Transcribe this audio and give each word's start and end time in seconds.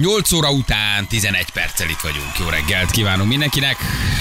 8 0.00 0.32
óra 0.32 0.50
után 0.50 1.06
11 1.08 1.50
perccel 1.50 1.88
itt 1.88 2.00
vagyunk. 2.00 2.38
Jó 2.38 2.48
reggelt 2.48 2.90
kívánunk 2.90 3.28
mindenkinek. 3.28 3.76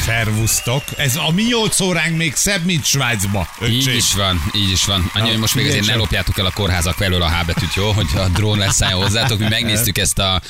Szervusztok. 0.05 0.83
Ez 0.97 1.15
a 1.15 1.31
mi 1.31 1.43
8 1.43 1.79
óránk 1.79 2.17
még 2.17 2.35
szebb, 2.35 2.65
mint 2.65 2.85
Svájcba. 2.85 3.47
Így 3.67 3.77
öcsém. 3.77 3.95
is 3.95 4.13
van, 4.13 4.41
így 4.55 4.71
is 4.71 4.85
van. 4.85 5.11
Annyi, 5.13 5.23
Na, 5.23 5.31
hogy 5.31 5.39
most 5.39 5.55
még 5.55 5.67
azért 5.67 5.85
ne 5.85 5.95
lopjátok 5.95 6.37
el 6.37 6.45
a 6.45 6.51
kórházak 6.51 6.93
felől 6.93 7.21
a 7.21 7.29
H 7.29 7.45
betűt, 7.45 7.73
jó? 7.73 7.91
Hogy 7.91 8.07
a 8.15 8.27
drón 8.27 8.57
leszálljon 8.57 9.01
hozzátok. 9.01 9.39
Mi 9.39 9.47
megnéztük 9.59 9.97
ezt 9.97 10.19
a 10.19 10.41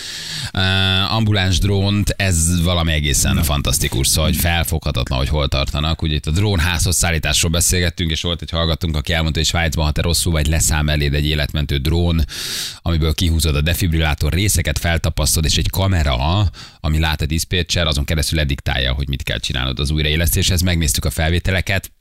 uh, 0.53 1.13
ambuláns 1.13 1.59
drónt, 1.59 2.13
ez 2.17 2.63
valami 2.63 2.91
egészen 2.91 3.43
fantasztikus, 3.43 4.07
szóval 4.07 4.29
hogy 4.29 4.39
felfoghatatlan, 4.39 5.17
hogy 5.17 5.29
hol 5.29 5.47
tartanak. 5.47 6.01
Ugye 6.01 6.15
itt 6.15 6.25
a 6.25 6.31
drónházhoz 6.31 6.95
szállításról 6.95 7.51
beszélgettünk, 7.51 8.11
és 8.11 8.21
volt 8.21 8.41
egy 8.41 8.49
hallgatunk, 8.49 8.95
aki 8.95 9.13
elmondta, 9.13 9.39
hogy 9.39 9.47
Svájcban, 9.47 9.85
ha 9.85 9.91
te 9.91 10.01
rosszul 10.01 10.31
vagy, 10.31 10.47
leszáll 10.47 10.89
eléd 10.89 11.13
egy 11.13 11.25
életmentő 11.25 11.77
drón, 11.77 12.25
amiből 12.81 13.13
kihúzod 13.13 13.55
a 13.55 13.61
defibrillátor 13.61 14.33
részeket, 14.33 14.79
feltapasztod, 15.19 15.45
és 15.45 15.57
egy 15.57 15.69
kamera, 15.69 16.49
ami 16.79 16.99
lát 16.99 17.21
a 17.21 17.25
diszpécser, 17.25 17.87
azon 17.87 18.05
keresztül 18.05 18.37
lediktálja, 18.37 18.93
hogy 18.93 19.07
mit 19.07 19.23
kell 19.23 19.39
csinálnod 19.39 19.79
az 19.79 19.89
újraélesztéshez. 19.89 20.61
Megnéztük 20.61 21.05
a 21.05 21.09
felvételeket, 21.09 21.91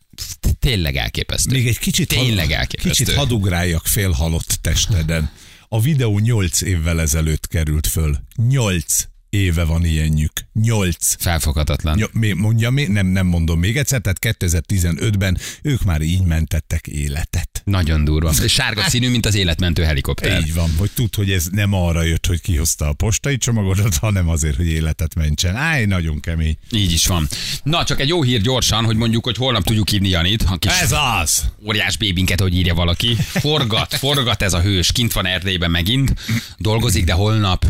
tényleg 0.58 0.96
elképesztő. 0.96 1.52
Még 1.52 1.66
egy 1.66 1.78
kicsit, 1.78 2.08
Tényleg 2.08 2.50
elképesztő. 2.50 2.88
kicsit 3.04 3.14
hadugráljak 3.14 3.86
félhalott 3.86 4.58
testeden. 4.60 5.30
A 5.68 5.80
videó 5.80 6.18
8 6.18 6.60
évvel 6.60 7.00
ezelőtt 7.00 7.46
került 7.48 7.86
föl. 7.86 8.16
8 8.48 8.84
éve 9.30 9.64
van 9.64 9.84
ilyenjük. 9.84 10.32
8. 10.52 11.14
Felfoghatatlan. 11.18 11.98
Ja, 11.98 12.06
mi, 12.12 12.32
mondja, 12.32 12.70
mi, 12.70 12.84
nem, 12.84 13.06
nem 13.06 13.26
mondom 13.26 13.58
még 13.58 13.76
egyszer, 13.76 14.00
tehát 14.00 14.18
2015-ben 14.38 15.38
ők 15.62 15.82
már 15.84 16.00
így 16.00 16.22
mentettek 16.22 16.86
életet. 16.86 17.62
Nagyon 17.64 18.04
durva. 18.04 18.32
Sárga 18.32 18.82
színű, 18.82 19.10
mint 19.10 19.26
az 19.26 19.34
életmentő 19.34 19.82
helikopter. 19.82 20.40
Így 20.40 20.54
van, 20.54 20.70
hogy 20.78 20.90
tud, 20.94 21.14
hogy 21.14 21.30
ez 21.30 21.46
nem 21.50 21.72
arra 21.72 22.02
jött, 22.02 22.26
hogy 22.26 22.40
kihozta 22.40 22.88
a 22.88 22.92
postai 22.92 23.38
csomagodat, 23.38 23.96
hanem 23.96 24.28
azért, 24.28 24.56
hogy 24.56 24.66
életet 24.66 25.14
mentsen. 25.14 25.56
Áj, 25.56 25.84
nagyon 25.84 26.20
kemény. 26.20 26.56
Így 26.70 26.92
is 26.92 27.06
van. 27.06 27.28
Na, 27.62 27.84
csak 27.84 28.00
egy 28.00 28.08
jó 28.08 28.22
hír 28.22 28.40
gyorsan, 28.40 28.84
hogy 28.84 28.96
mondjuk, 28.96 29.24
hogy 29.24 29.36
holnap 29.36 29.64
tudjuk 29.64 29.88
hívni 29.88 30.08
Janit, 30.08 30.42
a 30.48 30.56
kis 30.56 30.72
Ez 30.80 30.92
az! 31.20 31.44
óriás 31.66 31.96
bébinket, 31.96 32.40
hogy 32.40 32.54
írja 32.56 32.74
valaki. 32.74 33.14
Forgat, 33.14 33.94
forgat 33.94 34.42
ez 34.42 34.52
a 34.52 34.60
hős, 34.60 34.92
kint 34.92 35.12
van 35.12 35.26
Erdélyben 35.26 35.70
megint, 35.70 36.14
dolgozik, 36.58 37.04
de 37.04 37.12
holnap 37.12 37.66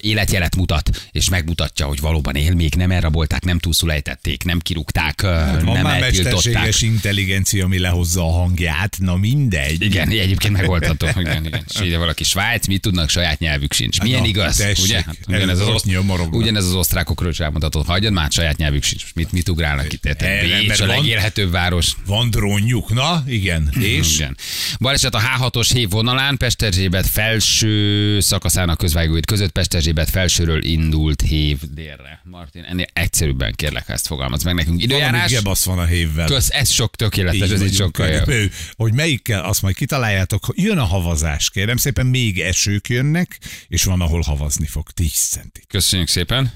életjelet 0.00 0.56
mutat, 0.56 0.97
és 1.10 1.28
megmutatja, 1.28 1.86
hogy 1.86 2.00
valóban 2.00 2.34
él, 2.34 2.54
még 2.54 2.74
nem 2.74 2.90
elrabolták, 2.90 3.44
nem 3.44 3.58
túlszulejtették, 3.58 4.44
nem 4.44 4.58
kirúgták, 4.58 5.20
Hát 5.20 5.62
Van 5.62 5.72
nem 5.74 5.82
már 5.82 6.00
mesterséges 6.00 6.82
intelligencia, 6.82 7.64
ami 7.64 7.78
lehozza 7.78 8.22
a 8.22 8.30
hangját, 8.32 8.96
na 8.98 9.16
mindegy. 9.16 9.82
Igen, 9.82 10.08
egyébként 10.08 10.52
megoldható. 10.52 11.06
Igen, 11.16 11.46
igen. 11.46 11.64
És 11.74 11.80
ide 11.80 11.98
valaki 11.98 12.24
Svájc, 12.24 12.66
mit 12.66 12.80
tudnak, 12.80 13.08
saját 13.08 13.38
nyelvük 13.38 13.72
sincs. 13.72 14.00
Milyen 14.00 14.20
Na, 14.20 14.26
igaz? 14.26 14.56
tessék, 14.56 14.84
ugye? 14.84 15.02
Hát, 15.06 15.16
ugyanez, 15.28 15.60
az 15.60 15.68
az 15.68 15.84
ugyanez 16.30 16.64
az 16.64 16.74
osztrákokról 16.74 17.30
is 17.30 17.40
elmondható. 17.40 17.82
Hagyjad 17.86 18.12
már, 18.12 18.30
saját 18.30 18.56
nyelvük 18.56 18.82
sincs. 18.82 19.04
Mit, 19.14 19.32
mit 19.32 19.48
ugrálnak 19.48 19.92
itt? 19.92 20.06
Eh, 20.06 20.40
Bécs 20.40 20.80
a 20.80 20.86
legélhetőbb 20.86 21.50
város. 21.50 21.92
Van 22.06 22.30
drónjuk, 22.30 22.92
na 22.94 23.24
igen. 23.26 23.72
És? 23.80 24.14
Igen. 24.14 24.36
Baleset 24.78 25.14
a 25.14 25.20
H6-os 25.20 25.70
hév 25.72 25.90
vonalán, 25.90 26.36
Pesterzsébet 26.36 27.06
felső 27.06 28.20
szakaszának 28.20 28.78
közvágóit 28.78 29.26
között 29.26 29.50
Pesterzsébet 29.50 30.10
felsőről 30.10 30.64
indult 30.88 31.20
hév 31.20 31.58
délre. 31.74 32.20
Martin, 32.24 32.62
ennél 32.62 32.86
egyszerűbben 32.92 33.52
kérlek, 33.54 33.86
ha 33.86 33.92
ezt 33.92 34.06
fogalmaz 34.06 34.42
meg 34.42 34.54
nekünk. 34.54 34.80
Valami 34.80 34.94
Időjárás? 34.94 35.30
gebasz 35.30 35.64
van 35.64 35.78
a 35.78 35.84
hévvel. 35.84 36.26
Kösz, 36.26 36.48
ez 36.50 36.70
sok 36.70 36.96
tökéletes, 36.96 37.50
ez 37.50 37.62
így 37.62 37.74
sokkal 37.74 38.08
jobb. 38.08 38.50
Hogy 38.72 38.92
melyikkel, 38.92 39.44
azt 39.44 39.62
majd 39.62 39.74
kitaláljátok, 39.74 40.44
hogy 40.44 40.58
jön 40.58 40.78
a 40.78 40.84
havazás, 40.84 41.50
kérem 41.50 41.76
szépen, 41.76 42.06
még 42.06 42.40
esők 42.40 42.88
jönnek, 42.88 43.38
és 43.68 43.84
van, 43.84 44.00
ahol 44.00 44.20
havazni 44.20 44.66
fog 44.66 44.90
10 44.90 45.12
centit. 45.12 45.64
Köszönjük 45.68 46.08
szépen. 46.08 46.52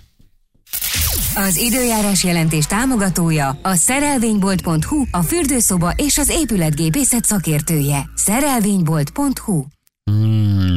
Az 1.35 1.57
időjárás 1.57 2.25
jelentés 2.25 2.65
támogatója 2.65 3.59
a 3.63 3.75
szerelvénybolt.hu, 3.75 5.05
a 5.11 5.23
fürdőszoba 5.23 5.91
és 5.97 6.19
az 6.19 6.29
épületgépészet 6.29 7.25
szakértője. 7.25 8.11
Szerelvénybolt.hu 8.15 9.65
Na, 10.05 10.72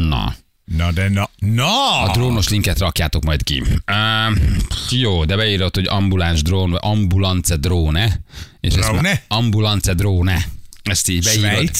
Na 0.65 0.91
de 0.91 1.09
na, 1.09 1.29
na! 1.37 2.01
A 2.03 2.11
drónos 2.13 2.49
linket 2.49 2.79
rakjátok 2.79 3.23
majd 3.23 3.43
ki. 3.43 3.61
Uh, 3.61 4.37
jó, 4.89 5.25
de 5.25 5.35
beírod, 5.35 5.75
hogy 5.75 5.87
ambuláns 5.87 6.41
drón, 6.41 6.69
vagy 6.69 6.79
ambulance 6.83 7.55
dróne. 7.55 8.19
És 8.59 8.73
ezt 8.73 8.83
Drone? 8.87 9.01
már- 9.01 9.23
Ambulance 9.27 9.93
dróne. 9.93 10.45
Ezt 10.89 11.09
így 11.09 11.23
beírod. 11.23 11.71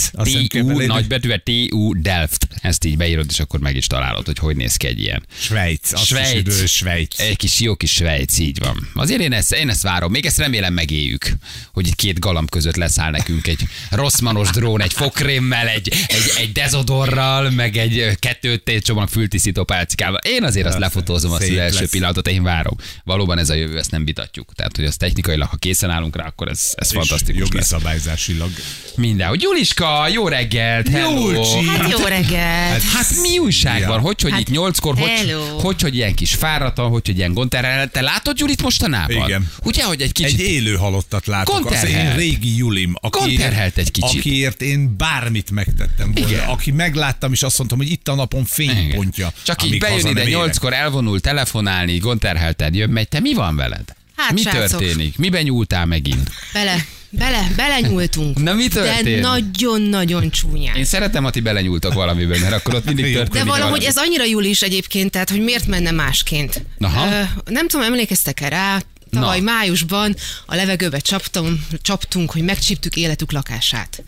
TU, 0.50 0.86
nagybetűvel 0.86 1.44
TU 1.44 2.02
Delft. 2.02 2.48
Ezt 2.62 2.86
így 2.86 2.98
beírod, 2.98 3.26
és 3.30 3.40
akkor 3.40 3.60
meg 3.60 3.76
is 3.76 3.88
találod, 3.88 4.26
hogy 4.26 4.38
hogy 4.38 4.56
néz 4.56 4.76
ki 4.76 4.88
egy 4.88 5.00
ilyen. 5.00 5.26
Svájc, 5.40 5.94
azt 5.94 6.06
Svájc. 6.06 6.62
is 6.64 6.72
Svájc. 6.72 7.20
Egy 7.20 7.38
kis 7.38 7.60
jó 7.60 7.76
kis 7.76 7.92
Svájc, 7.92 8.38
így 8.40 8.60
van. 8.60 8.90
Azért 8.94 9.22
én 9.22 9.34
ezt, 9.34 9.54
én 9.54 9.70
ezt 9.70 9.82
várom. 9.82 10.12
Még 10.12 10.26
ezt 10.26 10.38
remélem 10.38 10.74
megéljük, 10.74 11.32
hogy 11.74 11.88
itt 11.88 11.96
két 11.96 12.20
galamb 12.20 12.50
között 12.50 12.76
leszáll 12.76 13.12
nekünk 13.12 13.48
egy 13.48 13.68
rosszmanos 13.90 14.50
drón, 14.50 14.82
egy 14.82 14.94
fokrémmel, 14.94 15.68
egy, 15.68 15.88
egy, 16.08 16.32
egy 16.38 16.52
dezodorral, 16.52 17.50
meg 17.50 17.78
egy 17.78 18.18
kettőt 18.20 18.82
csomag 18.84 19.08
fültisztító 19.08 19.64
pálcikával. 19.64 20.20
Én 20.24 20.44
azért 20.44 20.68
azt 20.68 20.78
lefotózom 20.78 21.32
azt 21.32 21.42
az 21.42 21.58
első 21.58 21.80
lesz. 21.80 21.90
pillanatot, 21.90 22.28
én 22.28 22.44
várom. 22.44 22.78
Valóban 23.04 23.38
ez 23.38 23.50
a 23.50 23.54
jövő, 23.54 23.78
ezt 23.78 23.92
nem 23.92 24.06
vitatjuk. 24.06 24.54
Tehát, 24.54 24.76
hogy 24.76 24.86
az 24.86 24.96
technikailag, 24.96 25.50
ha 25.50 25.56
készen 25.58 25.90
állunk 25.90 26.16
rá, 26.16 26.26
akkor 26.26 26.48
ez, 26.48 26.74
ez 26.76 26.88
És 26.88 26.94
fantasztikus 26.96 27.42
Jogi 27.42 27.56
lesz. 27.58 27.68
szabályzásilag. 27.68 28.50
Minden. 28.98 29.28
Hogy 29.28 29.42
Juliska, 29.42 30.08
jó 30.08 30.28
reggelt, 30.28 30.90
hello. 30.90 31.44
Hát 31.78 31.92
jó 31.92 32.06
reggelt! 32.06 32.82
Hát 32.84 33.16
mi 33.22 33.38
újság 33.38 33.80
Ja. 33.80 33.88
van? 33.88 34.00
Hogy, 34.00 34.22
hogy 34.22 34.32
Hát, 34.32 34.40
itt 34.40 34.50
nyolckor, 34.50 34.98
hogy, 34.98 35.10
hello. 35.10 35.58
hogy, 35.60 35.82
hogy 35.82 35.96
ilyen 35.96 36.16
kis 36.16 36.34
fáradtan, 36.34 36.90
hogy, 36.90 37.06
hogy 37.06 37.18
ilyen 37.18 37.34
gonterrel. 37.34 37.88
Te 37.90 38.02
látod 38.02 38.40
Julit 38.40 38.62
mostanában? 38.62 39.26
Igen. 39.28 39.52
Ugye, 39.64 39.84
hogy 39.84 40.02
egy 40.02 40.12
kicsit... 40.12 40.40
Egy 40.40 40.46
élő 40.46 40.76
halottat 40.76 41.28
látok. 41.28 41.56
Az 41.56 41.62
Konterhelt. 41.62 42.10
én 42.12 42.16
régi 42.16 42.58
Julim, 42.58 42.94
aki, 43.02 43.18
Konterhelt 43.20 43.78
egy 43.78 43.92
kicsit. 43.92 44.20
akiért 44.20 44.62
én 44.62 44.98
bármit 44.98 45.52
megtettem 45.52 46.12
volna. 46.14 46.30
Igen. 46.32 46.48
Aki 46.48 46.72
megláttam, 46.72 47.32
és 47.32 47.44
azt 47.44 47.58
mondtam, 47.58 47.78
hogy 47.78 47.90
itt 47.92 48.08
a 48.08 48.16
napon 48.16 48.46
fénypontja. 48.46 49.32
Csak 49.44 49.64
így 49.64 49.78
bejön 49.80 50.06
ide 50.08 50.24
nyolckor, 50.24 50.74
elvonul, 50.74 51.20
telefonálni, 51.20 51.98
gonterhelted, 51.98 52.76
jön, 52.76 52.90
megy. 52.90 53.08
Te 53.08 53.20
mi 53.20 53.34
van 53.34 53.56
veled? 53.56 53.96
Hát, 54.16 54.32
mi 54.34 54.42
srácok. 54.42 54.80
történik? 54.80 55.18
Miben 55.18 55.44
nyúltál 55.44 55.86
megint? 55.86 56.30
Bele, 56.54 56.86
bele, 57.18 57.52
belenyúltunk. 57.56 58.44
Na, 58.44 58.54
mi 58.54 58.68
történt? 58.68 59.04
De 59.04 59.20
nagyon-nagyon 59.20 60.30
csúnyán. 60.30 60.76
Én 60.76 60.86
szeretem, 60.86 61.24
ha 61.24 61.30
ti 61.30 61.40
belenyúltok 61.40 61.94
valamiben, 61.94 62.40
mert 62.40 62.54
akkor 62.54 62.74
ott 62.74 62.86
mindig 62.86 63.14
történik 63.14 63.32
De 63.32 63.44
valahogy 63.44 63.70
valami. 63.70 63.86
ez 63.86 63.98
annyira 63.98 64.24
Julis 64.26 64.62
egyébként, 64.62 65.12
tehát 65.12 65.30
hogy 65.30 65.42
miért 65.42 65.68
menne 65.68 65.92
másként. 65.92 66.66
Aha. 66.80 67.08
Ö, 67.08 67.22
nem 67.52 67.68
tudom, 67.68 67.86
emlékeztek-e 67.86 68.48
rá, 68.48 68.82
tavaly 69.12 69.40
Na. 69.40 69.44
májusban 69.52 70.16
a 70.46 70.56
levegőbe 70.56 71.00
csaptam, 71.00 71.68
csaptunk, 71.82 72.32
hogy 72.32 72.44
megcsíptük 72.44 72.96
életük 72.96 73.32
lakását. 73.32 74.04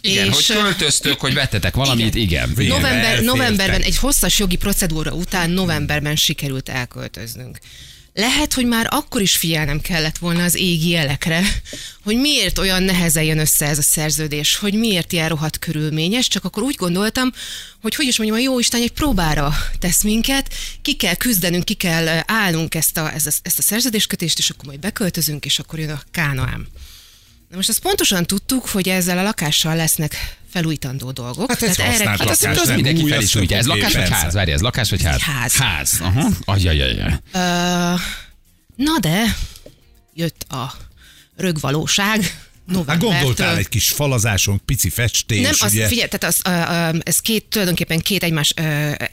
Igen, 0.00 0.26
és, 0.26 0.32
hogy 0.34 0.56
költöztök, 0.56 1.20
hogy 1.20 1.34
vettetek 1.34 1.74
valamit, 1.74 2.14
igen. 2.14 2.50
igen. 2.56 2.68
November, 2.68 3.20
novemberben, 3.22 3.80
egy 3.80 3.96
hosszas 3.96 4.38
jogi 4.38 4.56
procedúra 4.56 5.12
után 5.12 5.50
novemberben 5.50 6.16
sikerült 6.16 6.68
elköltöznünk. 6.68 7.58
Lehet, 8.14 8.52
hogy 8.52 8.66
már 8.66 8.86
akkor 8.90 9.20
is 9.20 9.36
figyelnem 9.36 9.80
kellett 9.80 10.18
volna 10.18 10.44
az 10.44 10.54
égi 10.54 10.88
jelekre, 10.88 11.42
hogy 12.04 12.16
miért 12.16 12.58
olyan 12.58 12.82
nehezen 12.82 13.22
jön 13.22 13.38
össze 13.38 13.66
ez 13.66 13.78
a 13.78 13.82
szerződés, 13.82 14.56
hogy 14.56 14.74
miért 14.74 15.12
ilyen 15.12 15.28
rohadt 15.28 15.58
körülményes, 15.58 16.28
csak 16.28 16.44
akkor 16.44 16.62
úgy 16.62 16.74
gondoltam, 16.74 17.32
hogy 17.82 17.94
hogy 17.94 18.06
is 18.06 18.18
mondjam, 18.18 18.38
a 18.38 18.42
jó 18.42 18.58
Isten 18.58 18.82
egy 18.82 18.92
próbára 18.92 19.54
tesz 19.78 20.02
minket, 20.02 20.54
ki 20.82 20.96
kell 20.96 21.14
küzdenünk, 21.14 21.64
ki 21.64 21.74
kell 21.74 22.22
állnunk 22.26 22.74
ezt 22.74 22.96
a, 22.96 23.12
ezt 23.14 23.26
a, 23.26 23.30
ezt 23.42 23.58
a 23.58 23.62
szerződéskötést, 23.62 24.38
és 24.38 24.50
akkor 24.50 24.64
majd 24.64 24.80
beköltözünk, 24.80 25.44
és 25.44 25.58
akkor 25.58 25.78
jön 25.78 25.90
a 25.90 26.02
kánoám. 26.10 26.66
Na 27.52 27.58
most 27.58 27.68
azt 27.70 27.80
pontosan 27.80 28.26
tudtuk, 28.26 28.68
hogy 28.68 28.88
ezzel 28.88 29.18
a 29.18 29.22
lakással 29.22 29.76
lesznek 29.76 30.36
felújítandó 30.50 31.10
dolgok. 31.10 31.48
Hát 31.48 31.62
ez 31.62 31.76
használt 31.76 32.18
Hát 32.20 32.28
azt 32.28 32.42
Lakás, 32.42 32.58
az 32.60 32.66
nem 32.66 32.74
mindenki 32.74 33.08
fel 33.08 33.22
is 33.22 33.34
újítja. 33.34 33.56
Ez 33.56 33.66
lakás 33.66 33.94
vagy 33.94 34.08
ház? 34.08 34.34
Várj, 34.34 34.52
ez 34.52 34.60
lakás 34.60 34.90
vagy 34.90 35.02
ház? 35.02 35.20
Ház. 35.20 35.56
Ház, 35.56 35.98
aha. 36.00 36.28
Ajajajaj. 36.44 37.12
Ö, 37.32 37.38
na 38.76 38.98
de 39.00 39.36
jött 40.14 40.46
a 40.48 40.72
rögvalóság. 41.36 42.36
Hát 42.74 42.86
Novembertől. 42.86 43.10
gondoltál 43.10 43.56
egy 43.56 43.68
kis 43.68 43.88
falazáson, 43.88 44.60
pici 44.64 44.90
festés, 44.90 45.40
Nem, 45.40 45.54
az, 45.60 45.72
ugye? 45.72 45.86
figyelj, 45.86 46.08
tehát 46.08 46.24
az, 46.24 46.40
ö, 46.44 46.50
ö, 46.50 46.98
ez 47.02 47.18
két, 47.18 47.44
tulajdonképpen 47.44 48.00
két, 48.00 48.22
egymás, 48.22 48.54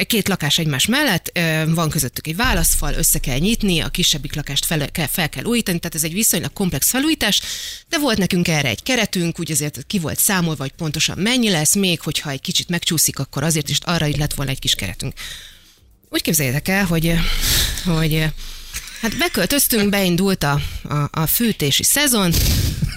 két 0.07 0.27
lakás 0.27 0.57
egymás 0.57 0.85
mellett, 0.85 1.39
van 1.67 1.89
közöttük 1.89 2.27
egy 2.27 2.35
válaszfal, 2.35 2.93
össze 2.93 3.19
kell 3.19 3.37
nyitni, 3.37 3.79
a 3.79 3.89
kisebbik 3.89 4.35
lakást 4.35 4.65
fel, 4.65 4.91
kell, 4.91 5.07
fel 5.07 5.29
kell 5.29 5.43
újítani, 5.43 5.79
tehát 5.79 5.95
ez 5.95 6.03
egy 6.03 6.13
viszonylag 6.13 6.53
komplex 6.53 6.89
felújítás, 6.89 7.41
de 7.89 7.97
volt 7.97 8.17
nekünk 8.17 8.47
erre 8.47 8.69
egy 8.69 8.83
keretünk, 8.83 9.39
úgy 9.39 9.51
azért 9.51 9.83
ki 9.87 9.99
volt 9.99 10.19
számolva, 10.19 10.63
hogy 10.63 10.71
pontosan 10.71 11.17
mennyi 11.17 11.49
lesz, 11.49 11.75
még 11.75 12.01
hogyha 12.01 12.29
egy 12.29 12.41
kicsit 12.41 12.69
megcsúszik, 12.69 13.19
akkor 13.19 13.43
azért 13.43 13.69
is 13.69 13.77
arra 13.81 14.07
így 14.07 14.17
lett 14.17 14.33
volna 14.33 14.51
egy 14.51 14.59
kis 14.59 14.75
keretünk. 14.75 15.13
Úgy 16.09 16.21
képzeljétek 16.21 16.67
el, 16.67 16.85
hogy, 16.85 17.13
hogy 17.85 18.25
Hát 19.01 19.17
beköltöztünk, 19.17 19.89
beindult 19.89 20.43
a, 20.43 20.61
a, 20.83 21.07
a 21.11 21.25
fűtési 21.27 21.83
szezon. 21.83 22.33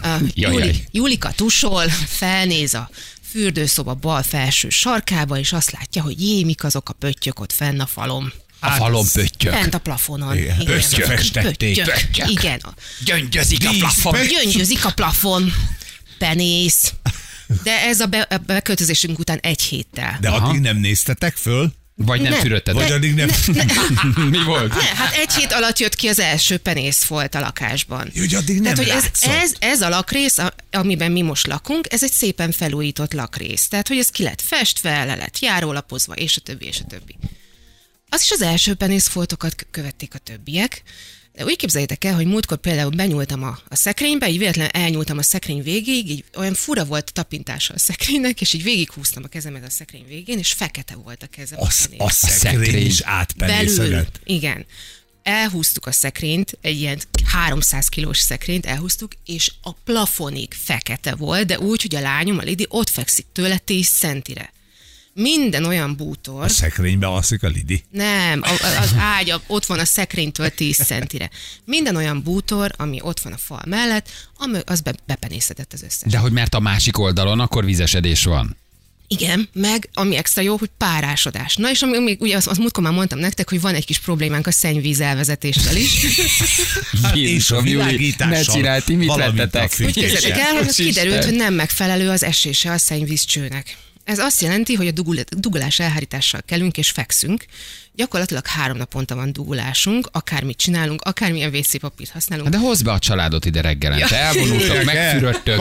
A 0.02 0.06
Jaj, 0.34 0.52
Júli, 0.52 0.64
jaj. 0.66 0.84
Julika 0.90 1.31
tusol, 1.32 1.88
felnéz 2.06 2.75
a 2.75 2.90
fürdőszoba 3.31 3.94
bal 3.94 4.22
felső 4.22 4.69
sarkába, 4.69 5.38
és 5.38 5.52
azt 5.52 5.70
látja, 5.70 6.02
hogy 6.02 6.22
jé, 6.22 6.43
mik 6.44 6.64
azok 6.64 6.88
a 6.88 6.93
pöttyök 6.93 7.40
ott 7.40 7.52
fenn 7.52 7.81
a 7.81 7.87
falon. 7.87 8.32
A 8.60 8.70
falon 8.70 9.06
pöttyök. 9.12 9.52
Fent 9.52 9.75
a 9.75 9.78
plafonon. 9.78 10.37
Igen, 10.37 10.56
pöttyök 10.58 11.06
festették. 11.06 11.75
Pöttyök. 11.76 11.94
Pöttyök. 11.94 12.28
Igen. 12.31 12.58
a- 12.62 12.75
Gyöngyözik 13.05 13.66
a 13.66 13.70
plafon. 13.78 14.26
Gyöngyözik 14.26 14.84
a 14.84 14.90
plafon. 14.93 15.52
Penész. 16.19 16.93
De 17.62 17.81
ez 17.81 18.00
a, 18.00 18.06
be, 18.06 18.20
a 18.20 18.37
beköltözésünk 18.37 19.19
után 19.19 19.38
egy 19.38 19.62
héttel. 19.62 20.19
De 20.20 20.28
addig 20.28 20.60
nem 20.60 20.76
néztetek 20.76 21.37
föl? 21.37 21.72
Vagy 21.94 22.21
nem 22.21 22.33
Ne. 22.33 22.39
fürödted? 22.39 22.75
Vagy 22.75 22.93
addig 22.93 23.15
nem... 23.21 23.31
Mi 24.31 24.44
volt? 24.44 24.75
Ne, 24.75 24.83
hát 24.83 25.15
egy 25.15 25.33
hét 25.33 25.53
alatt 25.53 25.79
jött 25.79 25.94
ki 25.94 26.09
az 26.09 26.19
első 26.19 26.56
penész 26.56 27.05
volt 27.05 27.35
a 27.35 27.41
lakásban. 27.41 28.11
Hogy 28.19 28.35
addig 28.35 28.61
nem 28.61 28.75
Tehát, 28.75 28.91
hogy 28.91 29.03
ez, 29.03 29.31
ez, 29.31 29.55
ez 29.59 29.81
a 29.81 29.89
lakrész, 29.89 30.37
amiben 30.71 31.12
mi 31.12 31.23
most 31.23 31.47
lakunk, 31.47 31.87
ez 31.93 32.03
egy 32.03 32.12
szépen 32.12 32.53
felújított 32.53 33.12
lakrész. 33.12 33.69
Tehát, 33.69 33.89
hogy 33.89 33.99
ez 33.99 34.09
ki 34.09 34.23
lett 34.23 34.41
festve, 34.41 35.05
le 35.05 35.15
lett 35.15 35.39
járólapozva, 35.39 36.15
és 36.15 36.37
a 36.37 36.41
többi, 36.41 36.67
és 36.67 36.81
a 36.81 36.85
többi. 36.85 37.17
Az 38.09 38.23
is 38.23 38.31
az 38.31 38.43
első 38.43 38.75
penészfoltokat 38.75 39.67
követték 39.71 40.15
a 40.15 40.19
többiek. 40.19 40.83
De 41.32 41.44
úgy 41.44 41.56
képzeljétek 41.56 42.05
el, 42.05 42.14
hogy 42.14 42.26
múltkor 42.26 42.56
például 42.56 42.90
benyúltam 42.90 43.43
a, 43.43 43.58
a 43.69 43.76
szekrénybe, 43.76 44.29
így 44.29 44.38
véletlenül 44.38 44.70
elnyúltam 44.70 45.19
a 45.19 45.23
szekrény 45.23 45.62
végéig, 45.62 46.11
így 46.11 46.25
olyan 46.37 46.55
fura 46.55 46.84
volt 46.84 47.08
a 47.08 47.12
tapintása 47.12 47.75
a 47.75 47.79
szekrénynek, 47.79 48.40
és 48.40 48.52
így 48.52 48.62
végighúztam 48.62 49.23
a 49.25 49.29
kezemet 49.29 49.64
a 49.64 49.70
szekrény 49.70 50.05
végén, 50.08 50.38
és 50.38 50.52
fekete 50.52 50.94
volt 50.94 51.23
a 51.23 51.26
kezem. 51.26 51.58
a 51.61 51.69
penész. 51.82 52.00
a 52.00 52.11
szekrény 52.11 52.87
is 52.87 53.00
Belül, 53.00 53.17
átpenészedett. 53.17 54.20
igen. 54.25 54.67
Elhúztuk 55.23 55.87
a 55.87 55.93
szekrényt, 55.93 56.58
egy 56.61 56.81
ilyen 56.81 57.00
300 57.25 57.88
kilós 57.88 58.19
szekrényt 58.19 58.67
elhúztuk, 58.67 59.12
és 59.25 59.52
a 59.62 59.73
plafonig 59.73 60.55
fekete 60.55 61.14
volt, 61.14 61.46
de 61.46 61.58
úgy, 61.58 61.82
hogy 61.82 61.94
a 61.94 62.00
lányom, 62.00 62.38
a 62.38 62.43
Lidi 62.43 62.67
ott 62.69 62.88
fekszik 62.88 63.26
tőle 63.32 63.58
10 63.58 63.88
centire. 63.88 64.52
Minden 65.14 65.64
olyan 65.64 65.97
bútor, 65.97 66.44
A 66.44 66.49
szekrénybe 66.49 67.06
alszik 67.06 67.43
a 67.43 67.49
Lidi. 67.49 67.85
nem, 67.91 68.43
az 68.81 68.94
ágy 68.99 69.35
ott 69.47 69.67
van 69.67 69.79
a 69.79 69.85
szekrénytől 69.85 70.49
10 70.50 70.76
centire. 70.76 71.31
Minden 71.64 71.97
olyan 71.97 72.23
bútor, 72.23 72.70
ami 72.76 72.99
ott 73.03 73.20
van 73.20 73.32
a 73.32 73.37
fal 73.37 73.62
mellett, 73.67 74.09
ami- 74.37 74.59
az 74.64 74.81
be, 74.81 74.94
bepenészedett 75.06 75.73
az 75.73 75.82
összes. 75.82 76.11
De 76.12 76.19
hogy 76.19 76.32
mert 76.32 76.55
a 76.55 76.61
másik 76.61 76.99
oldalon 76.99 77.41
akkor 77.41 77.64
vízesedés 77.64 78.25
van. 78.25 78.56
Igen, 79.06 79.49
meg 79.53 79.88
ami 79.94 80.17
extra 80.17 80.43
jó, 80.43 80.56
hogy 80.56 80.70
párásodás. 80.79 81.56
Na 81.56 81.70
és 81.70 81.82
ami, 81.82 81.97
ami 81.97 82.17
ugye 82.20 82.37
azt, 82.37 82.47
azt 82.47 82.58
múltkor 82.58 82.82
már 82.82 82.93
mondtam 82.93 83.19
nektek, 83.19 83.49
hogy 83.49 83.61
van 83.61 83.75
egy 83.75 83.85
kis 83.85 83.99
problémánk 83.99 84.47
a 84.47 84.50
szennyvíz 84.50 85.00
elvezetéssel 85.00 85.76
is. 85.76 86.05
És 87.15 87.50
a 87.50 87.61
világítással. 87.61 88.29
Ne 88.38 88.43
csinálj, 88.43 88.81
ti 88.81 88.94
mit 88.94 89.12
fűtéssel. 89.12 89.69
Képzeljétek 89.93 90.38
el, 90.38 90.53
hogy 90.56 90.67
az 90.69 90.75
kiderült, 90.75 91.25
hogy 91.25 91.35
nem 91.35 91.55
megfelelő 91.55 92.08
az 92.08 92.23
esése 92.23 92.70
a 92.73 92.79
szennyvízcsőnek. 92.79 93.76
Ez 94.04 94.19
azt 94.19 94.40
jelenti, 94.43 94.75
hogy 94.75 94.87
a 94.87 94.90
dugul- 94.90 95.40
dugulás 95.40 95.78
elhárítással 95.78 96.40
kelünk 96.46 96.76
és 96.78 96.90
fekszünk. 96.90 97.44
Gyakorlatilag 97.94 98.46
három 98.46 98.76
naponta 98.76 99.14
van 99.14 99.32
dugulásunk, 99.32 100.08
akármit 100.12 100.56
csinálunk, 100.56 101.02
akármilyen 101.02 101.54
WC 101.54 101.78
papírt 101.81 102.10
használunk. 102.10 102.49
Hát 102.52 102.60
De 102.60 102.66
hozd 102.66 102.84
be 102.84 102.93
a 102.93 102.99
családot 102.99 103.44
ide 103.44 103.60
reggelente. 103.60 104.16
Elvonultok, 104.16 104.60
Jöjjek 104.66 104.76
el. 104.76 104.84
megfürödtök. 104.84 105.60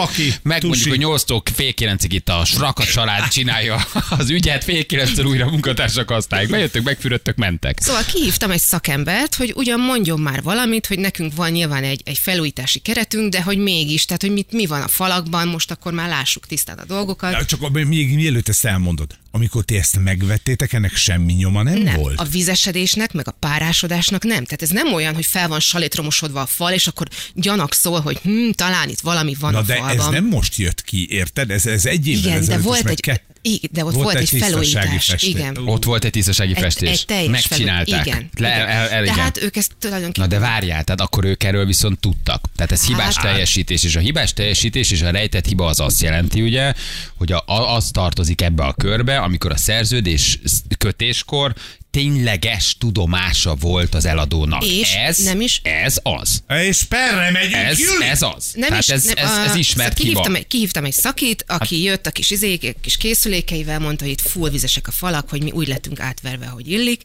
Tusi. 0.59 0.89
hogy 0.89 0.97
nyolctól 0.97 1.41
fél 1.53 1.73
kilencig 1.73 2.13
itt 2.13 2.29
a 2.29 2.45
Sraka 2.45 2.83
család 2.83 3.27
csinálja 3.27 3.85
az 4.09 4.29
ügyet, 4.29 4.63
fél 4.63 4.85
kilenctől 4.85 5.25
újra 5.25 5.49
munkatársak 5.49 6.09
használják. 6.09 6.49
Bejöttök, 6.49 6.83
megfürödtök, 6.83 7.35
mentek. 7.35 7.79
Szóval 7.81 8.03
kihívtam 8.03 8.51
egy 8.51 8.59
szakembert, 8.59 9.35
hogy 9.35 9.53
ugyan 9.55 9.79
mondjon 9.79 10.19
már 10.19 10.41
valamit, 10.43 10.85
hogy 10.85 10.99
nekünk 10.99 11.35
van 11.35 11.51
nyilván 11.51 11.83
egy, 11.83 12.01
egy 12.05 12.17
felújítási 12.17 12.79
keretünk, 12.79 13.31
de 13.31 13.41
hogy 13.41 13.57
mégis, 13.57 14.05
tehát 14.05 14.21
hogy 14.21 14.31
mit, 14.31 14.51
mi 14.51 14.65
van 14.65 14.81
a 14.81 14.87
falakban, 14.87 15.47
most 15.47 15.71
akkor 15.71 15.93
már 15.93 16.09
lássuk 16.09 16.45
tisztán 16.47 16.77
a 16.77 16.85
dolgokat. 16.85 17.31
De 17.31 17.45
Csak 17.45 17.61
abban 17.61 17.81
még 17.81 18.15
mielőtt 18.31 18.49
ezt 18.49 18.65
elmondod, 18.65 19.17
amikor 19.33 19.63
ti 19.63 19.77
ezt 19.77 19.99
megvettétek, 19.99 20.73
ennek 20.73 20.95
semmi 20.95 21.33
nyoma 21.33 21.63
nem, 21.63 21.77
Nem, 21.81 21.95
volt? 21.95 22.19
a 22.19 22.23
vizesedésnek, 22.23 23.13
meg 23.13 23.27
a 23.27 23.31
párásodásnak 23.31 24.23
nem. 24.23 24.43
Tehát 24.43 24.61
ez 24.61 24.69
nem 24.69 24.93
olyan, 24.93 25.13
hogy 25.13 25.25
fel 25.25 25.47
van 25.47 25.59
salétromosodva 25.59 26.41
a 26.41 26.45
fal, 26.45 26.71
és 26.71 26.87
akkor 26.87 27.07
gyanakszol, 27.33 27.99
hogy 27.99 28.17
hm, 28.23 28.49
talán 28.49 28.89
itt 28.89 28.99
valami 28.99 29.35
van 29.39 29.51
Na 29.51 29.57
a 29.57 29.61
de 29.61 29.75
falban. 29.75 29.97
ez 29.99 30.05
nem 30.07 30.25
most 30.25 30.55
jött 30.55 30.83
ki, 30.83 31.07
érted? 31.09 31.51
Ez, 31.51 31.65
ez 31.65 31.85
egy 31.85 32.07
évvel 32.07 32.31
Igen, 32.31 32.45
de 32.45 32.57
volt 32.57 32.89
egy, 32.89 32.99
ke- 32.99 33.23
igen, 33.43 33.69
de 33.73 33.85
ott 33.85 33.93
volt, 33.93 34.15
egy, 34.15 34.29
tisztasági 34.29 34.51
felújítás. 34.51 35.05
festés. 35.05 35.29
Igen. 35.29 35.57
Ott 35.65 35.83
volt 35.83 36.03
egy 36.03 36.11
tisztasági 36.11 36.53
Egy, 36.55 36.61
festés. 36.61 36.89
egy 36.89 37.05
teljes 37.05 37.29
Megcsinálták. 37.31 38.03
felúj- 38.03 38.05
Igen. 38.07 38.29
Le, 38.37 38.47
igen. 38.55 38.67
el, 38.67 38.89
el, 38.89 39.03
igen. 39.03 39.15
Tehát 39.15 39.37
ők 39.43 39.55
ezt 39.55 39.69
Na 39.69 39.75
tulajdonképpen... 39.79 40.29
de 40.29 40.39
várjál, 40.39 40.83
tehát 40.83 41.01
akkor 41.01 41.25
ők 41.25 41.43
erről 41.43 41.65
viszont 41.65 41.99
tudtak. 41.99 42.45
Tehát 42.55 42.71
ez 42.71 42.85
hibás 42.85 43.15
Hát- 43.15 43.25
teljesítés, 43.25 43.83
és 43.83 43.95
a 43.95 43.99
hibás 43.99 44.33
teljesítés 44.33 44.91
és 44.91 45.01
a 45.01 45.09
rejtett 45.11 45.45
hiba 45.45 45.65
az 45.65 45.79
azt 45.79 46.01
jelenti, 46.01 46.41
ugye, 46.41 46.73
hogy 47.17 47.31
a- 47.31 47.43
az 47.75 47.89
tartozik 47.91 48.41
ebbe 48.41 48.63
a 48.63 48.73
körbe, 48.73 49.20
amikor 49.23 49.51
a 49.51 49.57
szerződés 49.57 50.39
kötéskor 50.77 51.53
tényleges 51.91 52.75
tudomása 52.79 53.55
volt 53.55 53.95
az 53.95 54.05
eladónak. 54.05 54.65
És 54.65 54.93
ez, 54.93 55.17
nem 55.17 55.41
is- 55.41 55.59
ez 55.63 55.97
az. 56.03 56.43
És 56.47 56.83
perre 56.83 57.31
megyünk, 57.31 57.53
Ez, 57.53 57.79
Júli! 57.79 58.05
ez 58.05 58.21
az. 58.21 58.51
Nem 58.53 58.67
Tehát 58.67 58.83
is, 58.83 58.89
ez, 58.89 59.03
nem, 59.03 59.17
ez, 59.17 59.49
ez 59.49 59.55
ismert 59.55 59.89
szóval 59.89 59.93
kihívtam, 59.93 60.23
hiba. 60.23 60.37
egy, 60.37 60.47
kihívtam 60.47 60.85
egy 60.85 60.93
szakit, 60.93 61.43
aki 61.47 61.75
hát, 61.75 61.85
jött 61.85 62.05
a 62.07 62.11
kis, 62.11 62.29
izék, 62.29 62.75
kis 62.81 62.97
készülékeivel, 62.97 63.79
mondta, 63.79 64.03
hogy 64.03 64.13
itt 64.13 64.21
full 64.21 64.49
vizesek 64.49 64.87
a 64.87 64.91
falak, 64.91 65.29
hogy 65.29 65.43
mi 65.43 65.51
úgy 65.51 65.67
lettünk 65.67 65.99
átverve, 65.99 66.45
hogy 66.45 66.67
illik, 66.71 67.01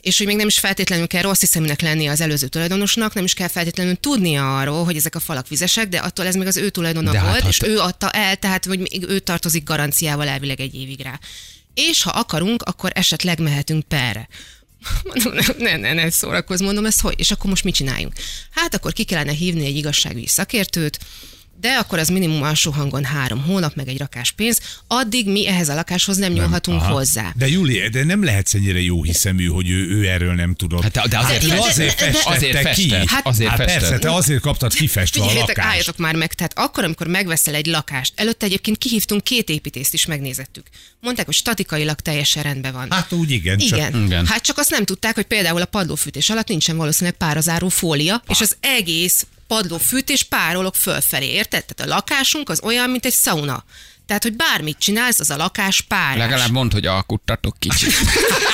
és 0.00 0.18
hogy 0.18 0.26
még 0.26 0.36
nem 0.36 0.46
is 0.46 0.58
feltétlenül 0.58 1.06
kell 1.06 1.22
rossz 1.22 1.40
hiszeműnek 1.40 1.80
lenni 1.80 2.06
az 2.06 2.20
előző 2.20 2.46
tulajdonosnak, 2.46 3.14
nem 3.14 3.24
is 3.24 3.34
kell 3.34 3.48
feltétlenül 3.48 3.96
tudnia 3.96 4.58
arról, 4.58 4.84
hogy 4.84 4.96
ezek 4.96 5.14
a 5.14 5.20
falak 5.20 5.48
vizesek, 5.48 5.88
de 5.88 5.98
attól 5.98 6.26
ez 6.26 6.34
még 6.34 6.46
az 6.46 6.56
ő 6.56 6.68
tulajdona 6.70 7.10
De 7.12 7.18
hát, 7.18 7.28
volt, 7.28 7.42
ha 7.42 7.48
és 7.48 7.56
te- 7.56 7.66
ő 7.66 7.78
adta 7.78 8.10
el, 8.10 8.36
tehát 8.36 8.64
hogy 8.64 8.78
még 8.78 9.04
ő 9.08 9.18
tartozik 9.18 9.64
garanciával 9.64 10.28
elvileg 10.28 10.60
egy 10.60 10.74
évig 10.74 11.00
rá. 11.00 11.18
És 11.88 12.02
ha 12.02 12.10
akarunk, 12.10 12.62
akkor 12.62 12.90
esetleg 12.94 13.40
mehetünk 13.40 13.88
perre. 13.88 14.28
Mondom, 15.08 15.44
ne, 15.58 15.76
ne, 15.76 15.92
ne, 15.92 16.10
szórakozz, 16.10 16.60
mondom, 16.60 16.86
ez 16.86 17.00
hogy? 17.00 17.14
És 17.18 17.30
akkor 17.30 17.50
most 17.50 17.64
mit 17.64 17.74
csináljunk? 17.74 18.12
Hát 18.50 18.74
akkor 18.74 18.92
ki 18.92 19.04
kellene 19.04 19.32
hívni 19.32 19.66
egy 19.66 19.76
igazságügyi 19.76 20.26
szakértőt, 20.26 20.98
de 21.60 21.68
akkor 21.68 21.98
az 21.98 22.08
minimum 22.08 22.42
alsó 22.42 22.70
hangon 22.70 23.04
három 23.04 23.42
hónap, 23.42 23.74
meg 23.74 23.88
egy 23.88 23.98
rakás 23.98 24.30
pénz, 24.30 24.60
addig 24.86 25.26
mi 25.28 25.46
ehhez 25.48 25.68
a 25.68 25.74
lakáshoz 25.74 26.16
nem 26.16 26.32
nyúlhatunk 26.32 26.80
Aha. 26.82 26.92
hozzá. 26.92 27.32
De 27.36 27.48
Júli, 27.48 27.88
de 27.88 28.04
nem 28.04 28.24
lehetsz 28.24 28.54
ennyire 28.54 28.80
jó 28.80 29.02
hiszemű, 29.02 29.46
hogy 29.46 29.70
ő, 29.70 29.88
ő 29.88 30.06
erről 30.08 30.34
nem 30.34 30.54
tudott. 30.54 30.82
Hát 30.82 30.92
de- 31.08 31.18
azért- 31.18 31.46
de- 31.48 31.58
azért 31.58 31.98
de- 31.98 32.04
de- 32.04 32.12
festette 32.12 32.30
azért 32.30 32.74
ki. 32.74 32.88
festett, 32.88 33.08
Hát- 33.08 33.26
azért 33.26 33.48
hát 33.50 33.58
festett. 33.58 33.80
persze, 33.80 33.98
te 33.98 34.14
azért 34.14 34.40
kaptad 34.40 34.72
kifestve 34.74 35.24
a 35.24 35.32
lakást. 35.32 35.58
álljatok 35.68 35.96
már 35.96 36.14
meg, 36.14 36.34
tehát 36.34 36.58
akkor, 36.58 36.84
amikor 36.84 37.06
megveszel 37.06 37.54
egy 37.54 37.66
lakást, 37.66 38.12
előtte 38.16 38.46
egyébként 38.46 38.78
kihívtunk 38.78 39.24
két 39.24 39.48
építést 39.48 39.92
is 39.92 40.06
megnézettük. 40.06 40.66
Mondták, 41.00 41.26
hogy 41.26 41.34
statikailag 41.34 42.00
teljesen 42.00 42.42
rendben 42.42 42.72
van. 42.72 42.86
Hát 42.90 43.12
úgy 43.12 43.30
igen, 43.30 43.58
csak 43.58 43.78
Igen. 43.78 44.04
Igen. 44.04 44.26
Hát 44.26 44.42
csak 44.42 44.58
azt 44.58 44.70
nem 44.70 44.84
tudták, 44.84 45.14
hogy 45.14 45.26
például 45.26 45.60
a 45.60 45.64
padlófűtés 45.64 46.30
alatt 46.30 46.48
nincsen 46.48 46.76
valószínűleg 46.76 47.18
párazáró 47.18 47.68
fólia, 47.68 48.22
és 48.28 48.40
az 48.40 48.56
egész 48.60 49.26
padlófűtés 49.50 50.22
párolog 50.22 50.74
fölfelé, 50.74 51.26
érted? 51.26 51.64
Tehát 51.64 51.92
a 51.92 51.94
lakásunk 51.94 52.48
az 52.48 52.60
olyan, 52.62 52.90
mint 52.90 53.04
egy 53.04 53.14
sauna. 53.14 53.64
Tehát, 54.06 54.22
hogy 54.22 54.36
bármit 54.36 54.78
csinálsz, 54.78 55.20
az 55.20 55.30
a 55.30 55.36
lakás 55.36 55.80
párás. 55.80 56.16
Legalább 56.16 56.50
mondd, 56.50 56.72
hogy 56.72 56.86
alkuttatok 56.86 57.56
kicsit. 57.58 57.92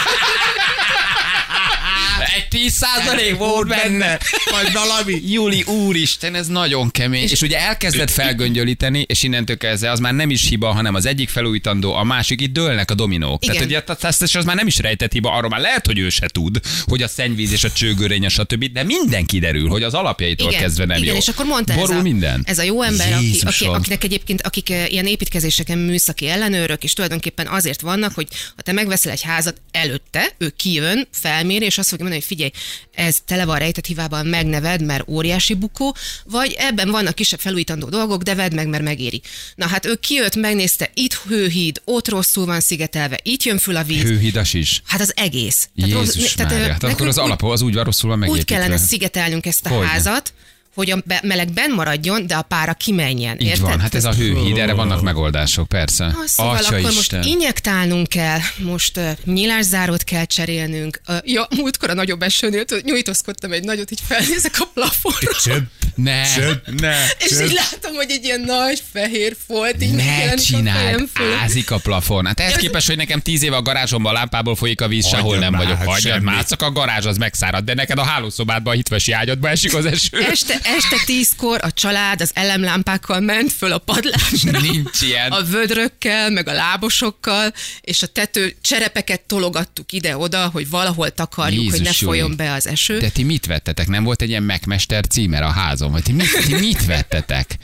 Egy 2.35 2.49
10 2.49 2.73
százalék 2.73 3.37
volt 3.37 3.68
benne. 3.68 4.18
Vagy 4.50 4.73
valami. 4.73 5.21
Júli, 5.33 5.62
úristen, 5.62 6.35
ez 6.35 6.47
nagyon 6.47 6.90
kemény. 6.90 7.28
És 7.30 7.42
ugye 7.42 7.59
elkezdett 7.59 8.11
felgöngyölíteni, 8.11 9.04
és 9.09 9.23
innentől 9.23 9.56
kezdve 9.56 9.90
az 9.90 9.99
már 9.99 10.12
nem 10.12 10.30
is 10.30 10.49
hiba, 10.49 10.73
hanem 10.73 10.95
az 10.95 11.06
egyik 11.06 11.28
felújítandó, 11.28 11.95
a 11.95 12.04
másik, 12.04 12.40
itt 12.40 12.52
dőlnek 12.52 12.90
a 12.90 12.95
dominók. 12.95 13.45
Igen. 13.45 13.54
Tehát 13.54 13.68
ugye 13.68 14.09
ezt, 14.09 14.37
az 14.37 14.45
már 14.45 14.56
nem 14.56 14.66
is 14.66 14.78
rejtett 14.78 15.12
hiba, 15.12 15.33
arról 15.33 15.50
már 15.50 15.61
lehet, 15.61 15.87
hogy 15.87 15.99
ő 15.99 16.09
se 16.09 16.28
tud, 16.28 16.61
hogy 16.85 17.02
a 17.02 17.09
szennyvíz 17.09 17.52
és 17.52 17.64
a 17.64 17.71
csőgörény, 17.71 18.25
a 18.25 18.28
stb. 18.28 18.64
De 18.64 18.83
minden 18.83 19.26
kiderül, 19.26 19.68
hogy 19.68 19.83
az 19.83 19.95
alapjaitól 19.95 20.50
kezdve 20.50 20.85
nem 20.85 21.02
igen, 21.02 21.12
jó. 21.12 21.21
és 21.21 21.28
akkor 21.28 21.47
mondta 21.47 21.73
ez 21.73 21.78
Borul 21.78 21.97
a, 21.97 22.02
minden. 22.02 22.42
ez 22.45 22.59
a 22.59 22.62
jó 22.62 22.83
ember, 22.83 23.12
aki, 23.12 23.40
aki, 23.45 23.64
akinek 23.64 24.04
egyébként, 24.04 24.42
akik 24.42 24.71
eh, 24.71 24.92
ilyen 24.92 25.06
építkezéseken 25.06 25.78
műszaki 25.78 26.28
ellenőrök, 26.28 26.85
és 26.85 26.92
tulajdonképpen 26.92 27.47
azért 27.47 27.80
vannak, 27.80 28.14
hogy 28.14 28.26
ha 28.56 28.62
te 28.62 28.73
megveszel 28.73 29.12
egy 29.12 29.23
házat 29.23 29.61
előtte, 29.71 30.35
ő 30.38 30.52
kijön, 30.56 31.09
felméri, 31.12 31.64
és 31.64 31.78
azt 31.78 31.88
fogja 31.88 32.04
mondani, 32.04 32.15
hogy 32.16 32.25
figyelj, 32.25 32.50
ez 32.94 33.18
tele 33.25 33.44
van 33.44 33.58
rejtett 33.58 33.87
hibában, 33.87 34.26
megneved, 34.26 34.82
mert 34.85 35.08
óriási 35.08 35.54
bukó, 35.54 35.96
vagy 36.25 36.54
ebben 36.58 36.90
vannak 36.90 37.14
kisebb 37.14 37.40
felújítandó 37.40 37.88
dolgok, 37.88 38.23
de 38.23 38.35
vedd 38.35 38.54
meg, 38.54 38.68
mert 38.68 38.82
megéri. 38.82 39.23
Na 39.54 39.66
hát 39.66 39.87
ő 39.87 39.94
kijött, 39.94 40.37
megnézte, 40.37 40.90
itt 40.94 41.14
hőhíd, 41.14 41.80
ott 41.85 42.08
rosszul 42.08 42.46
van 42.46 42.61
szigetelve, 42.61 43.18
itt 43.23 43.42
jön 43.42 43.58
föl 43.58 43.76
a 43.76 43.82
víz. 43.82 44.02
Hőhidas 44.02 44.54
is. 44.54 44.82
Hát 44.85 45.00
az 45.00 45.12
egész. 45.16 45.68
Jézus 45.75 45.92
rossz- 45.94 46.37
Mária, 46.38 46.58
ö, 46.58 46.61
tehát 46.62 46.82
akkor 46.85 47.06
az 47.06 47.18
úgy- 47.18 47.25
alap 47.25 47.42
az 47.44 47.62
úgy 47.62 47.75
van 47.75 47.85
rosszul 47.85 48.08
van 48.11 48.18
úgy 48.18 48.26
megépítve. 48.28 48.56
kellene 48.56 48.76
szigetelnünk 48.76 49.46
ezt 49.46 49.66
a 49.66 49.68
Hogyne. 49.68 49.87
házat, 49.87 50.32
hogy 50.76 50.90
a 50.90 51.02
meleg 51.23 51.52
benn 51.52 51.73
maradjon, 51.73 52.26
de 52.26 52.35
a 52.35 52.42
pára 52.42 52.75
kimenjen. 52.75 53.40
Így 53.40 53.47
érted? 53.47 53.61
van, 53.62 53.80
hát 53.80 53.95
ez 53.95 54.04
a 54.04 54.14
hőhíd, 54.14 54.56
erre 54.59 54.73
vannak 54.73 55.02
megoldások, 55.02 55.68
persze. 55.68 56.04
Ah, 56.04 56.25
Szóval 56.26 56.56
Atya 56.56 56.66
akkor 56.66 56.90
Isten. 56.90 57.18
most 57.18 57.30
injektálnunk 57.30 58.09
kell, 58.09 58.38
most 58.59 58.97
uh, 58.97 59.11
nyilászárót 59.25 60.04
kell 60.04 60.25
cserélnünk. 60.25 61.00
Uh, 61.09 61.16
ja, 61.25 61.47
múltkor 61.56 61.90
a 61.90 61.95
nagyobb 61.95 62.23
esőnél 62.23 62.64
nyújtózkodtam 62.83 63.52
egy 63.52 63.64
nagyot, 63.64 63.90
így 63.90 64.00
felnézek 64.06 64.54
a 64.59 64.64
plafonra. 64.75 65.33
Csöpp, 65.42 65.71
Ne, 65.96 66.22
csöpp, 66.34 66.66
ne. 66.80 66.94
És 67.18 67.30
így 67.30 67.52
látom, 67.70 67.94
hogy 67.94 68.10
egy 68.10 68.24
ilyen 68.24 68.40
nagy 68.40 68.82
fehér 68.92 69.36
folt 69.46 69.82
így 69.82 69.92
Ne 69.92 70.30
a 70.30 70.34
csináld, 70.40 71.08
ázik 71.42 71.70
a 71.70 71.78
plafon. 71.78 72.26
Hát 72.26 72.40
ehhez 72.40 72.52
Ez- 72.52 72.58
képest, 72.60 72.86
hogy 72.86 72.96
nekem 72.96 73.20
tíz 73.20 73.42
éve 73.42 73.56
a 73.56 73.62
garázsomban 73.62 74.14
a 74.14 74.18
lámpából 74.18 74.56
folyik 74.56 74.80
a 74.80 74.88
víz, 74.88 75.04
Hagyjad 75.04 75.20
sehol 75.20 75.38
nem 75.38 75.52
már, 75.52 75.62
vagyok. 75.62 75.78
hát 75.78 75.86
Hagyjad 75.86 76.22
már, 76.22 76.44
csak 76.44 76.62
a 76.62 76.70
garázs 76.72 77.04
az 77.04 77.16
megszárad, 77.16 77.64
de 77.64 77.74
neked 77.74 77.98
a 77.98 78.04
hálószobádban, 78.04 78.72
a 78.72 78.76
hitvesi 78.76 79.12
ágyadba 79.12 79.48
esik 79.48 79.74
az 79.74 79.84
eső. 79.86 80.18
Este, 80.30 80.58
este 80.62 80.96
tízkor 81.06 81.60
a 81.62 81.72
család 81.72 82.20
az 82.20 82.30
elemlámpákkal 82.34 83.20
ment 83.20 83.52
föl 83.52 83.72
a 83.72 83.78
padlásra. 83.78 84.60
Nincs 84.60 85.00
ilyen. 85.00 85.30
A 85.32 85.42
vödrökkel, 85.42 86.30
meg 86.30 86.48
a 86.48 86.52
lábosokkal, 86.52 87.52
és 87.80 88.02
a 88.02 88.06
tető 88.06 88.56
cserepeket 88.60 89.20
tologattuk 89.20 89.92
ide-oda, 89.92 90.48
hogy 90.52 90.68
valahol 90.70 91.10
takarjuk, 91.10 91.70
hogy 91.70 91.80
ne 91.80 91.86
Jézus, 91.86 91.98
folyjon 92.04 92.36
be 92.36 92.52
az 92.52 92.66
eső. 92.66 92.98
De 92.98 93.08
ti 93.08 93.22
mit 93.22 93.46
vettetek? 93.46 93.88
Nem 93.88 94.04
volt 94.04 94.22
egy 94.22 94.28
ilyen 94.28 94.42
megmester 94.42 95.06
címer 95.06 95.42
a 95.42 95.50
házon? 95.50 95.86
Vagy 95.90 96.02
ti 96.02 96.12
mit, 96.12 96.45
ti 96.47 96.55
mit 96.55 96.87
vettetek? 96.87 97.59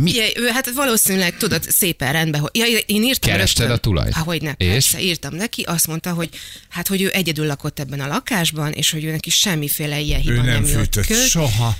Mi? 0.00 0.12
Ő, 0.36 0.46
hát 0.48 0.70
valószínűleg 0.70 1.36
tudod, 1.36 1.62
szépen 1.62 2.12
rendben, 2.12 2.40
hogy 2.40 2.50
ja, 2.52 2.64
én 2.86 3.02
írtam 3.02 3.30
Kerested 3.30 3.58
rögtön. 3.58 3.76
a 3.76 3.80
tulajt? 3.80 4.16
Ahogy 4.16 4.42
ne, 4.42 4.52
És? 4.56 4.66
persze, 4.68 5.00
írtam 5.00 5.34
neki, 5.34 5.62
azt 5.62 5.86
mondta, 5.86 6.12
hogy 6.12 6.28
hát, 6.68 6.88
hogy 6.88 7.02
ő 7.02 7.10
egyedül 7.12 7.46
lakott 7.46 7.78
ebben 7.78 8.00
a 8.00 8.06
lakásban, 8.06 8.72
és 8.72 8.90
hogy 8.90 9.04
ő 9.04 9.10
neki 9.10 9.30
semmiféle 9.30 10.00
ilyen 10.00 10.20
hiba 10.20 10.34
ő 10.34 10.42
nem 10.42 10.64
jött 10.64 10.78
fűtött 10.78 11.06
kö. 11.06 11.14
soha. 11.14 11.76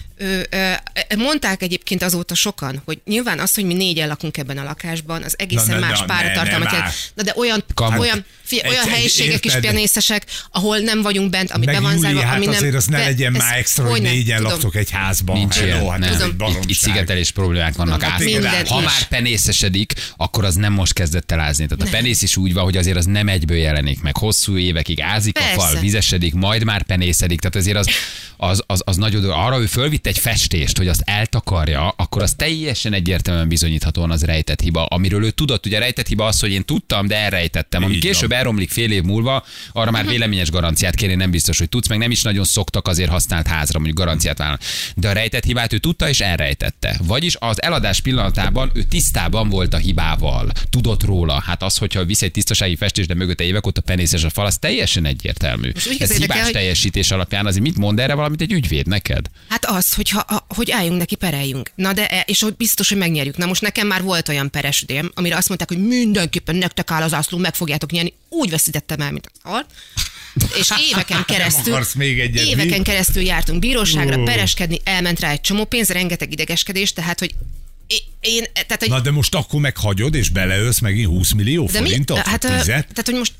Mondták 1.16 1.62
egyébként 1.62 2.02
azóta 2.02 2.34
sokan, 2.34 2.82
hogy 2.84 3.00
nyilván 3.04 3.38
az, 3.38 3.54
hogy 3.54 3.64
mi 3.64 3.74
négyen 3.74 4.08
lakunk 4.08 4.36
ebben 4.36 4.58
a 4.58 4.62
lakásban, 4.62 5.22
az 5.22 5.34
egészen 5.38 5.66
Na, 5.66 5.78
na, 5.78 5.86
más 5.86 6.02
páratartalmat 6.06 6.72
jelent. 6.72 6.92
Na 7.14 7.22
de 7.22 7.32
olyan, 7.36 7.64
Kamu. 7.74 7.98
olyan, 8.00 8.24
fi, 8.42 8.60
Egy- 8.62 8.70
olyan 8.70 8.84
egy- 8.84 8.92
helyiségek 8.92 9.44
is 9.44 9.54
érted? 9.54 9.70
penészesek, 9.70 10.26
ahol 10.50 10.78
nem 10.78 11.02
vagyunk 11.02 11.30
bent, 11.30 11.50
ami 11.50 11.64
Meg 11.64 11.74
be 11.74 11.80
van 11.80 11.98
zárva, 11.98 12.20
hát 12.22 12.36
ami 12.36 12.44
nem... 12.44 12.54
azért 12.54 12.74
az 12.74 12.86
ne 12.86 12.98
legyen 12.98 13.34
ez 13.34 13.40
már 13.40 13.56
extra, 13.58 13.88
hogy 13.88 14.02
négyen 14.02 14.36
tudom. 14.36 14.52
laktok 14.52 14.74
egy 14.76 14.90
házban. 14.90 15.36
Nincs 15.36 15.54
Hello, 15.54 15.66
ilyen, 15.68 15.90
hát 15.90 15.98
nem. 15.98 16.34
egy 16.38 16.54
Itt, 16.62 16.70
itt 16.70 16.76
szigetelés 16.76 17.30
problémák 17.30 17.74
vannak. 17.74 18.18
Mindent 18.18 18.68
Ha 18.68 18.78
is. 18.78 18.84
már 18.84 19.08
penészesedik, 19.08 19.92
akkor 20.16 20.44
az 20.44 20.54
nem 20.54 20.72
most 20.72 20.92
kezdett 20.92 21.32
el 21.32 21.40
ázni. 21.40 21.66
Tehát 21.66 21.86
a 21.86 21.90
penész 21.90 22.22
is 22.22 22.36
úgy 22.36 22.52
van, 22.52 22.64
hogy 22.64 22.76
azért 22.76 22.96
az 22.96 23.04
nem 23.04 23.28
egyből 23.28 23.56
jelenik 23.56 24.00
meg. 24.02 24.16
Hosszú 24.16 24.56
évekig 24.58 25.00
ázik 25.00 25.38
a 25.38 25.42
fal, 25.60 25.80
vizesedik, 25.80 26.34
majd 26.34 26.64
már 26.64 26.82
penészedik. 26.82 27.40
Tehát 27.40 27.56
azért 27.56 27.76
az, 27.76 27.88
az, 28.36 28.62
az, 28.66 28.82
az 28.84 28.96
nagyon. 28.96 29.30
Arra 29.30 29.60
ő 29.60 29.66
fölvitt 29.66 30.05
egy 30.06 30.18
festést, 30.18 30.76
hogy 30.76 30.88
azt 30.88 31.02
eltakarja, 31.04 31.88
akkor 31.96 32.22
az 32.22 32.34
teljesen 32.34 32.92
egyértelműen 32.92 33.48
bizonyíthatóan 33.48 34.10
az 34.10 34.22
rejtett 34.22 34.60
hiba. 34.60 34.84
Amiről 34.84 35.24
ő 35.24 35.30
tudott, 35.30 35.66
ugye 35.66 35.76
a 35.76 35.80
rejtett 35.80 36.06
hiba 36.06 36.24
az, 36.26 36.40
hogy 36.40 36.50
én 36.50 36.64
tudtam, 36.64 37.06
de 37.06 37.16
elrejtettem. 37.16 37.84
Ami 37.84 37.98
később 37.98 38.32
elromlik 38.32 38.70
fél 38.70 38.92
év 38.92 39.02
múlva, 39.02 39.44
arra 39.72 39.90
már 39.90 40.06
véleményes 40.06 40.50
garanciát 40.50 40.94
kérni 40.94 41.14
nem 41.14 41.30
biztos, 41.30 41.58
hogy 41.58 41.68
tudsz, 41.68 41.88
meg 41.88 41.98
nem 41.98 42.10
is 42.10 42.22
nagyon 42.22 42.44
szoktak 42.44 42.88
azért 42.88 43.10
használt 43.10 43.46
házra, 43.46 43.78
mondjuk 43.78 43.98
garanciát 43.98 44.38
vállalni. 44.38 44.60
De 44.94 45.08
a 45.08 45.12
rejtett 45.12 45.44
hibát 45.44 45.72
ő 45.72 45.78
tudta 45.78 46.08
és 46.08 46.20
elrejtette. 46.20 46.98
Vagyis 47.02 47.36
az 47.38 47.62
eladás 47.62 48.00
pillanatában 48.00 48.70
ő 48.74 48.82
tisztában 48.82 49.48
volt 49.48 49.74
a 49.74 49.76
hibával, 49.76 50.50
tudott 50.70 51.02
róla. 51.04 51.42
Hát 51.46 51.62
az, 51.62 51.76
hogyha 51.76 52.04
visz 52.04 52.22
egy 52.22 52.30
tisztasági 52.30 52.76
festés, 52.76 53.06
de 53.06 53.14
mögötte 53.14 53.44
évek 53.44 53.66
óta 53.66 53.80
penészes 53.80 54.24
a 54.24 54.30
fal, 54.30 54.46
az 54.46 54.58
teljesen 54.58 55.04
egyértelmű. 55.04 55.72
Ez 55.98 56.16
hibás 56.16 56.42
hogy- 56.42 56.52
teljesítés 56.52 57.10
alapján 57.10 57.46
azért 57.46 57.62
mit 57.62 57.76
mond 57.76 58.00
erre 58.00 58.14
valamit 58.14 58.40
egy 58.40 58.52
ügyvéd 58.52 58.86
neked? 58.86 59.26
Hát 59.48 59.64
az, 59.64 59.94
hogy, 59.96 60.08
ha, 60.08 60.46
hogy 60.48 60.70
álljunk 60.70 60.98
neki, 60.98 61.14
pereljünk. 61.14 61.70
Na 61.74 61.92
de, 61.92 62.08
e- 62.08 62.24
és 62.26 62.40
hogy 62.40 62.56
biztos, 62.56 62.88
hogy 62.88 62.98
megnyerjük. 62.98 63.36
Na 63.36 63.46
most 63.46 63.60
nekem 63.60 63.86
már 63.86 64.02
volt 64.02 64.28
olyan 64.28 64.50
peres 64.50 64.82
ügyem, 64.82 65.10
amire 65.14 65.36
azt 65.36 65.48
mondták, 65.48 65.68
hogy 65.68 65.86
mindenképpen 65.86 66.56
nektek 66.56 66.90
áll 66.90 67.02
az 67.02 67.12
ászló, 67.12 67.38
meg 67.38 67.54
fogjátok 67.54 67.90
nyerni. 67.90 68.12
Úgy 68.28 68.50
veszítettem 68.50 69.00
el, 69.00 69.12
mint 69.12 69.26
a 69.26 69.48
szart. 69.48 69.70
És 70.58 70.72
éveken 70.90 71.24
keresztül, 71.34 71.84
még 71.94 72.20
egyet, 72.20 72.44
mi? 72.44 72.50
éveken 72.50 72.82
keresztül 72.82 73.22
jártunk 73.22 73.58
bíróságra, 73.58 74.22
pereskedni, 74.22 74.80
elment 74.84 75.20
rá 75.20 75.30
egy 75.30 75.40
csomó 75.40 75.64
pénz, 75.64 75.88
rengeteg 75.88 76.32
idegeskedés, 76.32 76.92
tehát, 76.92 77.18
hogy 77.18 77.34
én, 77.86 77.98
én 78.20 78.44
tehát, 78.52 78.78
hogy 78.78 78.88
Na 78.88 79.00
de 79.00 79.10
most 79.10 79.34
akkor 79.34 79.60
meghagyod, 79.60 80.14
és 80.14 80.28
beleölsz 80.28 80.78
megint 80.78 81.08
20 81.08 81.32
millió 81.32 81.66
de 81.72 81.80
mi, 81.80 81.88
forintot? 81.88 82.18
hát, 82.18 82.44
ö, 82.44 82.48
Tizet? 82.48 82.64
tehát, 82.66 83.04
hogy 83.04 83.14
most 83.14 83.32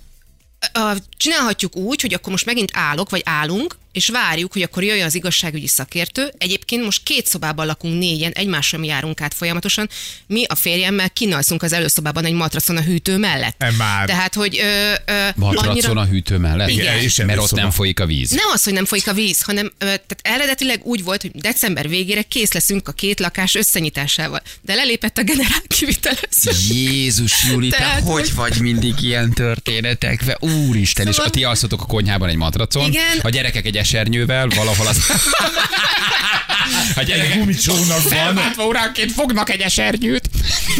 csinálhatjuk 1.17 1.77
úgy, 1.77 2.01
hogy 2.01 2.15
akkor 2.15 2.31
most 2.31 2.47
megint 2.47 2.71
állok, 2.73 3.11
vagy 3.11 3.23
állunk, 3.25 3.79
és 3.97 4.09
várjuk, 4.09 4.53
hogy 4.53 4.63
akkor 4.63 4.83
jöjjön 4.83 5.07
az 5.07 5.15
igazságügyi 5.15 5.67
szakértő. 5.67 6.33
Egyébként 6.39 6.85
most 6.85 7.03
két 7.03 7.27
szobában 7.27 7.67
lakunk 7.67 7.99
négyen, 7.99 8.33
egymásra 8.33 8.79
járunk 8.85 9.21
át 9.21 9.35
folyamatosan. 9.35 9.89
Mi 10.27 10.45
a 10.45 10.55
férjemmel 10.55 11.11
kinalszunk 11.11 11.63
az 11.63 11.73
előszobában 11.73 12.25
egy 12.25 12.33
matracon 12.33 12.77
a 12.77 12.81
hűtő 12.81 13.17
mellett. 13.19 13.55
E 13.63 13.71
már. 13.71 14.07
Tehát, 14.07 14.35
hogy 14.35 14.59
ö, 14.59 14.93
ö, 15.07 15.29
Matracon 15.37 15.97
a 15.97 16.05
hűtő 16.05 16.37
mellett? 16.39 16.69
Igen. 16.69 16.99
és 16.99 17.17
Mert 17.17 17.29
ott 17.31 17.37
előszoba. 17.37 17.61
nem 17.61 17.71
folyik 17.71 18.01
a 18.01 18.07
víz. 18.07 18.31
nem 18.31 18.49
az, 18.53 18.65
hogy 18.65 18.73
nem 18.73 18.85
folyik 18.85 19.09
a 19.09 19.13
víz, 19.13 19.43
hanem 19.43 19.67
ö, 19.67 19.85
tehát 19.85 20.19
eredetileg 20.23 20.81
úgy 20.85 21.03
volt, 21.05 21.23
hogy 21.23 21.31
december 21.31 21.89
végére 21.89 22.23
kész 22.23 22.53
leszünk 22.53 22.89
a 22.89 22.93
két 22.93 23.21
lakás 23.21 23.55
összenyitásával. 23.55 24.43
De 24.63 24.75
lelépett 24.75 25.19
a 25.19 25.23
generál 25.23 25.63
kivitelező. 25.67 26.51
Jézus 26.75 27.45
Júli, 27.51 27.69
te 27.69 27.77
Tehát, 27.77 28.01
hogy 28.03 28.13
hogy- 28.13 28.35
vagy 28.35 28.61
mindig 28.61 28.95
ilyen 29.03 29.33
történetekbe? 29.33 30.37
Úristen, 30.41 31.07
és 31.07 31.15
Szóval- 31.15 31.31
ti 31.31 31.45
alszotok 31.45 31.83
a 31.83 31.87
konyhában 31.87 32.29
egy 32.29 32.37
matracon, 32.37 32.89
Igen. 32.89 33.19
a 33.23 33.29
gyerekek 33.29 33.67
egy 33.67 33.77
esernyővel, 33.87 34.49
valahol 34.49 34.87
az... 34.87 34.99
A 36.95 36.99
Egy 37.01 37.07
gyerekek 37.07 37.39
gumicsónak 37.39 38.03
van. 38.03 38.13
felváltva 38.13 38.67
óránként 38.67 39.13
fognak 39.13 39.51
egy 39.51 39.61
esernyőt. 39.61 40.31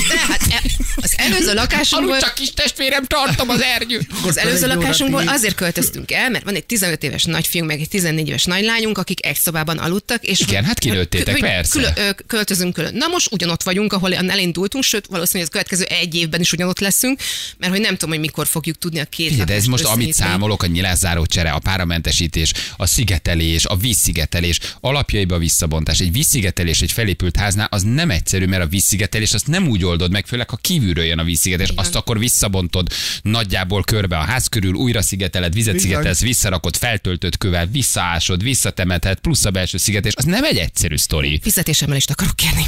Tehát 0.09 0.41
e, 0.51 0.63
az 0.97 1.15
előző 1.17 1.55
lakásunkból... 1.55 2.13
Aludj 2.13 2.27
csak 2.27 2.35
kis 2.35 2.51
testvérem, 2.55 3.05
tartom 3.05 3.49
az 3.49 3.63
ernyőt. 3.63 4.07
Az 4.27 4.39
előző 4.39 4.67
lakásunkból 4.67 5.29
azért 5.29 5.55
költöztünk 5.55 6.13
el, 6.13 6.31
mert 6.31 6.45
van 6.45 6.55
egy 6.55 6.67
15 6.67 7.03
éves 7.03 7.25
nagyfiunk, 7.25 7.69
meg 7.71 7.81
egy 7.81 7.89
14 7.89 8.29
éves 8.29 8.45
nagylányunk, 8.45 8.99
akik 8.99 9.27
egy 9.27 9.37
szobában 9.37 9.79
aludtak. 9.79 10.25
És 10.25 10.41
Igen, 10.41 10.65
hát 10.65 10.79
kinőttétek, 10.79 11.39
persze. 11.39 11.71
Külön, 11.71 12.17
költözünk 12.27 12.75
külön. 12.75 12.95
Na 12.95 13.07
most 13.07 13.33
ugyanott 13.33 13.63
vagyunk, 13.63 13.93
ahol 13.93 14.15
elindultunk, 14.15 14.85
sőt 14.85 15.07
valószínűleg 15.07 15.47
az 15.47 15.53
következő 15.53 15.85
egy 15.85 16.15
évben 16.15 16.41
is 16.41 16.53
ugyanott 16.53 16.79
leszünk, 16.79 17.21
mert 17.59 17.73
hogy 17.73 17.81
nem 17.81 17.93
tudom, 17.93 18.11
hogy 18.11 18.21
mikor 18.21 18.47
fogjuk 18.47 18.79
tudni 18.79 18.99
a 18.99 19.05
két 19.05 19.29
Figyelj, 19.29 19.47
de 19.47 19.55
ez 19.55 19.65
most, 19.65 19.85
amit 19.85 20.13
számolok, 20.13 20.63
a 20.63 20.67
nyilászáró 20.67 21.27
csere, 21.27 21.51
a 21.51 21.59
páramentesítés, 21.59 22.53
a 22.77 22.87
szigetelés, 22.87 23.65
a 23.65 23.77
vízszigetelés, 23.77 24.59
alapjaiba 24.81 25.35
a 25.35 25.39
visszabontás. 25.77 26.01
Egy 26.01 26.13
vízszigetelés 26.13 26.81
egy 26.81 26.93
felépült 26.93 27.37
háznál 27.37 27.69
az 27.71 27.83
nem 27.83 28.11
egyszerű, 28.11 28.47
mert 28.47 28.63
a 28.63 28.67
vízszigetelés 28.67 29.33
azt 29.33 29.47
nem 29.47 29.69
úgy 29.69 29.85
oldod 29.85 30.11
meg, 30.11 30.27
főleg 30.27 30.51
ha 30.51 30.57
kívülről 30.57 31.05
jön 31.05 31.19
a 31.19 31.25
vízszigetelés, 31.25 31.73
azt 31.77 31.95
akkor 31.95 32.19
visszabontod 32.19 32.89
nagyjából 33.23 33.83
körbe 33.83 34.17
a 34.17 34.21
ház 34.21 34.47
körül, 34.47 34.75
újra 34.75 35.03
szigeteled, 35.03 35.55
vizet 35.55 35.73
Bizony. 35.73 35.91
szigetelsz, 35.91 36.21
visszarakod, 36.21 36.77
feltöltött 36.77 37.39
kövel, 37.39 37.67
visszaásod, 37.67 38.43
visszatemeted, 38.43 39.19
plusz 39.19 39.45
a 39.45 39.51
belső 39.51 39.79
szigetelés. 39.79 40.15
Az 40.17 40.25
nem 40.25 40.45
egy 40.45 40.57
egyszerű 40.57 40.97
sztori. 40.97 41.41
Fizetésemelést 41.43 42.11
akarok 42.11 42.37
kérni. 42.37 42.65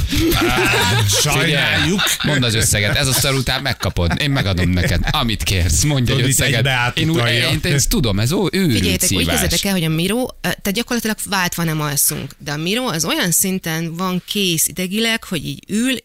Sajnáljuk. 1.23 2.01
Mondd 2.23 2.43
az 2.43 2.53
összeget, 2.53 2.95
ez 2.95 3.07
a 3.07 3.13
szar 3.13 3.33
után 3.33 3.61
megkapod. 3.61 4.11
Én 4.21 4.31
megadom 4.31 4.69
neked, 4.69 5.01
amit 5.11 5.43
kérsz. 5.43 5.83
Mondj 5.83 6.11
egy 6.11 6.21
összeget. 6.21 6.55
egybe 6.55 6.91
Én, 6.95 7.09
úgy, 7.09 7.27
én, 7.27 7.59
én, 7.63 7.73
ezt 7.73 7.89
tudom, 7.89 8.19
ez 8.19 8.31
őrült 8.31 8.73
Figyeljétek, 8.73 9.11
úgy 9.11 9.17
képzeljétek 9.17 9.63
el, 9.63 9.71
hogy 9.71 9.83
a 9.83 9.89
Miro, 9.89 10.25
tehát 10.41 10.73
gyakorlatilag 10.73 11.17
váltva 11.25 11.63
nem 11.63 11.81
alszunk, 11.81 12.35
de 12.37 12.51
a 12.51 12.57
Miro 12.57 12.85
az 12.87 12.98
olyan 13.05 13.31
szinten 13.31 13.95
van 13.95 14.23
kész 14.27 14.67
idegileg, 14.67 15.23
hogy 15.23 15.45
így 15.45 15.63
ül, 15.67 15.95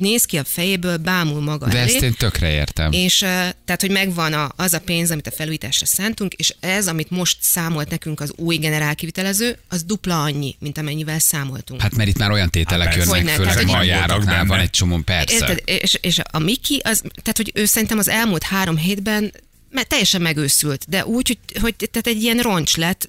néz 0.00 0.24
ki 0.24 0.38
a 0.38 0.44
fejéből, 0.44 0.96
bámul 0.96 1.40
maga 1.40 1.68
De 1.68 1.78
elé. 1.78 1.94
ezt 1.94 2.02
én 2.02 2.14
tökre 2.14 2.50
értem. 2.50 2.92
És 2.92 3.18
tehát, 3.64 3.80
hogy 3.80 3.90
megvan 3.90 4.32
a, 4.32 4.52
az 4.56 4.72
a 4.72 4.80
pénz, 4.80 5.10
amit 5.10 5.26
a 5.26 5.30
felújításra 5.30 5.86
szántunk, 5.86 6.34
és 6.34 6.54
ez, 6.60 6.88
amit 6.88 7.10
most 7.10 7.36
számolt 7.40 7.90
nekünk 7.90 8.20
az 8.20 8.32
új 8.36 8.56
generál 8.56 8.94
kivitelező, 8.94 9.58
az 9.68 9.84
dupla 9.84 10.22
annyi, 10.22 10.56
mint 10.58 10.78
amennyivel 10.78 11.18
számoltunk. 11.18 11.80
Hát 11.80 11.96
mert 11.96 12.08
itt 12.08 12.18
már 12.18 12.30
olyan 12.30 12.50
tételek 12.50 12.86
Hát 12.86 12.96
jönnek, 12.96 13.14
Hogyne, 13.14 13.32
főleg 13.32 13.64
tehát, 13.64 13.80
a 13.80 13.82
járaknál 13.82 14.44
van 14.44 14.60
egy 14.60 14.70
csomó, 14.70 14.98
persze. 14.98 15.34
Érted? 15.34 15.62
És, 15.64 15.98
és 16.00 16.20
a 16.30 16.38
Miki, 16.38 16.80
az, 16.84 17.00
tehát, 17.00 17.36
hogy 17.36 17.50
ő 17.54 17.64
szerintem 17.64 17.98
az 17.98 18.08
elmúlt 18.08 18.42
három 18.42 18.76
hétben 18.76 19.32
mert 19.72 19.88
teljesen 19.88 20.22
megőszült, 20.22 20.84
de 20.88 21.06
úgy, 21.06 21.26
hogy, 21.28 21.60
hogy 21.60 21.74
tehát 21.90 22.06
egy 22.06 22.22
ilyen 22.22 22.38
roncs 22.38 22.76
lett, 22.76 23.08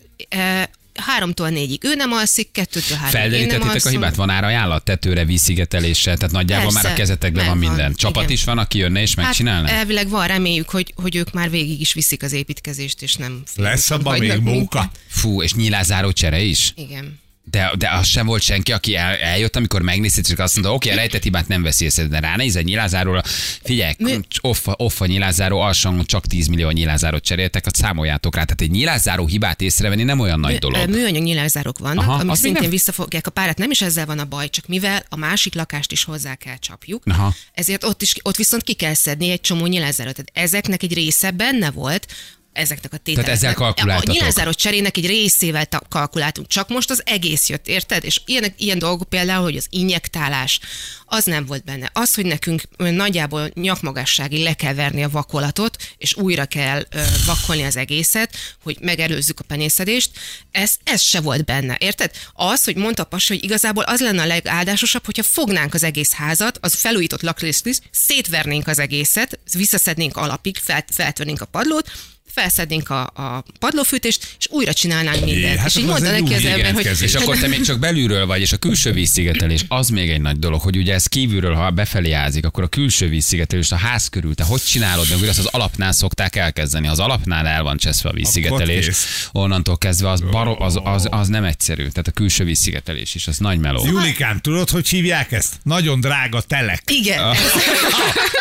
háromtól 1.01 1.49
négyig 1.49 1.83
ő 1.83 1.95
nem 1.95 2.11
alszik, 2.11 2.51
kettőtől 2.51 2.97
háromig 2.97 3.19
Felderítettétek 3.19 3.85
a 3.85 3.89
hibát? 3.89 4.15
Van 4.15 4.29
árajánlat 4.29 4.83
tetőre, 4.83 5.25
vízszigeteléssel, 5.25 6.17
tehát 6.17 6.33
nagyjából 6.33 6.71
Persze, 6.71 6.87
már 6.87 6.93
a 6.93 6.97
kezetekben 6.97 7.45
van 7.45 7.57
minden. 7.57 7.93
Csapat 7.93 8.23
igen. 8.23 8.35
is 8.35 8.43
van, 8.43 8.57
aki 8.57 8.77
jönne 8.77 9.01
és 9.01 9.15
megcsinálná? 9.15 9.67
Hát 9.67 9.77
elvileg 9.77 10.09
van, 10.09 10.27
reméljük, 10.27 10.69
hogy, 10.69 10.93
hogy 10.95 11.15
ők 11.15 11.31
már 11.31 11.49
végig 11.49 11.81
is 11.81 11.93
viszik 11.93 12.23
az 12.23 12.31
építkezést, 12.31 13.01
és 13.01 13.15
nem 13.15 13.43
Lesz 13.55 13.89
abban 13.89 14.19
még 14.19 14.39
móka? 14.39 14.91
Fú, 15.07 15.41
és 15.41 15.53
nyilázáró 15.53 16.11
csere 16.11 16.41
is? 16.41 16.73
Igen. 16.75 17.19
De, 17.43 17.71
de 17.77 17.89
az 17.89 18.07
sem 18.07 18.25
volt 18.25 18.41
senki, 18.41 18.71
aki 18.71 18.95
el, 18.95 19.15
eljött, 19.15 19.55
amikor 19.55 19.81
megnézted, 19.81 20.27
csak 20.27 20.39
azt 20.39 20.53
mondta, 20.53 20.73
oké, 20.73 20.85
okay, 20.87 20.99
rejtett 20.99 21.23
hibát 21.23 21.47
nem 21.47 21.61
veszi 21.61 21.85
észre, 21.85 22.03
de 22.07 22.19
ránéz 22.19 22.55
nyilázáróra, 22.55 23.21
figyelj, 23.63 23.93
Mi- 23.97 24.19
off, 24.41 24.67
off 24.71 25.01
a 25.01 25.05
nyilázáró, 25.05 25.59
alsóhangon 25.59 26.05
csak 26.05 26.27
10 26.27 26.47
millió 26.47 26.69
nyilázárot 26.69 27.23
cseréltek, 27.23 27.65
azt 27.65 27.75
számoljátok 27.75 28.35
rá. 28.35 28.43
Tehát 28.43 28.61
egy 28.61 28.71
nyilázáró 28.71 29.27
hibát 29.27 29.61
észrevenni 29.61 30.03
nem 30.03 30.19
olyan 30.19 30.39
nagy 30.39 30.51
Mű- 30.51 30.59
dolog. 30.59 30.89
Műanyag 30.89 31.23
nyilázárók 31.23 31.79
vannak, 31.79 32.07
Aha, 32.07 32.19
amik 32.19 32.35
szintén 32.35 32.61
nem- 32.61 32.69
visszafogják 32.69 33.27
a 33.27 33.31
párat. 33.31 33.57
Nem 33.57 33.71
is 33.71 33.81
ezzel 33.81 34.05
van 34.05 34.19
a 34.19 34.25
baj, 34.25 34.49
csak 34.49 34.67
mivel 34.67 35.05
a 35.09 35.15
másik 35.15 35.53
lakást 35.55 35.91
is 35.91 36.03
hozzá 36.03 36.35
kell 36.35 36.57
csapjuk, 36.57 37.03
Aha. 37.05 37.33
ezért 37.53 37.83
ott, 37.83 38.01
is, 38.01 38.13
ott 38.21 38.35
viszont 38.35 38.63
ki 38.63 38.73
kell 38.73 38.93
szedni 38.93 39.29
egy 39.29 39.41
csomó 39.41 39.65
nyilázárót. 39.65 40.15
Tehát 40.15 40.31
ezeknek 40.49 40.83
egy 40.83 40.93
része 40.93 41.31
benne 41.31 41.71
volt, 41.71 42.07
ezeknek 42.53 42.93
a 42.93 42.97
tételeknek. 42.97 43.35
ezzel 43.35 43.53
kalkuláltatok. 43.53 44.09
A 44.09 44.17
nyilázáró 44.17 44.51
cserének 44.51 44.97
egy 44.97 45.07
részével 45.07 45.67
kalkuláltunk, 45.89 46.47
csak 46.47 46.69
most 46.69 46.89
az 46.89 47.01
egész 47.05 47.49
jött, 47.49 47.67
érted? 47.67 48.03
És 48.03 48.21
ilyen, 48.25 48.53
ilyen 48.57 48.79
dolgok 48.79 49.09
például, 49.09 49.43
hogy 49.43 49.57
az 49.57 49.67
injektálás, 49.69 50.59
az 51.05 51.23
nem 51.25 51.45
volt 51.45 51.63
benne. 51.63 51.89
Az, 51.93 52.15
hogy 52.15 52.25
nekünk 52.25 52.61
nagyjából 52.77 53.51
nyakmagasságig 53.53 54.43
le 54.43 54.53
kell 54.53 54.73
verni 54.73 55.03
a 55.03 55.09
vakolatot, 55.09 55.75
és 55.97 56.15
újra 56.15 56.45
kell 56.45 56.85
ö, 56.89 57.03
vakolni 57.25 57.63
az 57.63 57.75
egészet, 57.75 58.35
hogy 58.63 58.77
megelőzzük 58.81 59.39
a 59.39 59.43
penészedést, 59.43 60.11
ez, 60.51 60.75
ez 60.83 61.01
se 61.01 61.21
volt 61.21 61.45
benne, 61.45 61.77
érted? 61.79 62.11
Az, 62.33 62.63
hogy 62.63 62.75
mondta 62.75 63.01
a 63.03 63.05
pasi, 63.05 63.33
hogy 63.33 63.43
igazából 63.43 63.83
az 63.83 63.99
lenne 63.99 64.21
a 64.21 64.25
legáldásosabb, 64.25 65.05
hogyha 65.05 65.23
fognánk 65.23 65.73
az 65.73 65.83
egész 65.83 66.13
házat, 66.13 66.57
az 66.61 66.73
felújított 66.73 67.21
lakrészt, 67.21 67.81
szétvernénk 67.91 68.67
az 68.67 68.79
egészet, 68.79 69.39
visszaszednénk 69.53 70.17
alapig, 70.17 70.57
fel, 70.57 70.85
feltörnénk 70.89 71.41
a 71.41 71.45
padlót, 71.45 71.91
felszednénk 72.33 72.89
a, 72.89 73.01
a 73.01 73.43
padlófűtést, 73.59 74.35
és 74.39 74.45
újra 74.49 74.73
csinálnánk 74.73 75.25
mindent. 75.25 75.57
hát 75.57 75.67
és 75.67 75.75
így 75.75 75.85
mondta 75.85 76.11
neki 76.11 76.33
az 76.33 76.45
ember, 76.45 76.73
hogy. 76.73 76.89
És 77.01 77.13
akkor 77.13 77.37
te 77.37 77.47
még 77.47 77.61
csak 77.65 77.79
belülről 77.79 78.25
vagy, 78.25 78.41
és 78.41 78.51
a 78.51 78.57
külső 78.57 78.91
vízszigetelés, 78.91 79.65
az 79.67 79.89
még 79.89 80.09
egy 80.09 80.21
nagy 80.21 80.39
dolog, 80.39 80.61
hogy 80.61 80.77
ugye 80.77 80.93
ez 80.93 81.05
kívülről, 81.05 81.53
ha 81.55 81.69
befelé 81.69 82.11
ázik, 82.11 82.45
akkor 82.45 82.63
a 82.63 82.67
külső 82.67 83.09
vízszigetelés, 83.09 83.71
a 83.71 83.75
ház 83.75 84.07
körül, 84.07 84.35
te 84.35 84.43
hogy 84.43 84.61
csinálod, 84.63 85.09
meg 85.09 85.19
ugye 85.19 85.29
azt 85.29 85.39
az 85.39 85.45
alapnál 85.45 85.91
szokták 85.91 86.35
elkezdeni. 86.35 86.87
Az 86.87 86.99
alapnál 86.99 87.47
el 87.47 87.63
van 87.63 87.77
cseszve 87.77 88.09
a 88.09 88.13
vízszigetelés, 88.13 88.89
onnantól 89.31 89.77
kezdve 89.77 90.09
az, 90.09 90.21
baro, 90.21 90.63
az, 90.63 90.79
az, 90.83 91.07
az, 91.11 91.27
nem 91.27 91.43
egyszerű. 91.43 91.87
Tehát 91.87 92.07
a 92.07 92.11
külső 92.11 92.43
vízszigetelés 92.43 93.15
is, 93.15 93.27
az 93.27 93.37
nagy 93.37 93.59
meló. 93.59 93.85
Julikám, 93.85 94.39
tudod, 94.39 94.69
hogy 94.69 94.87
hívják 94.87 95.31
ezt? 95.31 95.53
Nagyon 95.63 95.99
drága 95.99 96.41
telek. 96.41 96.83
igen, 96.91 97.19
Ah. 97.19 97.37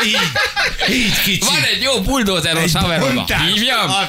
így, 0.07 0.17
így 0.97 1.23
kicsi. 1.25 1.39
Van 1.41 1.63
egy 1.75 1.83
jó 1.83 2.01
buldózeros 2.03 2.73
haverom. 2.73 3.15
bontás. 3.15 3.41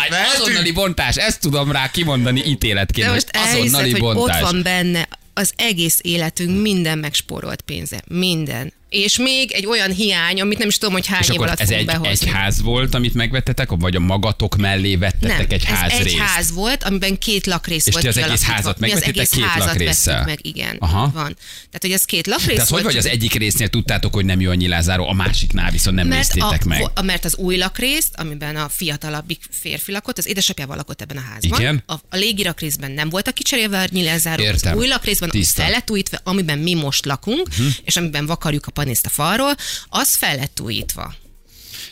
Vehetünk. 0.09 0.41
azonnali 0.41 0.71
bontás. 0.71 1.15
Ezt 1.15 1.39
tudom 1.39 1.71
rá 1.71 1.89
kimondani 1.91 2.43
ítéletként. 2.45 3.07
de 3.07 3.13
most 3.13 3.29
elhiszed, 3.31 3.81
hogy 3.81 3.99
bontás. 3.99 4.41
ott 4.41 4.51
van 4.51 4.61
benne 4.61 5.07
az 5.33 5.53
egész 5.55 5.99
életünk 6.01 6.61
minden 6.61 6.97
megspórolt 6.97 7.61
pénze. 7.61 8.01
Minden. 8.07 8.73
És 8.91 9.17
még 9.17 9.51
egy 9.51 9.65
olyan 9.65 9.91
hiány, 9.91 10.41
amit 10.41 10.57
nem 10.57 10.67
is 10.67 10.77
tudom, 10.77 10.93
hogy 10.93 11.07
hány 11.07 11.21
És 11.21 11.29
év 11.29 11.41
alatt 11.41 11.59
ez 11.59 11.69
egy, 11.69 11.85
behozni. 11.85 12.09
egy 12.09 12.33
ház 12.33 12.61
volt, 12.61 12.93
amit 12.93 13.13
megvettetek, 13.13 13.69
vagy 13.69 13.95
a 13.95 13.99
magatok 13.99 14.55
mellé 14.55 14.95
vettetek 14.95 15.37
nem, 15.37 15.45
egy 15.49 15.63
ez 15.63 15.77
ház 15.77 15.91
egy 15.99 16.15
ház 16.19 16.51
volt, 16.51 16.83
amiben 16.83 17.17
két 17.17 17.45
lakrész 17.45 17.85
És 17.85 17.93
volt 17.93 18.05
ti 18.05 18.09
az 18.09 18.17
egész 18.17 18.43
házat 18.43 18.79
megvettétek 18.79 19.15
egész 19.15 19.29
két 19.29 19.45
lakrésszel? 19.57 20.25
meg, 20.25 20.39
igen. 20.41 20.75
Aha. 20.79 21.01
Van. 21.01 21.35
Tehát, 21.43 21.79
hogy 21.81 21.91
ez 21.91 22.05
két 22.05 22.27
lakrész 22.27 22.55
Tehát 22.55 22.69
hogy 22.69 22.81
volt. 22.81 22.93
vagy 22.93 23.05
az 23.05 23.11
egyik 23.11 23.33
résznél 23.33 23.67
tudtátok, 23.67 24.13
hogy 24.13 24.25
nem 24.25 24.41
jó 24.41 24.49
a 24.49 24.53
nyilázáró, 24.53 25.07
a 25.07 25.13
másiknál 25.13 25.71
viszont 25.71 25.95
nem 25.95 26.07
mert, 26.07 26.19
néztétek 26.19 26.61
a, 26.65 26.67
meg? 26.67 26.89
a, 26.93 27.01
mert 27.01 27.25
az 27.25 27.35
új 27.35 27.57
lakrészt, 27.57 28.15
amiben 28.15 28.55
a 28.55 28.69
fiatalabbik 28.69 29.41
férfi 29.49 29.91
lakott, 29.91 30.17
az 30.17 30.27
édesapjával 30.27 30.75
lakott 30.75 31.01
ebben 31.01 31.17
a 31.17 31.23
házban. 31.31 31.59
Igen. 31.59 31.83
A, 31.85 31.93
a 31.93 32.15
légi 32.15 32.43
lakrészben 32.43 32.91
nem 32.91 33.09
voltak 33.09 33.33
kicserélve 33.33 33.81
a 33.81 33.85
nyilázáró, 33.91 34.43
Értem. 34.43 34.71
az 34.71 34.77
új 34.77 34.87
lakrészben, 34.87 35.29
fel 35.43 35.69
lett 35.69 35.91
újítva, 35.91 36.17
amiben 36.23 36.59
mi 36.59 36.73
most 36.73 37.05
lakunk, 37.05 37.47
uh-huh. 37.47 37.67
és 37.83 37.97
amiben 37.97 38.25
vakarjuk 38.25 38.65
a 38.65 38.71
panészt 38.81 39.05
a 39.05 39.09
falról, 39.09 39.55
az 39.89 40.15
fel 40.15 40.35
lett 40.35 40.59
újítva. 40.59 41.13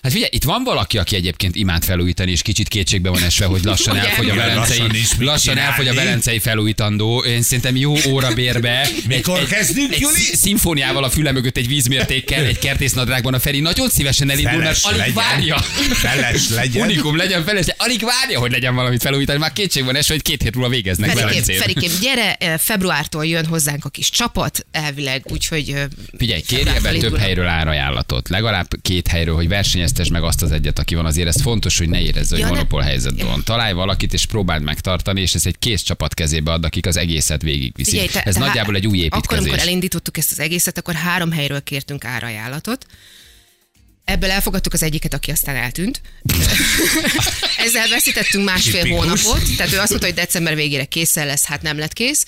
Hát 0.01 0.11
figyelj, 0.11 0.29
itt 0.33 0.43
van 0.43 0.63
valaki, 0.63 0.97
aki 0.97 1.15
egyébként 1.15 1.55
imád 1.55 1.83
felújítani, 1.83 2.31
és 2.31 2.41
kicsit 2.41 2.67
kétségbe 2.67 3.09
van 3.09 3.23
esve, 3.23 3.45
hogy 3.45 3.63
lassan 3.63 3.97
elfogy 3.97 4.29
a 4.29 4.35
velencei, 4.35 4.81
lassan 5.19 5.57
elfogy 5.57 5.87
a 5.87 5.93
velencei 5.93 6.39
felújítandó. 6.39 7.23
Én 7.23 7.41
szerintem 7.41 7.75
jó 7.75 7.95
óra 8.07 8.33
bérbe. 8.33 8.89
Mikor 9.07 9.39
egy, 9.39 9.47
kezdünk, 9.47 9.93
egy, 9.93 9.99
Juli? 9.99 10.19
egy 10.31 10.37
szimfóniával 10.37 11.03
a 11.03 11.09
füle 11.09 11.31
mögött 11.31 11.57
egy 11.57 11.67
vízmértékkel, 11.67 12.45
egy 12.45 12.59
kertésznadrágban 12.59 13.33
a 13.33 13.39
Feri 13.39 13.59
nagyon 13.59 13.89
szívesen 13.89 14.29
elindul, 14.29 14.57
mert 14.61 14.77
Feles 14.77 14.83
alig 14.83 14.97
legyen. 14.99 15.13
várja. 15.13 15.57
Feles 15.93 16.49
legyen. 16.49 16.83
Unikum 16.83 17.15
legyen 17.17 17.43
feles, 17.43 17.65
alig 17.77 18.01
várja, 18.01 18.39
hogy 18.39 18.51
legyen 18.51 18.75
valamit 18.75 19.01
felújítani. 19.01 19.39
Már 19.39 19.53
kétség 19.53 19.83
van 19.85 19.95
esve, 19.95 20.13
hogy 20.13 20.23
két 20.23 20.41
hét 20.41 20.55
múlva 20.55 20.69
végeznek 20.69 21.09
Ferikém. 21.17 21.57
Ferikém, 21.59 21.91
gyere, 22.01 22.33
eh, 22.33 22.57
februártól 22.57 23.25
jön 23.25 23.45
hozzánk 23.45 23.85
a 23.85 23.89
kis 23.89 24.09
csapat, 24.09 24.65
elvileg, 24.71 25.23
úgyhogy... 25.31 25.69
eh, 25.69 25.83
Figyelj, 26.17 26.41
kérj 26.41 26.69
ebben 26.69 26.99
több 26.99 27.17
helyről 27.17 27.47
árajánlatot. 27.47 28.29
Legalább 28.29 28.67
két 28.81 29.07
helyről, 29.07 29.35
hogy 29.35 29.47
versenyeztes 29.89 30.09
meg 30.09 30.23
azt 30.23 30.41
az 30.41 30.51
egyet, 30.51 30.79
aki 30.79 30.95
van. 30.95 31.05
Azért 31.05 31.27
ez 31.27 31.41
fontos, 31.41 31.77
hogy 31.77 31.89
ne 31.89 32.01
érezze, 32.01 32.35
hogy 32.35 32.39
Ja, 32.45 32.47
monopól 32.47 32.81
helyzetben 32.81 33.27
van. 33.27 33.43
Találj 33.43 33.73
valakit, 33.73 34.13
és 34.13 34.25
próbáld 34.25 34.63
megtartani, 34.63 35.21
és 35.21 35.35
ez 35.35 35.45
egy 35.45 35.59
kész 35.59 35.81
csapat 35.81 36.13
kezébe 36.13 36.51
ad, 36.51 36.65
akik 36.65 36.85
az 36.85 36.97
egészet 36.97 37.41
végigviszik. 37.41 37.91
Figyelj, 37.93 38.07
te- 38.07 38.21
ez 38.23 38.33
te- 38.33 38.39
nagyjából 38.39 38.75
egy 38.75 38.87
új 38.87 38.97
Akkor, 39.05 39.17
építkezés. 39.17 39.43
amikor 39.43 39.59
elindítottuk 39.59 40.17
ezt 40.17 40.31
az 40.31 40.39
egészet, 40.39 40.77
akkor 40.77 40.93
három 40.93 41.31
helyről 41.31 41.63
kértünk 41.63 42.05
árajánlatot. 42.05 42.85
Ebből 44.03 44.29
elfogadtuk 44.29 44.73
az 44.73 44.83
egyiket, 44.83 45.13
aki 45.13 45.31
aztán 45.31 45.55
eltűnt. 45.55 46.01
Ezzel 47.65 47.89
veszítettünk 47.89 48.45
másfél 48.45 48.87
hónapot, 48.87 49.55
tehát 49.57 49.73
ő 49.73 49.77
azt 49.79 49.89
mondta, 49.89 50.05
hogy 50.07 50.15
december 50.15 50.55
végére 50.55 50.85
készen 50.85 51.25
lesz, 51.25 51.45
hát 51.45 51.61
nem 51.61 51.77
lett 51.77 51.93
kész. 51.93 52.25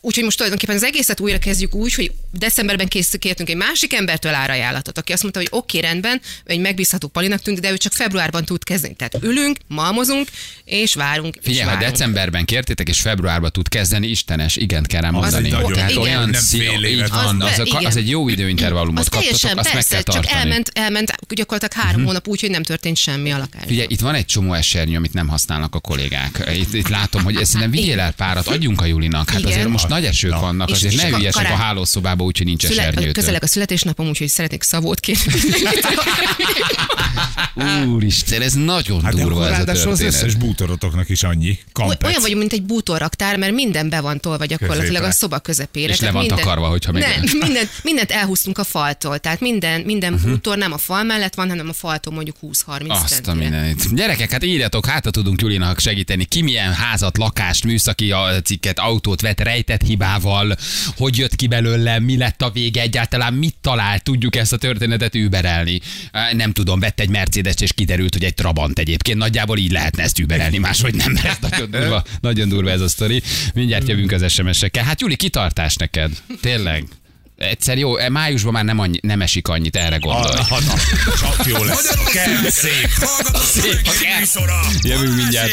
Úgyhogy 0.00 0.24
most 0.24 0.36
tulajdonképpen 0.36 0.76
az 0.76 0.82
egészet 0.82 1.20
újra 1.20 1.38
kezdjük 1.38 1.74
úgy, 1.74 1.94
hogy 1.94 2.12
decemberben 2.30 2.88
kész, 2.88 3.14
kértünk 3.18 3.48
egy 3.48 3.56
másik 3.56 3.94
embertől 3.94 4.34
árajánlatot, 4.34 4.98
aki 4.98 5.12
azt 5.12 5.22
mondta, 5.22 5.40
hogy 5.40 5.48
oké, 5.50 5.76
okay, 5.78 5.90
rendben, 5.90 6.20
egy 6.44 6.58
megbízható 6.60 7.08
palinak 7.08 7.40
tűnt, 7.40 7.60
de 7.60 7.70
ő 7.70 7.76
csak 7.76 7.92
februárban 7.92 8.44
tud 8.44 8.64
kezdeni. 8.64 8.94
Tehát 8.94 9.18
ülünk, 9.22 9.56
malmozunk, 9.66 10.28
és 10.64 10.94
várunk. 10.94 11.34
és 11.34 11.40
Figyelj, 11.44 11.64
ha 11.64 11.70
várunk. 11.74 11.90
decemberben 11.90 12.44
kértétek, 12.44 12.88
és 12.88 13.00
februárban 13.00 13.52
tud 13.52 13.68
kezdeni, 13.68 14.06
Istenes, 14.06 14.56
igent 14.56 14.86
kell 14.86 15.00
rám 15.00 15.16
Az 15.16 15.32
mondani. 15.32 15.54
olyan 15.96 16.34
így 16.84 17.08
van, 17.08 17.42
Az 17.42 17.50
az, 17.50 17.56
be- 17.56 17.62
a- 17.62 17.64
igen. 17.64 17.84
az 17.84 17.96
egy 17.96 18.08
jó 18.08 18.28
időintervallumot 18.28 18.98
az 19.00 19.08
kaptatok, 19.08 19.38
teljesen 19.38 19.58
azt 19.58 19.66
meg 19.66 19.74
persze, 19.74 19.94
kell 19.94 20.02
csak 20.02 20.14
tartani. 20.14 20.34
Mhm. 20.34 20.42
elment, 20.42 20.70
elment 20.74 21.12
gyakorlatilag 21.28 21.72
három 21.72 21.90
uh-huh. 21.90 22.06
hónap 22.06 22.28
úgy, 22.28 22.40
hogy 22.40 22.50
nem 22.50 22.62
történt 22.62 22.96
semmi 22.96 23.30
a 23.32 23.38
lakásban. 23.38 23.68
Figyelj, 23.68 23.86
itt 23.90 24.00
van 24.00 24.14
egy 24.14 24.26
csomó 24.26 24.52
esernyő, 24.52 24.96
amit 24.96 25.12
nem 25.12 25.28
használnak 25.28 25.74
a 25.74 25.80
kollégák. 25.80 26.50
Itt, 26.54 26.74
itt 26.74 26.88
látom, 26.88 27.24
hogy 27.24 27.36
ezt 27.36 27.52
nem 27.58 27.70
vigyél 27.70 28.00
el 28.00 28.12
párat, 28.12 28.46
adjunk 28.46 28.80
a 28.80 28.84
Julinak. 28.84 29.25
Hát 29.30 29.38
Igen. 29.38 29.52
azért 29.52 29.68
most 29.68 29.88
nagy 29.88 30.04
esők 30.04 30.30
Na. 30.30 30.40
vannak, 30.40 30.70
És- 30.70 30.76
azért 30.76 30.92
és 30.92 31.00
ne 31.00 31.14
a 31.14 31.18
ügyesek 31.18 31.44
a 31.50 31.54
hálószobába, 31.56 32.24
úgyhogy 32.24 32.46
nincs 32.46 32.62
Szület, 32.66 32.78
esernyőtől. 32.78 33.12
közeleg 33.12 33.42
a 33.42 33.46
születésnapom, 33.46 34.08
úgyhogy 34.08 34.28
szeretnék 34.28 34.62
szavót 34.62 35.00
kérni. 35.00 35.32
Úristen, 37.94 38.42
ez 38.42 38.52
nagyon 38.52 39.02
Hát 39.02 39.14
de 39.14 39.22
durva 39.22 39.44
ez 39.44 39.50
a 39.50 39.54
ráadásul 39.54 39.90
az 39.90 39.98
történet. 39.98 40.14
összes 40.22 40.34
bútorotoknak 40.34 41.08
is 41.08 41.22
annyi. 41.22 41.58
Kampec. 41.72 42.04
Olyan 42.04 42.20
vagyunk, 42.20 42.40
mint 42.40 42.52
egy 42.52 42.62
bútorraktár, 42.62 43.36
mert 43.36 43.52
minden 43.52 43.88
be 43.88 44.00
van 44.00 44.20
tolva 44.20 44.44
gyakorlatilag 44.44 44.86
Középre. 44.86 45.08
a 45.08 45.12
szoba 45.12 45.38
közepére. 45.38 45.92
És 45.92 46.00
le 46.00 46.10
van 46.10 46.20
minden, 46.20 46.38
takarva, 46.38 46.66
hogyha 46.68 46.92
meg- 46.92 47.02
Nem, 47.02 47.22
mindent, 47.42 47.70
mindent 47.82 48.10
elhúztunk 48.10 48.58
a 48.58 48.64
faltól. 48.64 49.18
Tehát 49.18 49.40
minden, 49.40 49.80
minden 49.80 50.12
Mhm. 50.12 50.20
uh-huh. 50.20 50.34
bútor 50.34 50.56
nem 50.56 50.72
a 50.72 50.78
fal 50.78 51.02
mellett 51.02 51.34
van, 51.34 51.48
hanem 51.48 51.68
a 51.68 51.72
faltól 51.72 52.14
mondjuk 52.14 52.36
20-30 52.40 52.88
Azt 53.02 53.26
a 53.26 53.34
mindenit. 53.34 53.94
Gyerekek, 53.94 54.30
hát 54.30 54.44
írjatok, 54.44 54.86
hát 54.86 55.06
tudunk 55.10 55.40
Julinak 55.40 55.78
segíteni. 55.80 56.24
Ki 56.24 56.42
milyen 56.42 56.72
házat, 56.72 57.16
lakást, 57.18 57.64
műszaki 57.64 58.10
a 58.10 58.40
cikket, 58.44 58.78
autót 58.78 59.15
vett 59.20 59.40
rejtett 59.40 59.82
hibával, 59.82 60.56
hogy 60.96 61.18
jött 61.18 61.36
ki 61.36 61.46
belőle, 61.46 61.98
mi 61.98 62.16
lett 62.16 62.42
a 62.42 62.50
vége, 62.50 62.80
egyáltalán 62.80 63.34
mit 63.34 63.54
talált, 63.60 64.02
tudjuk 64.02 64.36
ezt 64.36 64.52
a 64.52 64.56
történetet 64.56 65.14
überelni. 65.14 65.80
Nem 66.32 66.52
tudom, 66.52 66.80
vett 66.80 67.00
egy 67.00 67.08
mercedes 67.08 67.54
és 67.58 67.72
kiderült, 67.72 68.12
hogy 68.12 68.24
egy 68.24 68.34
Trabant 68.34 68.78
egyébként. 68.78 69.18
Nagyjából 69.18 69.58
így 69.58 69.72
lehetne 69.72 70.02
ezt 70.02 70.18
überelni, 70.18 70.58
máshogy 70.58 70.94
nem, 70.94 71.12
mert 71.12 71.26
ez 71.26 71.38
nagyon 71.50 71.70
durva, 71.70 72.04
nagyon 72.20 72.48
durva 72.48 72.70
ez 72.70 72.80
a 72.80 72.88
sztori. 72.88 73.22
Mindjárt 73.54 73.88
jövünk 73.88 74.12
az 74.12 74.32
SMS-ekkel. 74.32 74.84
Hát 74.84 75.00
Juli, 75.00 75.16
kitartás 75.16 75.74
neked. 75.76 76.10
Tényleg. 76.40 76.84
Egyszer 77.36 77.78
jó, 77.78 77.96
e, 77.96 78.08
májusban 78.08 78.52
már 78.52 78.64
nem, 78.64 78.78
annyi, 78.78 78.98
nem 79.02 79.20
esik 79.20 79.48
annyit, 79.48 79.76
erre 79.76 79.96
gondolj. 79.96 80.38
Ah, 80.38 80.64
na, 80.64 80.74
csak 81.20 81.46
jó 81.46 81.64
lesz. 81.64 82.12
Kell 82.12 82.50
szép. 82.50 82.90
Hallgatott 82.90 83.34
a 83.34 83.44
Szép. 83.44 83.80
Jövünk 84.82 85.16
mindjárt. 85.16 85.52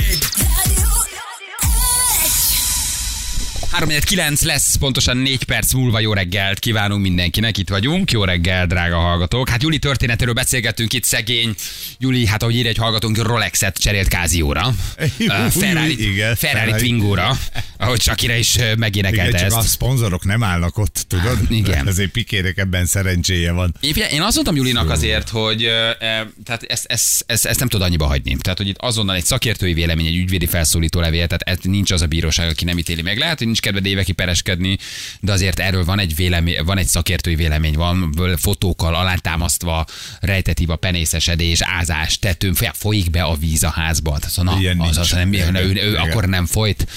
Balázsék. 3.80 4.04
3-9 4.04 4.46
lesz, 4.46 4.76
pontosan 4.76 5.18
4 5.18 5.44
perc 5.44 5.74
múlva 5.74 6.00
jó 6.00 6.14
reggelt 6.14 6.60
kívánunk 6.60 7.02
mindenkinek, 7.02 7.58
itt 7.58 7.70
vagyunk. 7.70 8.12
Jó 8.12 8.24
reggel, 8.24 8.66
drága 8.66 8.98
hallgatók. 8.98 9.50
Hát 9.50 9.62
Juli 9.64 9.80
történetéről 9.80 10.34
beszélgettünk 10.34 10.94
itt, 10.94 11.04
szegény. 11.04 11.56
Juli, 12.00 12.26
hát 12.26 12.42
ahogy 12.42 12.56
ír 12.56 12.68
egy 12.68 12.78
hallgatónk, 12.78 13.18
Rolexet 13.18 13.78
cserélt 13.78 14.08
Kázióra. 14.08 14.74
Uh, 15.20 15.48
Ferrari, 15.50 16.12
Igen, 16.12 16.36
Ferrari 16.36 16.60
Ferrari. 16.66 16.80
Twingóra, 16.82 17.38
ahogy 17.78 18.02
Shakira 18.02 18.36
is 18.36 18.58
ö, 18.58 18.62
Igen, 18.62 18.78
megénekelte 18.78 19.38
csak 19.38 19.52
a 19.52 19.58
ezt. 19.58 19.68
szponzorok 19.68 20.26
nem 20.26 20.44
állnak 20.44 20.78
ott, 20.78 21.06
tudod? 21.08 21.38
igen. 21.50 21.88
Ezért 21.88 22.12
Pikének 22.12 22.58
ebben 22.58 22.86
szerencséje 22.86 23.52
van. 23.52 23.76
Én, 23.80 23.94
én 24.12 24.22
azt 24.22 24.36
mondtam 24.36 24.56
Julinak 24.56 24.90
azért, 24.90 25.30
hogy 25.30 25.64
e, 25.64 25.98
tehát 26.46 26.64
ezt, 26.68 26.86
ezt, 26.86 27.24
ezt, 27.28 27.46
ezt, 27.46 27.60
nem 27.60 27.68
tud 27.68 27.82
annyiba 27.82 28.06
hagyni. 28.06 28.38
Tehát, 28.42 28.58
hogy 28.58 28.68
itt 28.68 28.78
azonnal 28.78 29.16
egy 29.16 29.26
szakértői 29.26 29.74
vélemény, 29.74 30.06
egy 30.06 30.16
ügyvédi 30.16 30.46
felszólító 30.46 31.00
levél, 31.00 31.28
tehát 31.28 31.42
ez 31.42 31.58
nincs 31.62 31.92
az 31.92 32.02
a 32.02 32.08
bíróság, 32.08 32.50
aki 32.50 32.66
nem 32.66 32.78
ítéli 32.78 33.02
meg. 33.02 33.18
Lehet, 33.18 33.38
hogy 33.38 33.48
nincs 33.48 33.62
kedved 33.64 33.86
évekig 33.86 34.16
pereskedni, 34.16 34.78
de 35.20 35.32
azért 35.32 35.60
erről 35.60 35.86
van 35.86 36.00
egy 36.00 36.16
vélemény, 36.16 36.64
van 36.64 36.78
egy 36.78 36.88
szakértői 36.88 37.36
vélemény, 37.36 37.74
van 37.74 38.14
fotókkal 38.38 38.96
alátámasztva, 38.96 39.86
rejtetív 40.20 40.70
a 40.70 40.76
penészesedés, 40.76 41.62
ázás, 41.62 42.20
tetőn, 42.20 42.56
folyik 42.74 43.10
be 43.10 43.24
a 43.24 43.36
víz 43.36 43.64
a 43.64 43.70
házba. 43.70 44.20
Az, 44.22 44.36
na, 44.36 44.58
Ilyen 44.60 44.80
az, 44.80 44.98
az, 44.98 45.12
nem, 45.12 45.34
ő, 45.34 45.52
ő, 45.54 45.74
ő, 45.74 45.96
akkor 45.96 46.26
nem 46.26 46.46
folyt 46.46 46.88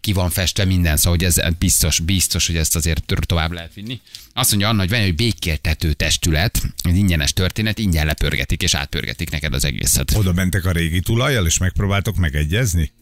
ki 0.00 0.12
van 0.12 0.30
festve 0.30 0.64
minden, 0.64 0.96
szóval 0.96 1.18
hogy 1.18 1.24
ez 1.24 1.54
biztos, 1.58 1.98
biztos, 1.98 2.46
hogy 2.46 2.56
ezt 2.56 2.76
azért 2.76 3.14
tovább 3.26 3.52
lehet 3.52 3.74
vinni. 3.74 4.00
Azt 4.32 4.50
mondja 4.50 4.68
Anna, 4.68 4.80
hogy 4.80 4.90
van 4.90 5.00
egy 5.00 5.14
békéltető 5.14 5.92
testület, 5.92 6.62
egy 6.82 6.96
ingyenes 6.96 7.32
történet, 7.32 7.78
ingyen 7.78 8.06
lepörgetik 8.06 8.62
és 8.62 8.74
átpörgetik 8.74 9.30
neked 9.30 9.54
az 9.54 9.64
egészet. 9.64 10.16
Oda 10.16 10.32
mentek 10.32 10.64
a 10.64 10.72
régi 10.72 11.00
tulajjal, 11.00 11.46
és 11.46 11.58
megpróbáltok 11.58 12.16
megegyezni? 12.16 12.92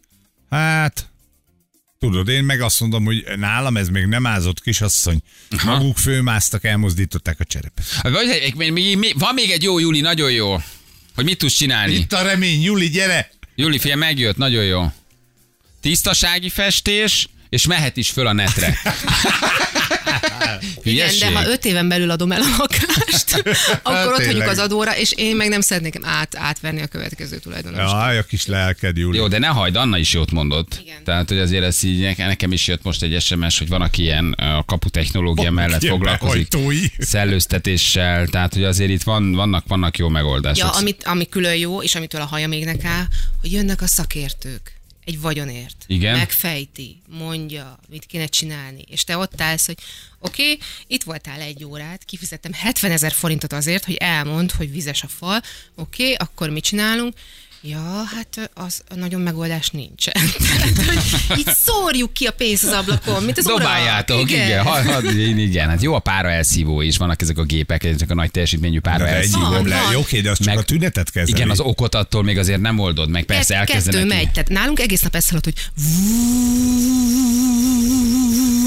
Hát, 0.50 1.09
tudod, 1.98 2.28
én 2.28 2.44
meg 2.44 2.61
azt 2.61 2.80
mondom, 2.80 3.04
hogy 3.04 3.24
nálam 3.37 3.76
ez 3.76 3.88
még 3.88 4.06
nem 4.06 4.26
ázott 4.26 4.61
kisasszony. 4.61 5.20
Maguk 5.64 5.96
főmásztak, 5.96 6.64
elmozdították 6.64 7.40
a 7.40 7.44
cserepet. 7.44 7.84
Még, 8.72 9.14
van 9.18 9.34
még 9.34 9.50
egy 9.50 9.62
jó 9.62 9.78
Juli, 9.78 10.00
nagyon 10.00 10.30
jó. 10.30 10.56
Hogy 11.14 11.24
mit 11.24 11.38
tudsz 11.38 11.54
csinálni? 11.54 11.94
Itt 11.94 12.12
a 12.12 12.22
remény, 12.22 12.62
Juli, 12.62 12.88
gyere! 12.88 13.30
Juli, 13.54 13.78
fél 13.78 13.96
megjött, 13.96 14.37
nagyon 14.37 14.64
jó. 14.64 14.92
Tisztasági 15.80 16.48
festés, 16.48 17.28
és 17.48 17.66
mehet 17.66 17.96
is 17.96 18.11
föl 18.11 18.26
a 18.26 18.32
netre. 18.32 18.78
Igen, 20.82 21.10
de 21.18 21.32
ha 21.32 21.46
öt 21.48 21.64
éven 21.64 21.88
belül 21.88 22.10
adom 22.10 22.32
el 22.32 22.40
a 22.42 22.46
lakást, 22.58 23.42
akkor 23.82 24.06
ott 24.06 24.10
hagyjuk 24.10 24.28
Tényleg. 24.28 24.48
az 24.48 24.58
adóra, 24.58 24.96
és 24.96 25.12
én 25.16 25.36
meg 25.36 25.48
nem 25.48 25.60
szeretnék 25.60 25.98
át, 26.02 26.36
átvenni 26.36 26.80
a 26.82 26.86
következő 26.86 27.38
tulajdonost. 27.38 27.92
Jaj, 27.92 28.18
a 28.18 28.22
kis 28.22 28.46
lelked, 28.46 28.96
Juli. 28.96 29.18
Jó, 29.18 29.28
de 29.28 29.38
ne 29.38 29.46
hagyd, 29.46 29.76
Anna 29.76 29.98
is 29.98 30.12
jót 30.12 30.30
mondott. 30.30 30.78
Igen. 30.82 31.04
Tehát, 31.04 31.28
hogy 31.28 31.38
azért 31.38 31.64
ez 31.64 31.82
így, 31.82 32.00
nekem- 32.16 32.52
is 32.52 32.66
jött 32.66 32.82
most 32.82 33.02
egy 33.02 33.20
SMS, 33.22 33.58
hogy 33.58 33.68
van, 33.68 33.82
aki 33.82 34.02
ilyen 34.02 34.32
a 34.32 34.64
kapu 34.64 34.88
technológia 34.88 35.50
mellett 35.50 35.82
ilyen 35.82 35.94
foglalkozik. 35.94 36.48
behajtói. 36.48 36.80
Szellőztetéssel, 36.98 38.26
tehát, 38.26 38.54
hogy 38.54 38.64
azért 38.64 38.90
itt 38.90 39.02
van, 39.02 39.32
vannak, 39.32 39.64
vannak 39.66 39.98
jó 39.98 40.08
megoldások. 40.08 40.72
Ja, 40.72 40.80
amit, 40.80 41.04
ami 41.04 41.28
külön 41.28 41.56
jó, 41.56 41.82
és 41.82 41.94
amitől 41.94 42.20
a 42.20 42.24
haja 42.24 42.48
még 42.48 42.66
áll, 42.82 43.04
hogy 43.40 43.52
jönnek 43.52 43.82
a 43.82 43.86
szakértők 43.86 44.77
egy 45.08 45.20
vagyonért. 45.20 45.84
Igen. 45.86 46.18
Megfejti, 46.18 47.00
mondja, 47.06 47.78
mit 47.88 48.06
kéne 48.06 48.26
csinálni. 48.26 48.84
És 48.90 49.04
te 49.04 49.16
ott 49.16 49.40
állsz, 49.40 49.66
hogy 49.66 49.78
oké, 50.18 50.42
okay, 50.42 50.58
itt 50.86 51.02
voltál 51.02 51.40
egy 51.40 51.64
órát, 51.64 52.04
kifizettem 52.04 52.52
70 52.52 52.90
ezer 52.90 53.12
forintot 53.12 53.52
azért, 53.52 53.84
hogy 53.84 53.94
elmond, 53.94 54.50
hogy 54.50 54.70
vizes 54.70 55.02
a 55.02 55.08
fal. 55.08 55.42
Oké, 55.74 56.02
okay, 56.02 56.14
akkor 56.14 56.50
mit 56.50 56.64
csinálunk? 56.64 57.14
Ja, 57.62 58.02
hát 58.14 58.50
az 58.54 58.80
nagyon 58.94 59.20
megoldás 59.20 59.70
nincsen. 59.70 60.14
Tehát, 60.48 60.82
hogy 61.28 61.38
így 61.38 61.48
szórjuk 61.54 62.12
ki 62.12 62.24
a 62.26 62.30
pénzt 62.30 62.64
az 62.64 62.72
ablakon, 62.72 63.22
mint 63.22 63.38
az 63.38 63.44
Dobáljátok, 63.44 64.16
urak. 64.16 64.30
igen, 64.30 64.46
igen, 64.46 64.62
ha, 64.64 64.92
ha, 64.92 65.02
igen, 65.10 65.38
igen. 65.38 65.68
Hát 65.68 65.82
jó 65.82 65.94
a 65.94 65.98
pára 65.98 66.30
elszívó 66.30 66.80
is, 66.80 66.96
vannak 66.96 67.22
ezek 67.22 67.38
a 67.38 67.44
gépek, 67.44 67.84
ezek 67.84 68.10
a 68.10 68.14
nagy 68.14 68.30
teljesítményű 68.30 68.80
pára 68.80 69.04
De 69.04 69.10
elszívó. 69.10 69.40
Van, 69.40 69.66
le. 69.68 69.80
van. 69.82 69.92
Jó, 69.92 70.00
oké, 70.00 70.20
de 70.20 70.30
az 70.30 70.36
csak 70.36 70.46
Meg- 70.46 70.58
a 70.58 70.62
tünetet 70.62 71.10
kezeli. 71.10 71.30
Igen, 71.30 71.50
az 71.50 71.60
okot 71.60 71.94
attól 71.94 72.22
még 72.22 72.38
azért 72.38 72.60
nem 72.60 72.78
oldod 72.78 73.08
meg, 73.10 73.24
persze 73.24 73.52
Kett- 73.54 73.68
elkezdenek. 73.68 74.00
Kettő 74.08 74.14
megy, 74.14 74.30
tehát 74.32 74.48
nálunk 74.48 74.80
egész 74.80 75.00
nap 75.00 75.14
ez 75.14 75.28
hallott, 75.28 75.44
hogy 75.44 75.54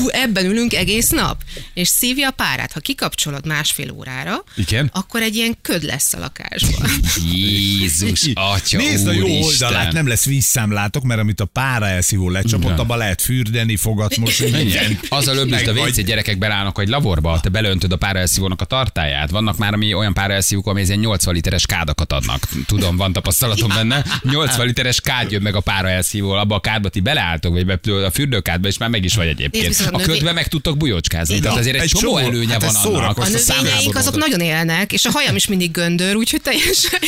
ebben 0.07 0.45
ülünk 0.45 0.73
egész 0.73 1.09
nap, 1.09 1.41
és 1.73 1.87
szívja 1.87 2.27
a 2.27 2.31
párát. 2.31 2.71
Ha 2.71 2.79
kikapcsolod 2.79 3.45
másfél 3.45 3.91
órára, 3.91 4.43
Igen. 4.55 4.89
akkor 4.93 5.21
egy 5.21 5.35
ilyen 5.35 5.57
köd 5.61 5.83
lesz 5.83 6.13
a 6.13 6.19
lakásban. 6.19 6.89
Jézus, 7.33 8.21
atya, 8.33 8.77
Nézd 8.89 9.07
a 9.07 9.11
jó 9.11 9.23
úristen. 9.27 9.67
oldalát, 9.67 9.91
nem 9.93 10.07
lesz 10.07 10.25
vízszámlátok, 10.25 11.03
mert 11.03 11.19
amit 11.19 11.39
a 11.39 11.45
pára 11.45 11.87
elszívó 11.87 12.29
lecsapott, 12.29 12.65
Igen. 12.65 12.77
abba 12.79 12.95
lehet 12.95 13.21
fürdeni, 13.21 13.75
fogatmosni. 13.75 14.59
Igen. 14.59 14.99
Az 15.09 15.27
a 15.27 15.33
löblist 15.33 15.67
a 15.67 15.73
Meg 15.73 15.83
WC 15.83 16.03
gyerekek 16.03 16.37
belállnak 16.37 16.79
egy 16.79 16.87
laborba, 16.87 17.39
te 17.39 17.49
belöntöd 17.49 17.91
a 17.91 17.95
páraelszívónak 17.97 18.61
a 18.61 18.65
tartáját. 18.65 19.29
Vannak 19.29 19.57
már 19.57 19.73
ami 19.73 19.93
olyan 19.93 20.13
páraelszívók, 20.13 20.67
ami 20.67 20.81
ilyen 20.81 20.99
80 20.99 21.33
literes 21.33 21.65
kádakat 21.65 22.11
adnak. 22.11 22.47
Tudom, 22.65 22.97
van 22.97 23.13
tapasztalatom 23.13 23.69
benne. 23.69 24.05
80 24.23 24.65
literes 24.65 25.01
kád 25.01 25.31
jön 25.31 25.41
meg 25.41 25.55
a 25.55 25.59
páraelszívó, 25.59 26.31
abba 26.31 26.55
a 26.55 26.59
kádba 26.59 26.89
ti 26.89 26.99
beleálltok, 26.99 27.53
vagy 27.53 27.65
be, 27.65 27.79
a 28.05 28.11
fürdőkádba, 28.11 28.67
és 28.67 28.77
már 28.77 28.89
meg 28.89 29.03
is 29.03 29.15
vagy 29.15 29.27
egyébként. 29.27 29.79
A 29.91 29.95
A 29.95 29.99
ködbe 30.01 30.31
meg 30.31 30.47
tudtok 30.47 30.77
bujócskázni. 30.77 31.39
Tehát 31.39 31.57
azért 31.57 31.75
egy 31.75 31.81
Egy 31.81 31.89
csomó 31.89 32.15
csomó- 32.15 32.27
előnye 32.29 32.51
hát 32.51 32.71
van 32.71 32.75
annak. 32.75 33.17
A 33.17 33.21
a 33.21 33.27
növényeink 33.27 33.95
azok 33.95 34.15
nagyon 34.17 34.39
élnek, 34.39 34.93
és 34.93 35.05
a 35.05 35.11
hajam 35.11 35.35
is 35.35 35.47
mindig 35.47 35.71
göndör, 35.71 36.15
úgyhogy 36.15 36.41
teljesen 36.41 36.99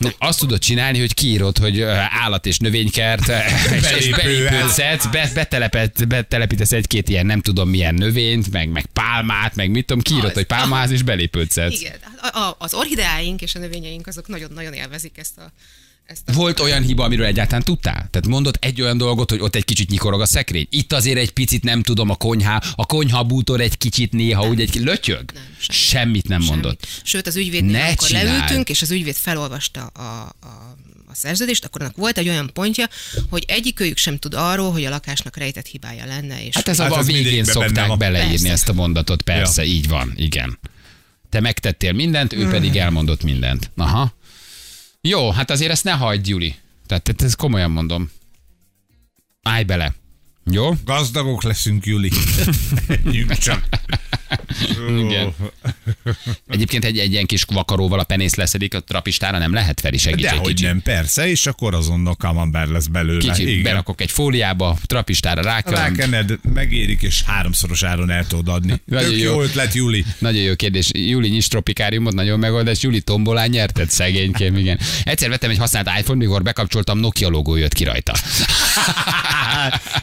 jó. 0.00 0.08
Azt 0.18 0.38
tudod 0.38 0.58
csinálni, 0.58 0.98
hogy 0.98 1.14
kiírod, 1.16 1.58
hogy 1.58 1.80
állat 2.20 2.46
és 2.46 2.58
növénykert, 2.58 3.28
és, 3.98 4.08
belépődsz, 4.22 5.06
be, 5.06 5.30
betelepet, 5.34 6.08
betelepítesz 6.08 6.72
egy-két 6.72 7.08
ilyen 7.08 7.26
nem 7.26 7.40
tudom 7.40 7.68
milyen 7.68 7.94
növényt, 7.94 8.50
meg, 8.50 8.68
meg 8.68 8.86
pálmát, 8.86 9.54
meg 9.54 9.70
mit 9.70 9.86
tudom, 9.86 10.02
kiírod, 10.02 10.28
Az. 10.28 10.32
hogy 10.34 10.44
pálmaház, 10.44 10.90
és 10.90 11.02
belépődsz. 11.02 11.56
Igen, 11.56 11.94
a, 12.32 12.38
a, 12.38 12.56
az 12.58 12.74
orhideáink 12.74 13.42
és 13.42 13.54
a 13.54 13.58
növényeink 13.58 14.06
azok 14.06 14.28
nagyon-nagyon 14.28 14.72
élvezik 14.72 15.18
ezt 15.18 15.38
a, 15.38 15.52
ezt 16.06 16.28
a 16.28 16.32
Volt 16.32 16.60
olyan 16.60 16.82
hiba, 16.82 17.04
amiről 17.04 17.26
egyáltalán 17.26 17.62
tudtál? 17.62 17.94
Tehát 17.94 18.26
mondott 18.26 18.64
egy 18.64 18.82
olyan 18.82 18.98
dolgot, 18.98 19.30
hogy 19.30 19.40
ott 19.40 19.54
egy 19.54 19.64
kicsit 19.64 19.90
nyikorog 19.90 20.20
a 20.20 20.26
szekrény. 20.26 20.66
Itt 20.70 20.92
azért 20.92 21.18
egy 21.18 21.30
picit 21.30 21.62
nem 21.64 21.82
tudom, 21.82 22.10
a 22.10 22.14
konyhá, 22.14 22.62
a 22.74 22.86
konyha 22.86 23.22
bútor 23.24 23.60
egy 23.60 23.78
kicsit 23.78 24.12
néha 24.12 24.48
úgy 24.48 24.60
egy 24.60 24.74
lötyög. 24.74 25.24
Nem, 25.34 25.42
semmi. 25.58 25.78
Semmit 25.78 26.28
nem 26.28 26.40
Semmit. 26.40 26.62
mondott. 26.62 26.86
Sőt, 27.02 27.26
az 27.26 27.36
ügyvédnél, 27.36 27.72
Ne 27.72 27.84
amikor 27.84 28.06
csináld. 28.06 28.26
leültünk, 28.26 28.68
és 28.68 28.82
az 28.82 28.90
ügyvéd 28.90 29.14
felolvasta 29.16 29.86
a, 29.86 30.00
a 30.40 30.76
szerződést, 31.16 31.64
akkor 31.64 31.80
annak 31.80 31.96
volt 31.96 32.18
egy 32.18 32.28
olyan 32.28 32.50
pontja, 32.52 32.86
hogy 33.30 33.44
egyikőjük 33.48 33.96
sem 33.96 34.18
tud 34.18 34.34
arról, 34.34 34.72
hogy 34.72 34.84
a 34.84 34.90
lakásnak 34.90 35.36
rejtett 35.36 35.66
hibája 35.66 36.04
lenne. 36.04 36.44
És 36.46 36.54
Hát 36.54 36.68
ez 36.68 36.78
Hát 36.78 36.92
a, 36.92 37.02
végén 37.02 37.44
szokták 37.44 37.96
beleírni 37.96 38.30
Persze. 38.30 38.50
ezt 38.52 38.68
a 38.68 38.72
mondatot, 38.72 39.22
persze, 39.22 39.64
Ja. 39.64 39.70
így 39.72 39.88
van, 39.88 40.12
igen. 40.16 40.58
Te 41.28 41.40
megtettél 41.40 41.92
mindent, 41.92 42.32
ő 42.32 42.40
Hmm. 42.40 42.50
pedig 42.50 42.76
elmondott 42.76 43.22
mindent. 43.22 43.70
Aha. 43.76 44.14
Jó, 45.00 45.30
hát 45.30 45.50
azért 45.50 45.70
ezt 45.70 45.84
ne 45.84 45.90
hagyd, 45.92 46.26
Juli. 46.26 46.54
Tehát 46.86 47.02
tehát 47.02 47.22
ezt 47.22 47.36
komolyan 47.36 47.70
mondom. 47.70 48.10
Állj 49.42 49.64
bele. 49.64 49.94
Jó? 50.50 50.74
Gazdagok 50.84 51.42
leszünk, 51.42 51.86
Juli. 51.86 52.10
Együnk 52.88 53.32
csak. 53.38 53.68
Igen. 54.98 55.34
Egyébként 56.48 56.84
egy, 56.84 56.98
egy 56.98 57.12
ilyen 57.12 57.26
kis 57.26 57.42
vakaróval 57.42 57.98
a 57.98 58.04
penész 58.04 58.34
leszedik, 58.34 58.74
a 58.74 58.80
trapistára 58.80 59.38
nem 59.38 59.52
lehet 59.52 59.80
Feri 59.80 59.98
segíts 59.98 60.30
De 60.30 60.36
hogy 60.36 60.60
nem, 60.62 60.82
persze, 60.82 61.28
és 61.28 61.46
akkor 61.46 61.74
azonnal 61.74 62.14
camembert 62.14 62.70
lesz 62.70 62.86
belőle. 62.86 63.32
Kicsit 63.32 63.48
Igen. 63.48 63.62
berakok 63.62 64.00
egy 64.00 64.10
fóliába, 64.10 64.78
trapistára 64.86 65.42
rákelem. 65.42 65.82
Rákened, 65.82 66.38
megérik, 66.54 67.02
és 67.02 67.22
háromszoros 67.22 67.82
áron 67.82 68.10
el 68.10 68.26
tudod 68.26 68.48
adni. 68.54 68.72
Nagyon 68.84 69.10
Tök 69.10 69.18
jó. 69.18 69.32
jó 69.32 69.42
ötlet, 69.42 69.74
Juli. 69.74 70.04
Nagyon 70.18 70.42
jó 70.42 70.54
kérdés. 70.54 70.90
Júli 70.92 71.28
nyis 71.28 71.48
tropikáriumot, 71.48 72.14
nagyon 72.14 72.38
megoldás. 72.38 72.82
Júli 72.82 73.00
tombolán 73.00 73.48
nyerted, 73.48 73.90
szegénykém, 73.90 74.56
igen. 74.56 74.78
Egyszer 75.04 75.28
vettem 75.28 75.50
egy 75.50 75.58
használt 75.58 75.90
iPhone, 75.98 76.18
mikor 76.18 76.42
bekapcsoltam, 76.42 76.98
Nokia 76.98 77.28
logó 77.28 77.56
jött 77.56 77.72
ki 77.72 77.84
rajta. 77.84 78.14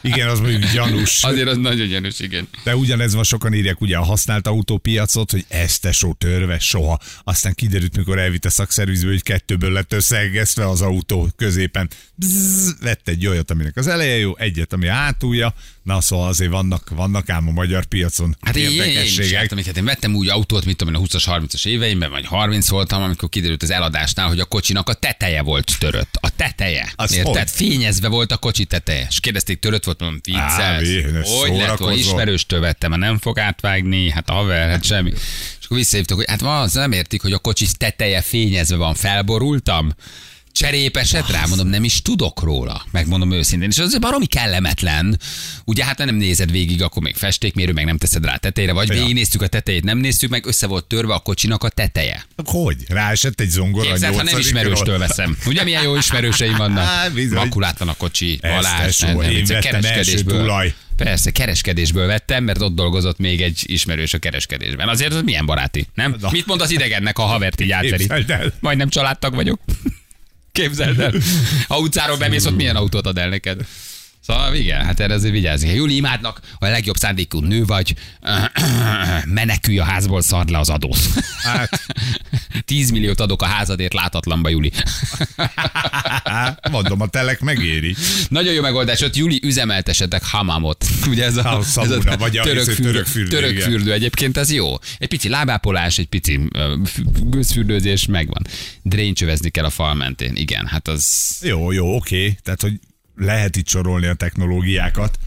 Igen, 0.01 0.27
az 0.27 0.39
mondjuk 0.39 0.71
gyanús. 0.71 1.23
Azért 1.23 1.47
az 1.47 1.57
nagyon 1.57 1.87
gyanús, 1.87 2.19
igen. 2.19 2.47
De 2.63 2.75
ugyanez 2.75 3.13
van, 3.13 3.23
sokan 3.23 3.53
írják 3.53 3.81
ugye 3.81 3.97
a 3.97 4.03
használt 4.03 4.42
autópiacot, 4.47 5.31
hogy 5.31 5.45
ez 5.47 5.79
tesó 5.79 6.13
törve 6.13 6.59
soha. 6.59 6.99
Aztán 7.23 7.53
kiderült, 7.53 7.97
mikor 7.97 8.19
elvitte 8.19 8.49
szakszervizbe, 8.49 9.07
hogy 9.07 9.23
kettőből 9.23 9.71
lett 9.71 9.93
összeegesztve 9.93 10.69
az 10.69 10.81
autó 10.81 11.29
középen. 11.35 11.89
Bzzz, 12.15 12.71
vett 12.81 13.07
egy 13.07 13.27
olyat, 13.27 13.51
aminek 13.51 13.77
az 13.77 13.87
eleje 13.87 14.17
jó, 14.17 14.37
egyet, 14.37 14.73
ami 14.73 14.87
hátulja. 14.87 15.53
Na 15.83 16.01
szóval 16.01 16.27
azért 16.27 16.51
vannak, 16.51 16.89
vannak 16.89 17.29
ám 17.29 17.47
a 17.47 17.51
magyar 17.51 17.85
piacon 17.85 18.37
Hát 18.41 18.55
én, 18.55 18.63
én, 18.63 18.71
én, 18.71 18.81
érdekességek. 18.87 19.31
jártam, 19.31 19.57
hát 19.57 19.77
én 19.77 19.85
vettem 19.85 20.15
úgy 20.15 20.29
autót, 20.29 20.65
mit 20.65 20.77
tudom 20.77 20.93
én, 20.93 21.01
a 21.01 21.03
20-as, 21.05 21.23
30-as 21.25 21.65
éveimben, 21.67 22.09
vagy 22.09 22.25
30 22.25 22.69
voltam, 22.69 23.01
amikor 23.01 23.29
kiderült 23.29 23.63
az 23.63 23.69
eladásnál, 23.69 24.27
hogy 24.27 24.39
a 24.39 24.45
kocsinak 24.45 24.89
a 24.89 24.93
teteje 24.93 25.41
volt 25.41 25.75
törött. 25.79 26.17
A 26.21 26.29
teteje. 26.29 26.93
Az 26.95 27.13
Érted? 27.13 27.35
hogy? 27.35 27.49
Fényezve 27.49 28.07
volt 28.07 28.31
a 28.31 28.37
kocsi 28.37 28.65
teteje. 28.65 29.05
És 29.09 29.19
kérdezték, 29.19 29.59
törött 29.59 29.83
volt, 29.83 29.99
mondom, 29.99 30.19
viccelsz. 30.23 30.89
Hogy 31.39 31.57
lett 31.57 31.95
ismerőstől 31.95 32.59
vettem, 32.59 32.99
nem 32.99 33.17
fog 33.17 33.39
átvágni, 33.39 34.09
hát 34.09 34.22
haver, 34.29 34.69
hát 34.69 34.83
semmi. 34.83 35.11
És 35.59 35.65
akkor 35.65 35.77
visszahívtak, 35.77 36.17
hogy 36.17 36.25
hát 36.29 36.41
van, 36.41 36.69
nem 36.73 36.91
értik, 36.91 37.21
hogy 37.21 37.33
a 37.33 37.39
kocsi 37.39 37.65
teteje 37.77 38.21
fényezve 38.21 38.75
van, 38.75 38.93
felborultam. 38.93 39.93
Cserép 40.53 40.97
esett 40.97 41.29
rá, 41.29 41.45
mondom, 41.45 41.67
nem 41.67 41.83
is 41.83 42.01
tudok 42.01 42.41
róla, 42.43 42.85
megmondom 42.91 43.31
őszintén. 43.31 43.69
És 43.69 43.77
az 43.77 43.97
baromi 43.97 44.25
kellemetlen. 44.25 45.19
Ugye 45.65 45.85
hát 45.85 45.97
nem 45.97 46.15
nézed 46.15 46.51
végig, 46.51 46.81
akkor 46.81 47.01
még 47.01 47.15
festékmérő, 47.15 47.71
meg 47.73 47.85
nem 47.85 47.97
teszed 47.97 48.25
rá 48.25 48.33
a 48.33 48.37
tetejére, 48.37 48.73
vagy 48.73 48.87
Ja. 48.87 48.93
végignéztük 48.93 49.41
a 49.41 49.47
tetejét, 49.47 49.83
nem 49.83 49.97
néztük 49.97 50.29
meg, 50.29 50.45
össze 50.45 50.67
volt 50.67 50.85
törve 50.85 51.13
a 51.13 51.19
kocsinak 51.19 51.63
a 51.63 51.69
teteje. 51.69 52.25
Hogy? 52.43 52.77
Ráesett 52.87 53.39
egy 53.39 53.49
zongora 53.49 53.89
Képzeld, 53.89 54.15
ha 54.15 54.23
nem 54.23 54.37
ismerőstől 54.37 54.97
veszem. 54.97 55.37
Ugye 55.45 55.63
milyen 55.63 55.83
jó 55.83 55.95
ismerőseim 55.95 56.55
vannak? 56.57 56.87
Bizony. 57.13 57.37
Makulátlan 57.37 57.87
a 57.87 57.93
kocsi, 57.93 58.39
Balázs, 58.41 59.01
én 59.01 59.45
vettem 59.45 59.83
első 59.83 60.21
tulaj. 60.21 60.73
Persze, 60.97 61.31
kereskedésből 61.31 62.07
vettem, 62.07 62.43
mert 62.43 62.61
ott 62.61 62.75
dolgozott 62.75 63.17
még 63.17 63.41
egy 63.41 63.61
ismerős 63.63 64.13
a 64.13 64.17
kereskedésben. 64.17 64.87
Azért 64.89 65.13
az 65.13 65.21
milyen 65.21 65.45
baráti, 65.45 65.87
nem? 65.93 66.15
Na. 66.21 66.29
Mit 66.31 66.45
mond 66.45 66.61
az 66.61 66.71
idegennek, 66.71 67.17
ha 67.17 67.23
a 67.23 67.27
havert 67.27 67.61
így 67.61 67.71
átverít? 67.71 68.13
Majdnem 68.59 68.89
családtag 68.89 69.35
vagyok. 69.35 69.59
Képzeld 70.53 70.99
el. 70.99 71.13
Ha 71.67 71.79
utcáról 71.79 72.17
bemész, 72.17 72.45
ott 72.45 72.55
milyen 72.55 72.75
autót 72.75 73.05
ad 73.05 73.17
el 73.17 73.29
neked? 73.29 73.65
Szóval 74.25 74.55
igen, 74.55 74.85
hát 74.85 74.99
erre 74.99 75.13
azért 75.13 75.33
vigyázni. 75.33 75.67
kell. 75.67 75.75
Júli 75.75 75.95
imádnak, 75.95 76.39
ha 76.59 76.65
a 76.65 76.69
legjobb 76.69 76.95
szándékú 76.95 77.39
nő 77.39 77.65
vagy, 77.65 77.95
menekülj 79.25 79.79
a 79.79 79.83
házból, 79.83 80.21
szard 80.21 80.49
le 80.49 80.59
az 80.59 80.69
adót. 80.69 80.99
Hát. 81.43 81.85
10 82.65 82.89
milliót 82.89 83.19
adok 83.19 83.41
a 83.41 83.45
házadért 83.45 83.93
látatlanba, 83.93 84.49
Júli. 84.49 84.71
Mondom, 86.71 87.01
a 87.01 87.07
telek 87.07 87.39
megéri. 87.39 87.95
Nagyon 88.29 88.53
jó 88.53 88.61
megoldás, 88.61 89.01
ott 89.01 89.15
Júli 89.15 89.39
üzemeltesetek 89.43 90.25
hamamot. 90.25 90.85
Ugye 91.09 91.25
ez 91.25 91.37
a, 91.37 91.59
ez 91.75 91.89
a 91.89 92.17
vagy 92.17 92.39
török, 92.43 92.63
fürdő, 92.63 92.83
török 92.83 93.05
fürdő, 93.05 93.29
török 93.29 93.59
fürdő 93.59 93.93
egyébként, 93.93 94.37
ez 94.37 94.51
jó. 94.51 94.73
Egy 94.97 95.07
pici 95.07 95.29
lábápolás, 95.29 95.97
egy 95.97 96.07
pici 96.07 96.39
gőzfürdőzés, 97.23 98.05
megvan. 98.05 98.47
Dréncsövezni 98.81 99.49
kell 99.49 99.65
a 99.65 99.69
fal 99.69 99.93
mentén. 99.93 100.35
Igen, 100.35 100.65
hát 100.67 100.87
az... 100.87 101.37
Jó, 101.41 101.71
jó, 101.71 101.95
oké. 101.95 102.37
Tehát, 102.43 102.61
hogy 102.61 102.79
lehet 103.15 103.55
itt 103.55 103.67
sorolni 103.67 104.05
a 104.05 104.13
technológiákat, 104.13 105.17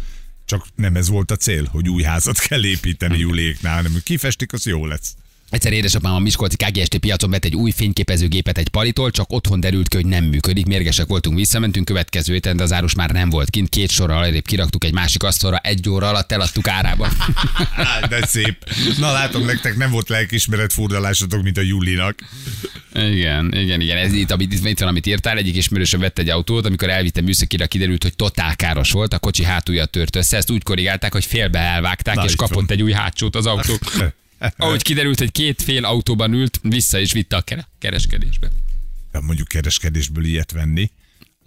csak 0.44 0.66
nem 0.74 0.96
ez 0.96 1.08
volt 1.08 1.30
a 1.30 1.36
cél, 1.36 1.64
hogy 1.64 1.88
új 1.88 2.02
házat 2.02 2.38
kell 2.38 2.64
építeni 2.64 3.18
Juliéknál, 3.18 3.74
hanem 3.74 4.00
kifestik, 4.04 4.52
az 4.52 4.66
jó 4.66 4.86
lesz. 4.86 5.14
Egyszer 5.50 5.72
édesapám 5.72 6.14
a 6.14 6.18
Miskolci 6.18 6.56
KGST 6.56 6.96
piacon 6.98 7.30
vett 7.30 7.44
egy 7.44 7.54
új 7.54 7.70
fényképezőgépet 7.70 8.59
egy 8.59 8.68
palitól, 8.68 9.11
csak 9.11 9.32
otthon 9.32 9.61
derült 9.61 9.88
ki, 9.88 9.96
hogy 9.96 10.06
nem 10.06 10.24
működik. 10.24 10.66
Mérgesek 10.66 11.06
voltunk, 11.06 11.37
visszamentünk 11.37 11.87
következő 11.87 12.32
héten, 12.32 12.56
de 12.56 12.62
az 12.62 12.72
árus 12.72 12.94
már 12.94 13.11
nem 13.11 13.30
volt 13.30 13.50
kint. 13.50 13.68
Két 13.68 13.90
sorral 13.90 14.22
alébb 14.22 14.46
kiraktuk 14.46 14.85
egy 14.85 14.92
másik 14.92 15.22
asztalra, 15.22 15.56
egy 15.56 15.88
óra 15.88 16.09
alatt 16.09 16.32
eladtuk 16.32 16.68
árába. 16.68 17.09
De 18.09 18.26
szép. 18.26 18.56
Na 18.98 19.12
látom, 19.12 19.44
nektek 19.44 19.76
nem 19.76 19.90
volt 19.90 20.09
lelkismeret 20.09 20.72
furdalásotok, 20.72 21.42
mint 21.42 21.59
a 21.59 21.62
Julinak. 21.62 22.18
Igen, 22.94 23.52
igen, 23.54 23.80
igen. 23.80 23.96
Ez 23.96 24.12
itt, 24.12 24.30
amit, 24.30 24.52
itt 24.52 24.78
van, 24.78 24.88
amit 24.88 25.06
írtál. 25.06 25.37
Egyik 25.37 25.56
ismerősöm 25.56 26.00
vett 26.00 26.18
egy 26.18 26.28
autót, 26.28 26.66
amikor 26.66 26.90
elvitte 26.90 27.20
műszakira, 27.20 27.66
kiderült, 27.66 28.02
hogy 28.02 28.16
totál 28.16 28.56
káros 28.56 28.90
volt. 28.90 29.12
A 29.12 29.18
kocsi 29.18 29.44
hátulja 29.44 29.85
tört 29.85 30.16
össze. 30.16 30.37
Ezt 30.37 30.50
úgy 30.50 30.62
korrigálták, 30.62 31.12
hogy 31.12 31.24
félbe 31.24 31.59
elvágták, 31.59 32.14
Na, 32.14 32.24
és 32.24 32.37
kapott 32.37 32.54
van. 32.54 32.66
egy 32.68 32.82
új 32.82 32.92
hátsót 32.92 33.37
az 33.37 33.46
autó. 33.46 33.78
Ahogy 34.57 34.83
kiderült, 34.83 35.18
hogy 35.18 35.33
két 35.33 35.62
fél 35.62 35.85
autóban 35.85 36.33
ült, 36.33 36.59
vissza 36.62 36.99
is 36.99 37.12
vitte 37.12 37.37
a 37.37 37.40
kere- 37.40 37.68
kereskedésbe. 37.79 38.51
Mondjuk 39.20 39.49
kereskedésből 39.49 40.25
ilyet 40.25 40.53
venni, 40.53 40.90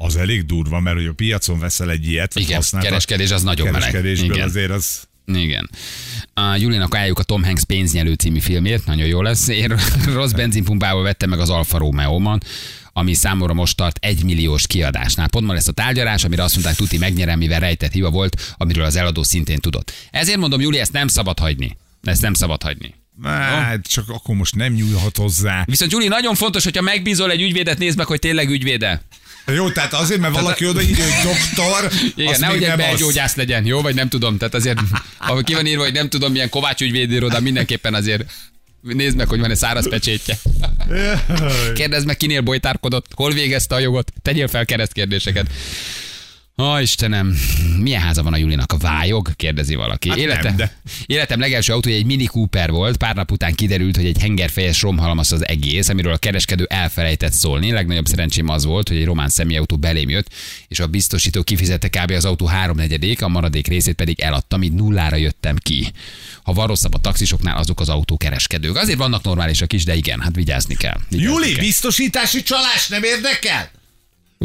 az 0.02 0.16
elég 0.16 0.46
durva, 0.46 0.80
mert 0.80 0.96
hogy 0.96 1.06
a 1.06 1.14
piacon 1.14 1.60
veszel 1.60 1.92
egy 1.92 2.08
ilyet, 2.08 2.34
vagy 2.34 2.44
Igen, 2.44 2.62
kereskedés 2.82 3.32
az 3.32 3.44
nagyon 3.44 3.66
meleg. 3.66 3.82
Kereskedésből 3.82 4.36
Igen. 4.36 4.48
azért 4.48 4.72
az... 4.72 5.08
Igen. 5.26 5.70
A 6.34 6.56
Julinak 6.56 6.94
ajánljuk 6.94 7.20
a 7.20 7.24
Tom 7.24 7.44
Hanks 7.44 7.64
pénznyelő 7.64 8.14
című 8.14 8.40
filmét, 8.40 8.86
nagyon 8.86 9.08
jó 9.08 9.22
lesz. 9.22 9.48
Én 9.48 9.76
rossz 10.14 10.32
benzinpumpával 10.32 11.04
vettem 11.04 11.30
meg 11.30 11.40
az 11.40 11.50
Alfa 11.50 11.78
Romeo-man, 11.78 12.44
ami 12.94 13.14
számomra 13.14 13.54
most 13.54 13.78
tart 13.78 13.98
egy 14.06 14.24
milliós 14.24 14.68
kiadásnál. 14.68 15.28
Pont 15.30 15.46
ma 15.46 15.54
lesz 15.54 15.68
a 15.68 15.72
tárgyalás, 15.72 16.24
amire 16.24 16.44
azt 16.44 16.54
mondták, 16.54 16.76
tuti 16.76 16.98
megnyerem, 16.98 17.38
mivel 17.38 17.60
rejtett 17.60 17.92
hiba 17.92 18.10
volt, 18.10 18.56
amiről 18.58 18.86
az 18.86 18.96
eladó 18.96 19.24
szintén 19.24 19.60
tudott. 19.60 19.94
Ezért 20.12 20.38
mondom, 20.38 20.62
Juli, 20.62 20.80
ezt 20.80 20.92
nem 20.92 21.08
szabad 21.08 21.40
hagyni. 21.40 21.78
Ezt 22.04 22.22
nem 22.22 22.34
szabad 22.34 22.64
hagyni. 22.64 22.96
Hát, 23.24 23.88
csak 23.88 24.10
akkor 24.10 24.36
most 24.36 24.56
nem 24.56 24.74
nyúlhat 24.74 25.18
hozzá. 25.18 25.64
Viszont 25.66 25.92
Juli, 25.92 26.08
nagyon 26.08 26.36
fontos, 26.36 26.64
hogyha 26.64 26.82
megbízol 26.82 27.32
egy 27.32 27.42
ügyvédet, 27.42 27.78
nézd 27.78 27.98
meg, 27.98 28.08
hogy 28.08 28.20
tényleg 28.20 28.50
ügyvéde. 28.50 29.02
Jó, 29.46 29.72
tehát 29.72 29.94
azért, 29.94 30.20
mert 30.20 30.34
valaki 30.34 30.68
odaírja, 30.68 31.04
hogy 31.04 31.32
doktor, 31.32 31.92
Igen, 32.16 32.40
nehogy 32.40 32.64
egy 32.64 32.76
belgyógyász 32.78 33.36
legyen, 33.36 33.66
jó? 33.66 33.82
Vagy 33.82 33.96
nem 33.96 34.10
tudom. 34.10 34.38
Tehát 34.38 34.54
azért, 34.54 34.80
ha 35.18 35.42
ki 35.42 35.54
van 35.54 35.66
írva, 35.66 35.84
hogy 35.84 35.94
nem 35.94 36.10
tudom, 36.10 36.32
milyen 36.32 36.50
Kovács 36.50 36.82
ügyvédiroda, 36.82 37.40
mindenképpen 37.40 37.94
azért 37.94 38.32
nézd 38.82 39.16
meg, 39.16 39.28
hogy 39.28 39.40
van-e 39.40 39.56
száraz 39.56 39.90
pecsétje. 39.90 40.38
Kérdezd 41.74 42.06
meg, 42.06 42.18
kinél 42.18 42.42
bolytárkodott, 42.42 43.06
hol 43.16 43.34
végezte 43.34 43.76
a 43.76 43.80
jogot, 43.80 44.12
tegyél 44.22 44.48
fel 44.48 44.66
keresztkérdéseket. 44.66 45.48
Ó, 46.62 46.78
Istenem, 46.78 47.38
milyen 47.78 48.02
háza 48.02 48.24
van 48.24 48.34
a 48.34 48.38
Julinak? 48.38 48.72
A 48.72 48.78
vályog? 48.78 49.36
Kérdezi 49.36 49.76
valaki. 49.76 50.10
Hát 50.10 50.18
nem, 50.18 50.28
Életem, 50.28 50.56
de- 50.56 50.78
életem 51.06 51.40
legelső 51.40 51.74
autója 51.74 51.96
egy 51.96 52.06
Mini 52.06 52.26
Cooper 52.26 52.72
volt, 52.72 52.98
pár 52.98 53.16
nap 53.16 53.32
után 53.32 53.54
kiderült, 53.54 53.96
hogy 53.96 54.06
egy 54.06 54.20
hengerfejes 54.20 54.82
romhalmasz 54.82 55.32
az 55.32 55.48
egész, 55.48 55.90
amiről 55.90 56.14
a 56.14 56.18
kereskedő 56.18 56.66
elfelejtett 56.70 57.32
szólni. 57.32 57.72
Legnagyobb 57.72 58.06
szerencsém 58.06 58.48
az 58.50 58.66
volt, 58.66 58.88
hogy 58.88 58.98
egy 58.98 59.06
román 59.06 59.30
személyautó 59.30 59.78
belém 59.78 60.10
jött, 60.10 60.28
és 60.68 60.80
a 60.80 60.88
biztosító 60.88 61.44
kifizette 61.44 61.88
kb. 61.88 62.12
az 62.12 62.26
autó 62.26 62.46
háromnegyedék, 62.46 63.22
a 63.22 63.28
maradék 63.28 63.68
részét 63.68 63.96
pedig 63.96 64.20
eladtam, 64.20 64.64
így 64.64 64.74
nullára 64.74 65.16
jöttem 65.16 65.56
ki. 65.58 65.92
Ha 66.44 66.54
van 66.54 66.68
rosszabb 66.68 66.94
a 66.94 66.98
taxisoknál, 67.00 67.58
azok 67.58 67.80
az 67.80 67.90
autókereskedők. 67.90 68.76
Azért 68.76 68.98
vannak 68.98 69.24
normálisak 69.24 69.74
is, 69.74 69.84
de 69.84 69.96
igen, 69.96 70.20
hát 70.20 70.36
vigyázni 70.36 70.76
kell. 70.76 70.98
Vigyázni 71.10 71.32
Juli, 71.34 71.52
kell. 71.52 71.64
biztosítási 71.64 72.44
csalás 72.44 72.88
nem 72.88 73.04
érdekel? 73.04 73.70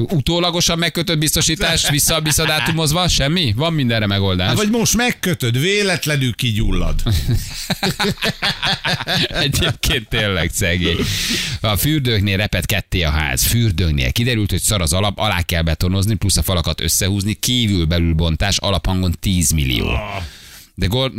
Utólagosan 0.00 0.78
megkötött 0.78 1.18
biztosítás, 1.18 1.88
vissza, 1.88 2.20
visszadátumozva, 2.20 3.08
semmi? 3.08 3.52
Van 3.56 3.72
mindenre 3.72 4.06
megoldás. 4.06 4.46
Hát, 4.46 4.56
vagy 4.56 4.70
most 4.70 4.96
megkötöd, 4.96 5.60
véletlenül 5.60 6.34
kigyullad. 6.34 7.02
Egyébként 9.28 10.08
tényleg 10.08 10.50
szegény. 10.52 10.96
A 11.60 11.76
fürdőknél 11.76 12.36
repet 12.36 12.66
ketté 12.66 13.02
a 13.02 13.10
ház. 13.10 13.42
Fürdőknél 13.42 14.12
kiderült, 14.12 14.50
hogy 14.50 14.60
szar 14.60 14.80
az 14.80 14.92
alap, 14.92 15.18
alá 15.18 15.42
kell 15.42 15.62
betonozni, 15.62 16.14
plusz 16.14 16.36
a 16.36 16.42
falakat 16.42 16.80
összehúzni, 16.80 17.34
kívül 17.34 17.84
belül 17.84 18.14
bontás, 18.14 18.56
alaphangon 18.56 19.14
10 19.20 19.50
millió. 19.50 19.86
De, 20.74 20.86
gu- 20.86 21.12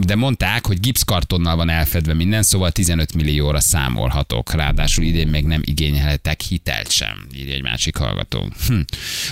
de 0.00 0.14
mondták, 0.14 0.66
hogy 0.66 0.80
gipszkartonnal 0.80 1.56
van 1.56 1.68
elfedve 1.68 2.14
minden, 2.14 2.42
szóval 2.42 2.70
15 2.70 3.14
millióra 3.14 3.60
számolhatok. 3.60 4.52
Ráadásul 4.52 5.04
idén 5.04 5.28
még 5.28 5.44
nem 5.44 5.60
igényelhetek 5.64 6.40
hitelt 6.40 6.90
sem, 6.90 7.26
írja 7.36 7.54
egy 7.54 7.62
másik 7.62 7.96
hallgató. 7.96 8.48
Hm. 8.66 8.80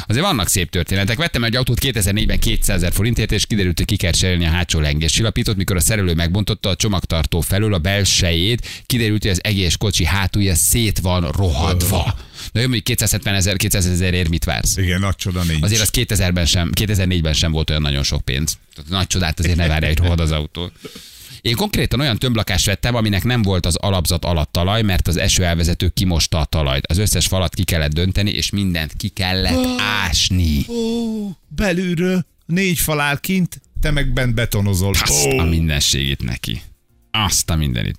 Azért 0.06 0.24
vannak 0.24 0.48
szép 0.48 0.70
történetek. 0.70 1.16
Vettem 1.16 1.44
egy 1.44 1.56
autót 1.56 1.78
2004-ben 1.80 2.38
200 2.38 2.76
ezer 2.76 2.92
forintért, 2.92 3.32
és 3.32 3.46
kiderült, 3.46 3.78
hogy 3.78 3.86
ki 3.86 3.96
kell 3.96 4.12
cserélni 4.12 4.44
a 4.44 4.50
hátsó 4.50 4.80
lengéscsillapítót, 4.80 5.56
mikor 5.56 5.76
a 5.76 5.80
szerelő 5.80 6.14
megbontotta 6.14 6.68
a 6.68 6.76
csomagtartó 6.76 7.40
felől 7.40 7.74
a 7.74 7.78
belsejét, 7.78 8.82
kiderült, 8.86 9.22
hogy 9.22 9.30
az 9.30 9.44
egész 9.44 9.74
kocsi 9.74 10.04
hátulja 10.04 10.54
szét 10.54 10.98
van 10.98 11.30
rohadva. 11.30 12.14
Na 12.52 12.60
jó, 12.60 12.66
mondjuk 12.66 12.84
270 12.84 13.34
ezer, 13.34 13.56
200 13.56 13.86
ezerért 13.86 14.28
mit 14.28 14.44
vársz? 14.44 14.76
Igen, 14.76 15.00
nagy 15.00 15.16
csoda 15.16 15.42
nincs. 15.42 15.62
Azért 15.62 15.80
az 15.80 15.90
2000-ben 15.92 16.46
sem, 16.46 16.70
2004-ben 16.74 17.32
sem 17.32 17.52
volt 17.52 17.70
olyan 17.70 17.82
nagyon 17.82 18.02
sok 18.02 18.24
pénz. 18.24 18.58
Tehát 18.74 18.90
nagy 18.90 19.06
csodát 19.06 19.38
azért 19.38 19.56
ne 19.56 19.66
várja, 19.66 19.88
hogy 19.88 19.98
rohad 19.98 20.20
az 20.20 20.30
autó. 20.30 20.70
Én 21.40 21.56
konkrétan 21.56 22.00
olyan 22.00 22.18
tömblakást 22.18 22.66
vettem, 22.66 22.94
aminek 22.94 23.24
nem 23.24 23.42
volt 23.42 23.66
az 23.66 23.76
alapzat 23.76 24.24
alatt 24.24 24.52
talaj, 24.52 24.82
mert 24.82 25.08
az 25.08 25.16
eső 25.16 25.44
elvezető 25.44 25.88
kimosta 25.88 26.38
a 26.38 26.44
talajt. 26.44 26.86
Az 26.86 26.98
összes 26.98 27.26
falat 27.26 27.54
ki 27.54 27.64
kellett 27.64 27.92
dönteni, 27.92 28.30
és 28.30 28.50
mindent 28.50 28.92
ki 28.96 29.08
kellett 29.08 29.80
ásni. 29.80 30.64
Ó, 30.68 31.30
belülről 31.48 32.26
négy 32.46 32.78
fal 32.78 33.00
áll 33.00 33.18
kint, 33.20 33.60
te 33.80 33.90
meg 33.90 34.12
bent 34.12 34.34
betonozol. 34.34 34.94
Azt 35.02 35.26
a 35.26 35.44
mindenségét 35.44 36.22
neki. 36.22 36.62
Azt 37.10 37.50
a 37.50 37.56
mindenit. 37.56 37.98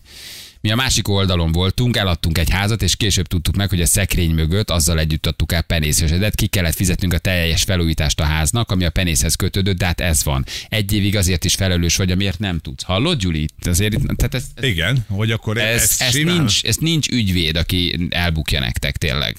Mi 0.64 0.72
a 0.72 0.76
másik 0.76 1.08
oldalon 1.08 1.52
voltunk, 1.52 1.98
eladtunk 1.98 2.38
egy 2.38 2.50
házat, 2.50 2.82
és 2.82 2.96
később 2.96 3.28
tudtuk 3.28 3.56
meg, 3.56 3.70
hogy 3.70 3.82
a 3.82 3.86
szekrény 3.86 4.32
mögött 4.32 4.70
azzal 4.70 5.00
együtt 5.00 5.26
adtuk 5.26 5.52
el 5.52 5.62
penészesedet, 5.62 6.36
ki 6.36 6.48
kellett 6.48 6.76
fizetnünk 6.76 7.14
a 7.14 7.18
teljes 7.18 7.64
felújítást 7.64 8.20
a 8.20 8.24
háznak, 8.24 8.72
ami 8.72 8.86
a 8.86 8.90
penészhez 8.90 9.36
kötődött, 9.36 9.78
de 9.78 9.86
hát 9.86 10.02
ez 10.02 10.24
van. 10.24 10.46
Egy 10.70 10.94
évig 10.94 11.16
azért 11.16 11.46
is 11.46 11.56
felelős 11.56 11.96
vagy, 11.96 12.12
amiért 12.12 12.40
nem 12.40 12.60
tudsz. 12.60 12.84
Hallod, 12.84 13.20
Gyuri? 13.20 13.48
Azért, 13.62 13.98
tehát 14.16 14.34
ez, 14.34 14.46
Igen, 14.62 15.06
hogy 15.10 15.32
akkor 15.32 15.58
ez, 15.58 15.82
ez, 15.82 15.96
ez, 16.00 16.14
nincs, 16.14 16.64
ez 16.64 16.76
nincs 16.78 17.08
ügyvéd, 17.10 17.56
aki 17.56 18.08
elbukja 18.10 18.60
nektek 18.60 18.98
tényleg. 18.98 19.38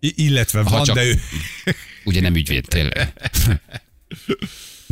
I- 0.00 0.14
Illetve 0.16 0.62
van, 0.62 0.84
csak- 0.84 0.94
de 0.96 1.04
ő... 1.04 1.20
Ugye 2.04 2.20
nem 2.20 2.34
ügyvéd, 2.34 2.66
tényleg. 2.68 3.12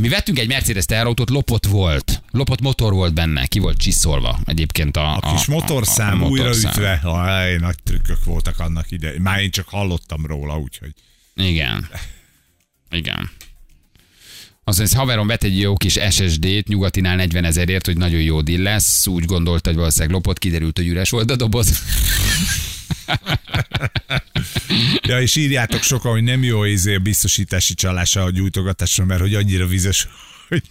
Mi 0.01 0.09
vettünk 0.09 0.39
egy 0.39 0.47
Mercedes 0.47 0.85
teherautót, 0.85 1.29
lopott 1.29 1.65
volt. 1.65 2.23
Lopott 2.31 2.61
motor 2.61 2.93
volt 2.93 3.13
benne, 3.13 3.45
ki 3.45 3.59
volt 3.59 3.77
csiszolva 3.77 4.39
egyébként 4.45 4.97
a, 4.97 5.15
A 5.15 5.35
kis 5.35 5.45
motorszám 5.45 6.23
a 6.23 6.27
újraütve, 6.27 6.99
aj, 7.03 7.57
nagy 7.57 7.75
trükkök 7.83 8.23
voltak 8.23 8.59
annak 8.59 8.91
ide. 8.91 9.13
Már 9.19 9.39
én 9.39 9.51
csak 9.51 9.67
hallottam 9.69 10.25
róla, 10.25 10.57
úgyhogy. 10.57 10.93
Igen. 11.35 11.87
Igen. 12.89 13.29
Aztán 14.63 14.87
haverom 14.95 15.27
vett 15.27 15.43
egy 15.43 15.59
jó 15.59 15.75
kis 15.75 15.99
SSD-t, 16.09 16.67
nyugatinál 16.67 17.15
40 17.15 17.45
ezerért, 17.45 17.85
hogy 17.85 17.97
nagyon 17.97 18.21
jó 18.21 18.41
deal 18.41 18.61
lesz. 18.61 19.07
Úgy 19.07 19.25
gondolta, 19.25 19.69
hogy 19.69 19.77
valószínűleg 19.77 20.13
lopott, 20.13 20.39
kiderült, 20.39 20.77
hogy 20.77 20.87
üres 20.87 21.09
volt 21.09 21.31
a 21.31 21.35
doboz. 21.35 21.81
Ja, 25.11 25.21
és 25.21 25.35
írjátok 25.35 25.83
sokan, 25.83 26.11
hogy 26.11 26.23
nem 26.23 26.43
jó 26.43 26.63
izé 26.63 26.95
a 26.95 26.99
biztosítási 26.99 27.73
csalása 27.73 28.23
a 28.23 28.29
gyújtogatásra, 28.29 29.05
mert 29.05 29.21
hogy 29.21 29.35
annyira 29.35 29.67
vizes, 29.67 30.07
hogy 30.47 30.61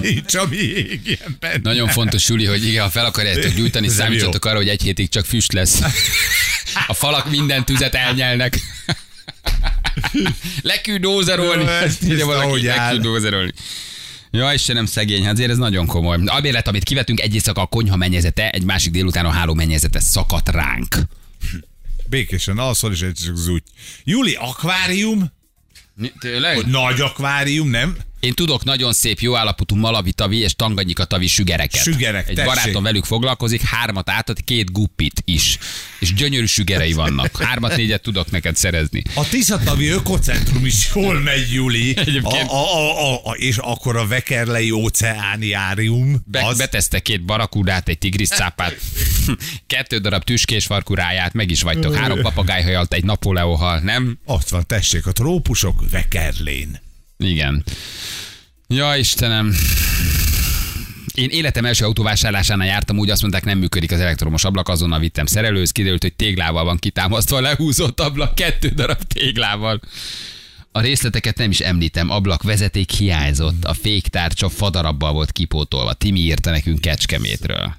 nincs 0.00 0.34
a 0.34 0.46
még 0.46 1.00
ilyen 1.04 1.36
benne. 1.40 1.60
Nagyon 1.62 1.88
fontos, 1.88 2.28
Juli, 2.28 2.44
hogy 2.44 2.66
igen, 2.66 2.82
ha 2.82 2.90
fel 2.90 3.04
akarjátok 3.04 3.52
gyújtani, 3.54 3.88
számítsatok 3.88 4.44
arra, 4.44 4.56
hogy 4.56 4.68
egy 4.68 4.82
hétig 4.82 5.08
csak 5.08 5.24
füst 5.24 5.52
lesz. 5.52 5.80
A 6.86 6.94
falak 6.94 7.30
minden 7.30 7.64
tüzet 7.64 7.94
elnyelnek. 7.94 8.58
Leküld 10.62 11.00
dózerolni. 11.00 11.62
Jó, 11.62 11.68
Ezt 11.68 12.02
írja 12.02 12.26
valaki, 12.26 12.46
ahogy 12.46 12.66
áll. 12.66 12.84
leküld 12.84 13.02
dózerolni. 13.02 13.52
Ja, 14.30 14.52
Istenem, 14.52 14.86
szegény, 14.86 15.24
hát 15.24 15.32
azért 15.32 15.50
ez 15.50 15.56
nagyon 15.56 15.86
komoly. 15.86 16.18
A 16.26 16.40
bérlet, 16.40 16.68
amit 16.68 16.84
kivetünk, 16.84 17.20
egy 17.20 17.34
éjszaka 17.34 17.60
a 17.60 17.66
konyha 17.66 17.96
mennyezete, 17.96 18.50
egy 18.50 18.64
másik 18.64 18.92
délután 18.92 19.24
a 19.24 19.30
háló 19.30 19.54
mennyezete 19.54 20.00
szakadt 20.00 20.48
ránk. 20.48 20.96
Békésen 22.08 22.58
alszol, 22.58 22.92
és 22.92 23.00
egy 23.00 23.14
csak 23.24 23.36
zúgy. 23.36 23.62
Júli, 24.04 24.34
akvárium? 24.34 25.32
Tényleg? 26.18 26.54
Hogy 26.54 26.66
nagy 26.66 27.00
akvárium, 27.00 27.68
nem? 27.68 27.96
Én 28.20 28.32
tudok 28.34 28.64
nagyon 28.64 28.92
szép, 28.92 29.20
jó 29.20 29.36
állapotú 29.36 29.76
malavitavi 29.76 30.38
és 30.38 30.54
tanganyikatavi 30.54 31.26
sügereket. 31.26 31.82
Sügerek, 31.82 32.28
Egy 32.28 32.34
tessék. 32.34 32.54
barátom 32.54 32.82
velük 32.82 33.04
foglalkozik, 33.04 33.62
hármat 33.62 34.10
átad, 34.10 34.44
két 34.44 34.72
guppit 34.72 35.22
is. 35.24 35.58
És 35.98 36.14
gyönyörű 36.14 36.46
sügerei 36.46 36.92
vannak. 36.92 37.42
Hármat, 37.42 37.76
négyet 37.76 38.02
tudok 38.02 38.30
neked 38.30 38.56
szerezni. 38.56 39.02
A 39.14 39.28
Tiszatavi 39.28 39.88
Ökocentrum 39.88 40.64
is 40.66 40.90
hol 40.90 41.20
megy, 41.20 41.52
Juli? 41.52 41.96
Egyébként- 41.98 42.48
a, 42.50 42.76
a, 42.76 43.12
a, 43.12 43.20
a, 43.24 43.32
és 43.34 43.56
akkor 43.56 43.96
a 43.96 44.06
Vekerlei 44.06 44.70
óceániárium. 44.70 46.22
Be, 46.24 46.44
az, 46.46 46.58
Betesztek 46.58 47.02
két 47.02 47.24
barakúdát, 47.24 47.88
egy 47.88 47.98
tigriszcápát, 47.98 48.76
kettő 49.66 49.98
darab 49.98 50.24
tüskés 50.24 50.64
farkuráját, 50.66 51.32
meg 51.32 51.50
is 51.50 51.62
vagytok. 51.62 51.94
Három 51.94 52.20
papagájhajalt, 52.20 52.92
egy 52.94 53.04
napóleóhal, 53.04 53.78
nem? 53.78 54.18
Ott 54.24 54.48
van, 54.48 54.66
tessék, 54.66 55.06
a 55.06 55.12
trópusok 55.12 55.90
Vekerlén. 55.90 56.80
Igen. 57.16 57.64
Ja, 58.74 58.96
Istenem. 58.96 59.54
Én 61.14 61.28
életem 61.28 61.64
első 61.64 61.84
autóvásárlásánál 61.84 62.66
jártam, 62.66 62.98
úgy 62.98 63.10
azt 63.10 63.20
mondták, 63.20 63.44
nem 63.44 63.58
működik 63.58 63.92
az 63.92 64.00
elektromos 64.00 64.44
ablak, 64.44 64.68
azonnal 64.68 64.98
vittem 64.98 65.26
szerelőhöz, 65.26 65.70
kiderült, 65.70 66.02
hogy 66.02 66.14
téglával 66.14 66.64
van 66.64 66.76
kitámasztva 66.76 67.36
a 67.36 67.40
lehúzott 67.40 68.00
ablak, 68.00 68.34
kettő 68.34 68.68
darab 68.68 69.02
téglával. 69.02 69.80
A 70.72 70.80
részleteket 70.80 71.36
nem 71.36 71.50
is 71.50 71.60
említem, 71.60 72.10
ablak 72.10 72.42
vezeték 72.42 72.90
hiányzott, 72.90 73.64
a 73.64 73.74
féktárcsa 73.74 74.48
fadarabbal 74.48 75.12
volt 75.12 75.32
kipótolva. 75.32 75.92
Timi 75.92 76.20
írta 76.20 76.50
nekünk 76.50 76.80
Kecskemétről. 76.80 77.76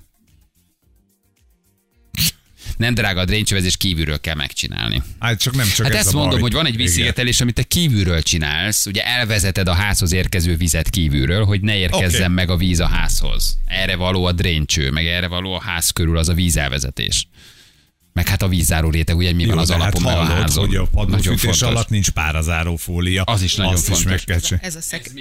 Nem 2.80 2.94
drága 2.94 3.20
a 3.20 3.26
dréncsövezés, 3.26 3.78
kívülről 3.78 4.20
kell 4.20 4.36
megcsinálni. 4.36 5.02
Hát 5.20 5.40
csak 5.40 5.56
nem 5.56 5.68
csak 5.76 5.86
Hát 5.86 5.96
ez 5.96 6.06
ezt 6.06 6.14
a 6.14 6.18
mondom, 6.18 6.32
baj. 6.32 6.42
hogy 6.42 6.54
van 6.54 6.66
egy 6.66 6.76
vízszigetelés, 6.76 7.42
amit 7.42 7.56
te 7.56 7.64
kívülről 7.64 8.22
csinálsz, 8.22 8.86
ugye 8.86 9.06
elvezeted 9.06 9.68
a 9.68 9.74
házhoz 9.74 10.12
érkező 10.12 10.56
vizet 10.56 10.90
kívülről, 10.90 11.46
hogy 11.46 11.62
ne 11.62 11.76
érkezzen 11.78 12.24
Oké. 12.24 12.34
meg 12.34 12.50
a 12.50 12.58
víz 12.58 12.80
a 12.80 12.88
házhoz. 12.88 13.58
Erre 13.66 13.96
való 13.96 14.26
a 14.26 14.32
dréncső, 14.32 14.92
meg 14.92 15.08
erre 15.08 15.28
való 15.28 15.54
a 15.54 15.62
ház 15.62 15.90
körül 15.90 16.18
az 16.18 16.30
a 16.30 16.34
vízelvezetés. 16.34 17.28
Meg 18.14 18.28
hát 18.28 18.42
a 18.42 18.48
vízzáró 18.48 18.90
réteg, 18.90 19.16
ugye 19.16 19.34
mi 19.34 19.44
Jó, 19.44 19.50
van 19.50 19.58
az 19.58 19.68
de 19.68 19.74
alapon, 19.74 20.04
hát 20.04 20.12
meg 20.16 20.22
a 20.22 20.26
hallod, 20.26 20.42
házon. 20.42 20.66
hogy 20.66 20.76
a 20.76 20.86
padlófűtés 20.86 21.62
alatt 21.62 21.90
nincs 21.90 22.10
párazáró 22.10 22.76
fólia. 22.76 23.24
Az 23.24 23.42
is 23.42 23.56
nagyon 23.56 23.74
Azt 23.74 23.84
fontos. 23.84 24.04
Is 24.04 24.10
meg 24.10 24.20
kell 24.24 24.40
csinálni. 24.40 24.68
Ez 24.68 24.76
a, 24.76 24.82
szek... 24.82 25.06
ez 25.06 25.12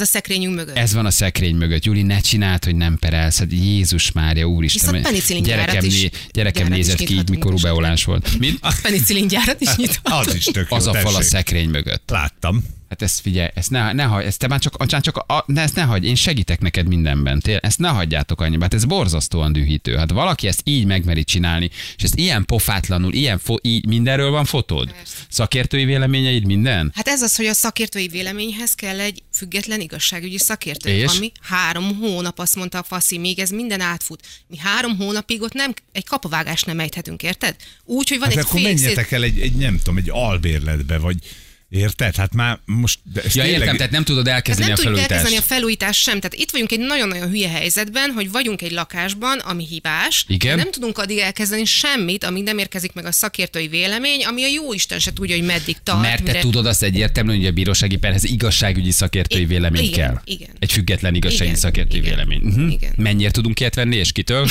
a 0.00 0.04
szekrényünk 0.04 0.54
mögött. 0.54 0.76
Ez 0.76 0.92
van 0.94 1.06
a 1.06 1.10
szekrény 1.10 1.54
mögött. 1.56 1.84
Juli, 1.84 2.02
ne 2.02 2.20
csináld, 2.20 2.64
hogy 2.64 2.76
nem 2.76 2.96
perelsz. 2.98 3.38
Hát 3.38 3.52
Jézus 3.52 4.12
Mária, 4.12 4.44
úristen. 4.46 4.86
Viszont 4.90 5.06
penicillin 5.06 5.42
gyerekem, 5.42 5.84
is- 5.84 6.08
gyerekem 6.30 6.68
nézett 6.68 6.96
ki, 6.96 7.14
így, 7.14 7.28
mikor 7.30 7.50
rubeolás 7.50 8.04
volt. 8.04 8.38
Mit? 8.38 8.58
Penicillin 8.82 9.28
gyárat 9.28 9.60
is 9.60 9.76
nyitva. 9.76 10.18
Az 10.18 10.34
is 10.34 10.44
tök 10.44 10.66
jó, 10.70 10.76
Az 10.76 10.86
a 10.86 10.94
fal 10.94 11.14
a 11.14 11.22
szekrény 11.22 11.68
mögött. 11.68 12.10
Láttam. 12.10 12.64
Hát 12.88 13.02
ezt 13.02 13.20
figyelj, 13.20 13.48
ezt 13.54 13.70
ne, 13.70 13.92
ne 13.92 14.02
hagyj, 14.02 14.26
ezt 14.26 14.38
te 14.38 14.46
már 14.48 14.60
csak, 14.60 14.86
csak, 14.86 15.00
csak 15.00 15.16
a, 15.16 15.44
ne, 15.46 15.62
ezt 15.62 15.74
ne 15.74 15.82
hagyj, 15.82 16.06
én 16.06 16.14
segítek 16.14 16.60
neked 16.60 16.86
mindenben, 16.86 17.40
tél, 17.40 17.56
ezt 17.56 17.78
ne 17.78 17.88
hagyjátok 17.88 18.40
annyiba, 18.40 18.62
hát 18.62 18.74
ez 18.74 18.84
borzasztóan 18.84 19.52
dühítő. 19.52 19.96
Hát 19.96 20.10
valaki 20.10 20.46
ezt 20.46 20.60
így 20.64 20.84
megmeri 20.84 21.24
csinálni, 21.24 21.70
és 21.96 22.02
ezt 22.02 22.14
ilyen 22.16 22.44
pofátlanul, 22.44 23.12
ilyen 23.12 23.38
fo, 23.38 23.54
így 23.62 23.86
mindenről 23.86 24.30
van 24.30 24.44
fotód? 24.44 24.94
Szakértői 25.28 25.84
véleményeid 25.84 26.46
minden? 26.46 26.92
Hát 26.94 27.08
ez 27.08 27.22
az, 27.22 27.36
hogy 27.36 27.46
a 27.46 27.54
szakértői 27.54 28.08
véleményhez 28.08 28.74
kell 28.74 29.00
egy 29.00 29.22
független 29.32 29.80
igazságügyi 29.80 30.38
szakértő. 30.38 30.90
És? 30.90 31.16
Ami 31.16 31.32
három 31.40 31.96
hónap, 32.00 32.38
azt 32.38 32.56
mondta 32.56 32.78
a 32.78 32.82
Faszi, 32.82 33.18
még 33.18 33.38
ez 33.38 33.50
minden 33.50 33.80
átfut. 33.80 34.26
Mi 34.46 34.58
három 34.58 34.96
hónapig 34.96 35.42
ott 35.42 35.52
nem, 35.52 35.74
egy 35.92 36.04
kapavágást 36.04 36.66
nem 36.66 36.80
ejthetünk, 36.80 37.22
érted? 37.22 37.56
Úgy, 37.84 38.08
hogy 38.08 38.18
van 38.18 38.28
Hát 38.28 38.38
egy 38.38 38.44
akkor 38.44 38.60
fék 38.60 38.78
menjetek 38.78 39.10
el 39.10 39.22
egy, 39.22 39.40
egy, 39.40 39.54
nem 39.54 39.76
tudom, 39.76 39.96
egy 39.96 40.10
albérletbe, 40.10 40.98
vagy 40.98 41.16
érted? 41.68 42.16
Hát 42.16 42.34
már 42.34 42.58
most... 42.64 42.98
De 43.12 43.20
Ja, 43.24 43.30
tényleg- 43.30 43.60
értem, 43.60 43.76
tehát 43.76 43.92
nem 43.92 44.04
tudod 44.04 44.24
Tehát 44.24 44.38
elkezdeni 44.38 44.68
nem 44.70 44.78
a 44.78 44.82
tudjuk 44.82 44.94
felújítást. 44.96 45.20
elkezdeni 45.24 45.44
a 45.52 45.54
felújítást 45.54 46.00
sem. 46.02 46.20
Tehát 46.20 46.34
itt 46.34 46.50
vagyunk 46.50 46.72
egy 46.72 46.78
nagyon-nagyon 46.78 47.28
hülye 47.28 47.48
helyzetben, 47.48 48.10
hogy 48.10 48.30
vagyunk 48.30 48.62
egy 48.62 48.70
lakásban, 48.72 49.38
ami 49.38 49.66
hibás. 49.66 50.24
Igen. 50.28 50.56
Nem 50.56 50.70
tudunk 50.70 50.98
addig 50.98 51.18
elkezdeni 51.18 51.64
semmit, 51.64 52.24
amíg 52.24 52.42
nem 52.42 52.58
érkezik 52.58 52.92
meg 52.92 53.04
a 53.06 53.12
szakértői 53.12 53.68
vélemény, 53.68 54.24
ami 54.24 54.42
a 54.44 54.48
jó 54.48 54.72
Isten 54.72 54.98
se 54.98 55.12
tudja, 55.12 55.36
hogy 55.36 55.44
meddig 55.44 55.76
tart. 55.82 56.00
Mert 56.00 56.16
te 56.16 56.22
mire- 56.22 56.40
tudod 56.40 56.66
azt 56.66 56.82
egyértelműen, 56.82 57.36
hogy 57.38 57.46
a 57.46 57.50
bírósági 57.52 57.96
perhez 57.96 58.24
igazságügyi 58.24 58.90
szakértői 58.90 59.40
I- 59.40 59.46
vélemény 59.46 59.82
igen, 59.84 59.92
kell. 60.08 60.20
igen. 60.24 60.48
Egy 60.58 60.72
független 60.72 61.14
igazságügyi 61.14 61.48
Igen, 61.48 61.60
szakértői 61.60 61.98
igen, 62.00 62.10
vélemény. 62.14 62.40
Uh-huh. 62.42 62.72
igen. 62.72 62.92
Mennyire 62.96 63.30
tudunk 63.30 63.60
ilyet 63.60 63.74
venni, 63.74 63.96
és 63.96 64.12
kitől? 64.12 64.48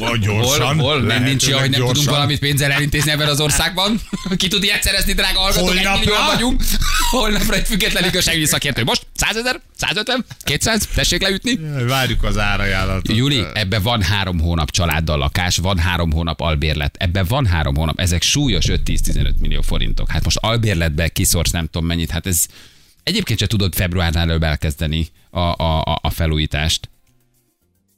Ó, 0.00 0.16
gyorsan. 0.16 0.78
Hol, 0.78 0.92
hol? 0.92 1.00
Nem 1.02 1.22
nincs 1.22 1.46
ilyen, 1.46 1.58
hogy 1.60 1.70
nem 1.70 1.78
gyorsan. 1.78 1.94
tudunk 1.96 2.14
valamit 2.16 2.38
pénzzel 2.38 2.70
elintézni 2.70 3.10
ebben 3.10 3.28
az 3.28 3.40
országban? 3.40 4.00
Ki 4.36 4.48
tud 4.48 4.62
ilyet 4.62 4.82
szerezni, 4.82 5.12
drága 5.12 5.38
hallgatók? 5.38 5.76
Egy 5.76 5.84
Holnapra? 5.84 6.55
Vagyunk. 6.56 6.80
Holnapra 7.10 7.54
egy 7.54 7.66
független 7.66 8.04
igazságügyi 8.04 8.46
szakértő. 8.46 8.84
Most 8.84 9.06
100 9.14 9.36
ezer? 9.36 9.60
150? 9.76 10.24
200? 10.44 10.88
Tessék 10.94 11.22
leütni? 11.22 11.56
Várjuk 11.86 12.22
az 12.24 12.38
árajánlatot. 12.38 13.16
Júli, 13.16 13.42
ebbe 13.54 13.78
van 13.78 14.02
három 14.02 14.40
hónap 14.40 14.70
családdal 14.70 15.18
lakás, 15.18 15.56
van 15.56 15.78
három 15.78 16.12
hónap 16.12 16.40
albérlet, 16.40 16.96
ebbe 16.98 17.22
van 17.22 17.46
három 17.46 17.74
hónap, 17.76 18.00
ezek 18.00 18.22
súlyos 18.22 18.64
5-10-15 18.68 19.34
millió 19.38 19.60
forintok. 19.60 20.10
Hát 20.10 20.24
most 20.24 20.36
albérletbe 20.40 21.08
kiszorsz 21.08 21.50
nem 21.50 21.64
tudom 21.66 21.86
mennyit, 21.86 22.10
hát 22.10 22.26
ez 22.26 22.46
egyébként 23.02 23.38
se 23.38 23.46
tudod 23.46 23.74
februárnál 23.74 24.28
előbb 24.28 24.42
elkezdeni 24.42 25.08
a, 25.30 25.38
a, 25.40 25.80
a, 25.82 25.98
a 26.02 26.10
felújítást. 26.10 26.88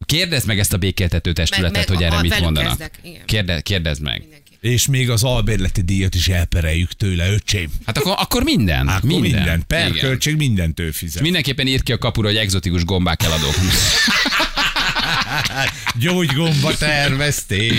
Kérdezd 0.07 0.47
meg 0.47 0.59
ezt 0.59 0.73
a 0.73 0.77
békéltető 0.77 1.33
testületet, 1.33 1.89
meg 1.89 1.97
hogy 1.97 2.03
a- 2.05 2.07
erre 2.07 2.17
a- 2.17 2.21
mit 2.21 2.41
mondanak. 2.41 2.91
Kérde, 3.25 3.61
kérdezd 3.61 4.03
meg. 4.03 4.21
Mindenki. 4.21 4.48
És 4.61 4.87
még 4.87 5.11
az 5.11 5.25
albérleti 5.25 5.83
díjat 5.83 6.15
is 6.15 6.29
elpereljük 6.29 6.93
tőle, 6.93 7.33
öcsém. 7.33 7.71
Hát 7.87 7.99
akkor, 7.99 8.15
akkor 8.17 8.43
minden. 8.43 8.89
Akkor 8.89 9.11
minden. 9.11 9.31
minden. 9.31 9.65
Per 9.67 9.89
Igen. 9.89 10.01
költség 10.01 10.37
mindent 10.37 10.81
ő 10.81 10.91
fizet. 10.91 11.23
Mindenképpen 11.23 11.67
írt 11.67 11.83
ki 11.83 11.93
a 11.93 11.99
kapura, 11.99 12.27
hogy 12.27 12.37
egzotikus 12.37 12.85
gombák 12.85 13.23
eladók. 13.23 13.55
Gyógygomba 16.01 16.77
tervezték. 16.77 17.73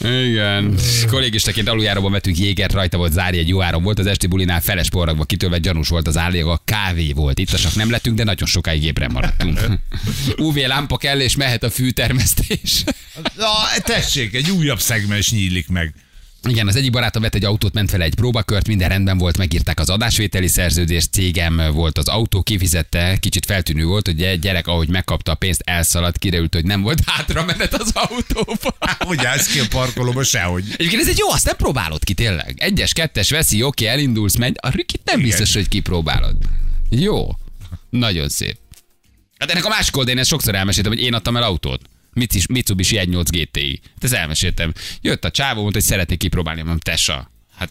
Igen. 0.00 0.74
Kollégistaként 1.10 1.68
aluljáróban 1.68 2.12
vettünk 2.12 2.38
jégert, 2.38 2.72
rajta 2.72 2.96
volt 2.96 3.12
zárja, 3.12 3.40
egy 3.40 3.48
jó 3.48 3.62
áram 3.62 3.82
volt, 3.82 3.98
az 3.98 4.06
esti 4.06 4.26
bulinál 4.26 4.60
feles 4.60 4.88
porrakba 4.88 5.24
kitölve 5.24 5.58
gyanús 5.58 5.88
volt 5.88 6.06
az 6.06 6.16
állék, 6.16 6.44
a 6.44 6.62
kávé 6.64 7.12
volt. 7.12 7.38
Itt 7.38 7.54
csak 7.54 7.74
nem 7.74 7.90
lettünk, 7.90 8.16
de 8.16 8.24
nagyon 8.24 8.48
sokáig 8.48 8.84
ébren 8.84 9.10
maradtunk. 9.12 9.60
UV 10.46 10.56
lámpa 10.56 10.96
kell, 10.96 11.20
és 11.20 11.36
mehet 11.36 11.62
a 11.62 11.70
fűtermesztés. 11.70 12.84
Na, 13.36 13.52
tessék, 13.84 14.34
egy 14.34 14.50
újabb 14.50 14.80
szegmens 14.80 15.30
nyílik 15.30 15.68
meg. 15.68 15.94
Igen, 16.48 16.66
az 16.68 16.76
egyik 16.76 16.90
barátom 16.90 17.22
vett 17.22 17.34
egy 17.34 17.44
autót, 17.44 17.72
ment 17.72 17.90
vele 17.90 18.04
egy 18.04 18.14
próbakört, 18.14 18.66
minden 18.66 18.88
rendben 18.88 19.18
volt, 19.18 19.36
megírták 19.36 19.80
az 19.80 19.90
adásvételi 19.90 20.48
szerződést, 20.48 21.12
cégem 21.12 21.62
volt 21.72 21.98
az 21.98 22.08
autó, 22.08 22.42
kifizette, 22.42 23.16
kicsit 23.20 23.46
feltűnő 23.46 23.84
volt, 23.84 24.06
hogy 24.06 24.22
egy 24.22 24.38
gyerek, 24.38 24.66
ahogy 24.66 24.88
megkapta 24.88 25.32
a 25.32 25.34
pénzt, 25.34 25.62
elszaladt, 25.64 26.18
kiderült, 26.18 26.54
hogy 26.54 26.64
nem 26.64 26.82
volt 26.82 27.00
hátra 27.06 27.44
menet 27.44 27.74
az 27.74 27.90
autóba. 27.94 28.76
Hogy 28.98 29.24
állsz 29.24 29.52
ki 29.52 29.58
a 29.58 29.64
parkolóba, 29.70 30.22
sehogy. 30.22 30.64
Egyébként 30.76 31.02
ez 31.02 31.08
egy 31.08 31.18
jó, 31.18 31.30
azt 31.30 31.44
nem 31.44 31.56
próbálod 31.56 32.04
ki 32.04 32.14
tényleg. 32.14 32.54
Egyes, 32.58 32.92
kettes 32.92 33.30
veszi, 33.30 33.62
oké, 33.62 33.86
elindulsz, 33.86 34.36
megy. 34.36 34.56
A 34.60 34.68
rükit 34.70 35.00
nem 35.04 35.18
Igen. 35.18 35.30
biztos, 35.30 35.54
hogy 35.54 35.68
kipróbálod. 35.68 36.36
Jó. 36.90 37.28
Nagyon 37.90 38.28
szép. 38.28 38.56
Hát 39.38 39.50
ennek 39.50 39.64
a 39.64 39.68
másik 39.68 39.96
oldalán 39.96 40.18
ezt 40.20 40.28
sokszor 40.28 40.54
elmeséltem, 40.54 40.92
hogy 40.92 41.00
én 41.00 41.14
adtam 41.14 41.36
el 41.36 41.42
autót. 41.42 41.80
Mitsubishi 42.14 42.52
Mitsubishi 42.52 42.96
1.8 42.96 43.24
GTI. 43.30 43.80
Ezt 44.00 44.12
elmeséltem. 44.12 44.72
Jött 45.00 45.24
a 45.24 45.30
csávó, 45.30 45.60
mondta, 45.60 45.78
hogy 45.78 45.88
szeretnék 45.88 46.18
kipróbálni, 46.18 46.60
mondom, 46.60 46.78
tessa. 46.78 47.30
Hát 47.54 47.70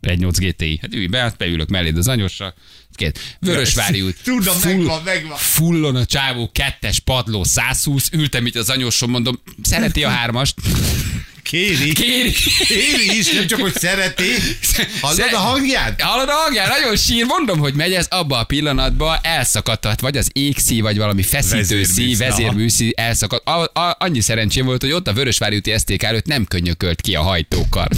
1.8 0.00 0.34
GTI. 0.38 0.78
Hát 0.82 0.94
ülj 0.94 1.06
be, 1.06 1.18
hát 1.18 1.36
beülök 1.36 1.68
melléd 1.68 1.96
az 1.96 2.08
anyosra. 2.08 2.54
Két. 2.92 3.36
Vörösvári 3.40 4.00
út. 4.00 4.16
Tudom, 4.24 4.56
megvan, 4.64 5.02
megvan. 5.02 5.36
Fullon 5.36 5.96
a 5.96 6.04
csávó, 6.04 6.50
kettes 6.52 6.98
padló, 6.98 7.44
120. 7.44 8.08
Ültem 8.12 8.46
itt 8.46 8.56
az 8.56 8.70
anyosom, 8.70 9.10
mondom, 9.10 9.42
szereti 9.62 10.04
a 10.04 10.08
hármast. 10.08 10.54
Kéri. 11.48 11.92
Kéri. 11.92 12.32
Kéri 12.66 13.18
is, 13.18 13.32
nem 13.32 13.46
csak, 13.46 13.60
hogy 13.60 13.74
szereti. 13.74 14.24
Hallod 15.00 15.32
a 15.32 15.38
hangját? 15.38 16.00
Hallod 16.00 16.28
a 16.28 16.32
hangját? 16.32 16.68
Nagyon 16.68 16.96
sír. 16.96 17.24
Mondom, 17.24 17.58
hogy 17.58 17.74
megy 17.74 17.92
ez 17.94 18.06
abba 18.10 18.38
a 18.38 18.44
pillanatban 18.44 19.18
elszakadhat, 19.22 20.00
vagy 20.00 20.16
az 20.16 20.30
égszí, 20.32 20.80
vagy 20.80 20.96
valami 20.96 21.22
feszítőszí, 21.22 21.76
Vezérműszí, 21.76 22.22
aha. 22.22 22.30
vezérműszí 22.30 22.92
elszakad. 22.96 23.42
A, 23.44 23.80
a, 23.80 23.96
annyi 23.98 24.20
szerencsém 24.20 24.64
volt, 24.64 24.82
hogy 24.82 24.92
ott 24.92 25.08
a 25.08 25.12
Vörösvári 25.12 25.56
úti 25.56 25.74
STK 25.78 26.02
előtt 26.02 26.26
nem 26.26 26.44
könnyökölt 26.44 27.00
ki 27.00 27.14
a 27.14 27.22
hajtókar. 27.22 27.88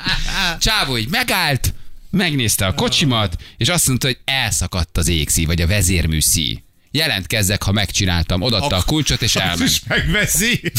Csávó 0.58 0.98
így 0.98 1.08
megállt, 1.08 1.74
megnézte 2.10 2.66
a 2.66 2.74
kocsimat, 2.74 3.36
és 3.56 3.68
azt 3.68 3.88
mondta, 3.88 4.06
hogy 4.06 4.18
elszakadt 4.24 4.98
az 4.98 5.08
égszí, 5.08 5.44
vagy 5.44 5.62
a 5.62 5.66
vezérműszí. 5.66 6.62
Jelentkezzek, 6.92 7.62
ha 7.62 7.72
megcsináltam. 7.72 8.40
Odaadta 8.40 8.76
a 8.76 8.82
kulcsot, 8.82 9.22
és 9.22 9.36
elment. 9.36 9.60
is 9.60 9.80
megveszi. 9.88 10.60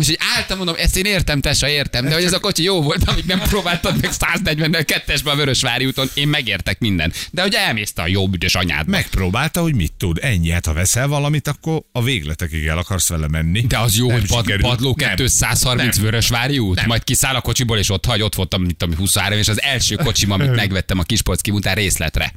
És 0.00 0.06
hogy 0.06 0.18
álltam, 0.36 0.56
mondom, 0.56 0.74
ezt 0.78 0.96
én 0.96 1.04
értem, 1.04 1.40
tesa, 1.40 1.68
értem, 1.68 2.04
de 2.04 2.14
hogy 2.14 2.24
ez 2.24 2.32
a 2.32 2.40
kocsi 2.40 2.62
jó 2.62 2.82
volt, 2.82 3.08
amíg 3.08 3.24
nem 3.24 3.38
próbáltad 3.38 4.00
meg 4.00 4.10
140-nel 4.18 4.82
kettesbe 4.86 5.30
a 5.30 5.34
Vörösvári 5.34 5.86
úton, 5.86 6.08
én 6.14 6.28
megértek 6.28 6.78
minden. 6.78 7.12
De 7.30 7.42
hogy 7.42 7.54
elmész 7.54 7.92
te 7.92 8.02
a 8.02 8.06
jó 8.06 8.28
büdös 8.28 8.54
anyád. 8.54 8.88
Megpróbálta, 8.88 9.60
hogy 9.60 9.74
mit 9.74 9.92
tud. 9.92 10.18
Ennyi, 10.22 10.50
hát 10.50 10.66
ha 10.66 10.72
veszel 10.72 11.08
valamit, 11.08 11.48
akkor 11.48 11.82
a 11.92 12.02
végletekig 12.02 12.66
el 12.66 12.78
akarsz 12.78 13.08
vele 13.08 13.28
menni. 13.28 13.60
De 13.60 13.78
az 13.78 13.96
jó, 13.96 14.06
Nem 14.06 14.18
hogy 14.18 14.28
pad, 14.28 14.60
padló 14.60 14.96
Nem. 14.98 15.14
230 15.14 15.94
Nem. 15.94 16.04
Vörösvári 16.04 16.58
út, 16.58 16.76
Nem. 16.76 16.86
majd 16.86 17.04
kiszáll 17.04 17.34
a 17.34 17.40
kocsiból, 17.40 17.78
és 17.78 17.90
ott 17.90 18.04
hagy, 18.04 18.22
ott 18.22 18.34
voltam, 18.34 18.62
mit 18.62 18.76
tudom, 18.76 18.96
23, 18.96 19.38
és 19.38 19.48
az 19.48 19.62
első 19.62 19.94
kocsim, 19.94 20.30
amit 20.30 20.54
megvettem 20.62 20.98
a 20.98 21.02
Kispolcki 21.02 21.50
után 21.50 21.74
részletre. 21.74 22.32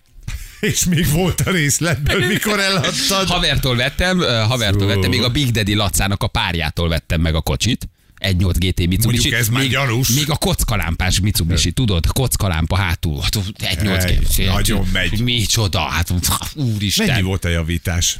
És 0.59 0.83
még 0.85 1.09
volt 1.11 1.41
a 1.41 1.51
részletből, 1.51 2.25
mikor 2.27 2.59
eladtad. 2.59 3.27
Havertól 3.27 3.75
vettem, 3.75 4.19
havertól 4.47 4.87
vettem, 4.87 5.09
még 5.09 5.23
a 5.23 5.29
Big 5.29 5.51
Daddy 5.51 5.73
Lacának 5.73 6.23
a 6.23 6.27
párjától 6.27 6.89
vettem 6.89 7.21
meg 7.21 7.35
a 7.35 7.41
kocsit. 7.41 7.89
1.8 8.19 8.53
GT 8.57 8.77
Mitsubishi. 8.87 9.05
Mondjuk 9.05 9.33
ez 9.33 9.47
már 9.49 9.61
még, 9.61 9.71
gyanús. 9.71 10.09
még 10.09 10.29
a 10.29 10.35
kockalámpás 10.35 11.19
Mitsubishi, 11.19 11.71
tudod, 11.71 12.07
kockalámpa 12.07 12.75
hátul. 12.75 13.21
1.8 13.29 14.03
Egy, 14.03 14.19
GT. 14.19 14.37
nagyon 14.53 14.87
megy. 14.93 15.21
Micsoda, 15.21 15.79
hát 15.79 16.13
úristen. 16.55 17.07
Mennyi 17.07 17.21
volt 17.21 17.45
a 17.45 17.49
javítás? 17.49 18.19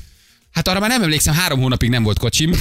Hát 0.51 0.67
arra 0.67 0.79
már 0.79 0.89
nem 0.89 1.01
emlékszem, 1.01 1.33
három 1.33 1.59
hónapig 1.59 1.89
nem 1.89 2.03
volt 2.03 2.19
kocsim. 2.19 2.51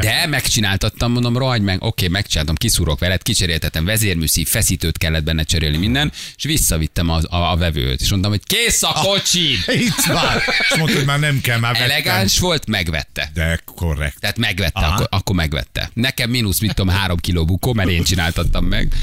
De 0.00 0.26
megcsináltattam, 0.26 1.12
mondom, 1.12 1.36
rohagy 1.36 1.62
meg, 1.62 1.82
oké, 1.82 2.08
megcsináltam, 2.08 2.54
kiszúrok 2.54 2.98
veled, 2.98 3.22
kicseréltetem 3.22 3.84
vezérműszív, 3.84 4.48
feszítőt 4.48 4.98
kellett 4.98 5.24
benne 5.24 5.42
cserélni 5.42 5.76
minden, 5.76 6.12
és 6.36 6.44
visszavittem 6.44 7.08
a, 7.08 7.20
a, 7.28 7.50
a 7.50 7.56
vevőt, 7.56 8.00
és 8.00 8.10
mondtam, 8.10 8.30
hogy 8.30 8.42
kész 8.44 8.82
a 8.82 8.92
kocsid! 8.92 9.58
Itt 9.66 10.06
már. 10.06 10.42
És 10.58 10.76
mondta, 10.78 10.96
hogy 10.96 11.06
már 11.06 11.18
nem 11.18 11.40
kell, 11.40 11.58
már 11.58 11.72
vettem. 11.72 11.90
Elegáns 11.90 12.38
volt, 12.38 12.66
megvette. 12.66 13.30
De 13.34 13.60
korrekt. 13.64 14.20
Tehát 14.20 14.38
megvette, 14.38 14.80
Aha. 14.80 14.92
akkor, 14.94 15.06
akkor 15.10 15.36
megvette. 15.36 15.90
Nekem 15.94 16.30
mínusz, 16.30 16.60
mit 16.60 16.74
tudom, 16.74 16.94
három 16.94 17.16
kiló 17.16 17.44
bukó, 17.44 17.72
mert 17.72 17.88
én 17.88 18.02
csináltattam 18.02 18.64
meg. 18.64 18.94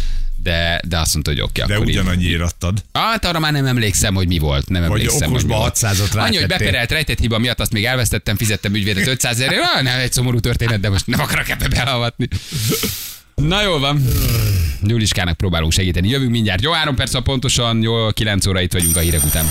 De, 0.47 0.81
de 0.87 0.99
azt 0.99 1.13
mondta, 1.13 1.31
hogy 1.31 1.41
oké, 1.41 1.63
De 1.67 1.73
akkor 1.73 1.87
így. 1.87 1.97
ugyanannyiért 1.97 2.41
adtad. 2.41 2.83
Hát 2.93 3.25
arra 3.25 3.39
már 3.39 3.51
nem 3.51 3.65
emlékszem, 3.65 4.13
hogy 4.15 4.27
mi 4.27 4.37
volt. 4.37 4.69
Nem 4.69 4.81
Vagy 4.87 4.99
emlékszem, 5.01 5.31
hogy 5.31 5.45
mi 5.45 5.53
volt. 5.53 5.77
600-ot 5.77 6.15
Annyi, 6.17 6.37
hogy 6.37 6.47
beperelt 6.47 6.91
rejtett 6.91 7.19
hiba 7.19 7.37
miatt, 7.37 7.59
azt 7.59 7.71
még 7.71 7.85
elvesztettem, 7.85 8.35
fizettem 8.37 8.73
ügyvédet 8.73 9.07
500 9.07 9.39
ezerért. 9.39 9.61
Ah, 9.61 9.83
nem, 9.83 9.99
egy 9.99 10.13
szomorú 10.13 10.39
történet, 10.39 10.79
de 10.79 10.89
most 10.89 11.07
nem 11.07 11.19
akarok 11.19 11.49
ebbe 11.49 11.67
beleavatni. 11.67 12.27
Na 13.35 13.61
jól 13.61 13.79
van. 13.79 14.03
Gyuliskának 14.81 15.37
próbálunk 15.37 15.71
segíteni. 15.71 16.09
Jövünk 16.09 16.31
mindjárt. 16.31 16.61
Jó, 16.61 16.71
három 16.71 16.95
perc, 16.95 17.23
pontosan, 17.23 17.81
jó, 17.81 18.09
9 18.11 18.45
óra 18.45 18.61
itt 18.61 18.73
vagyunk 18.73 18.95
a 18.95 18.99
hírek 18.99 19.23
után. 19.23 19.45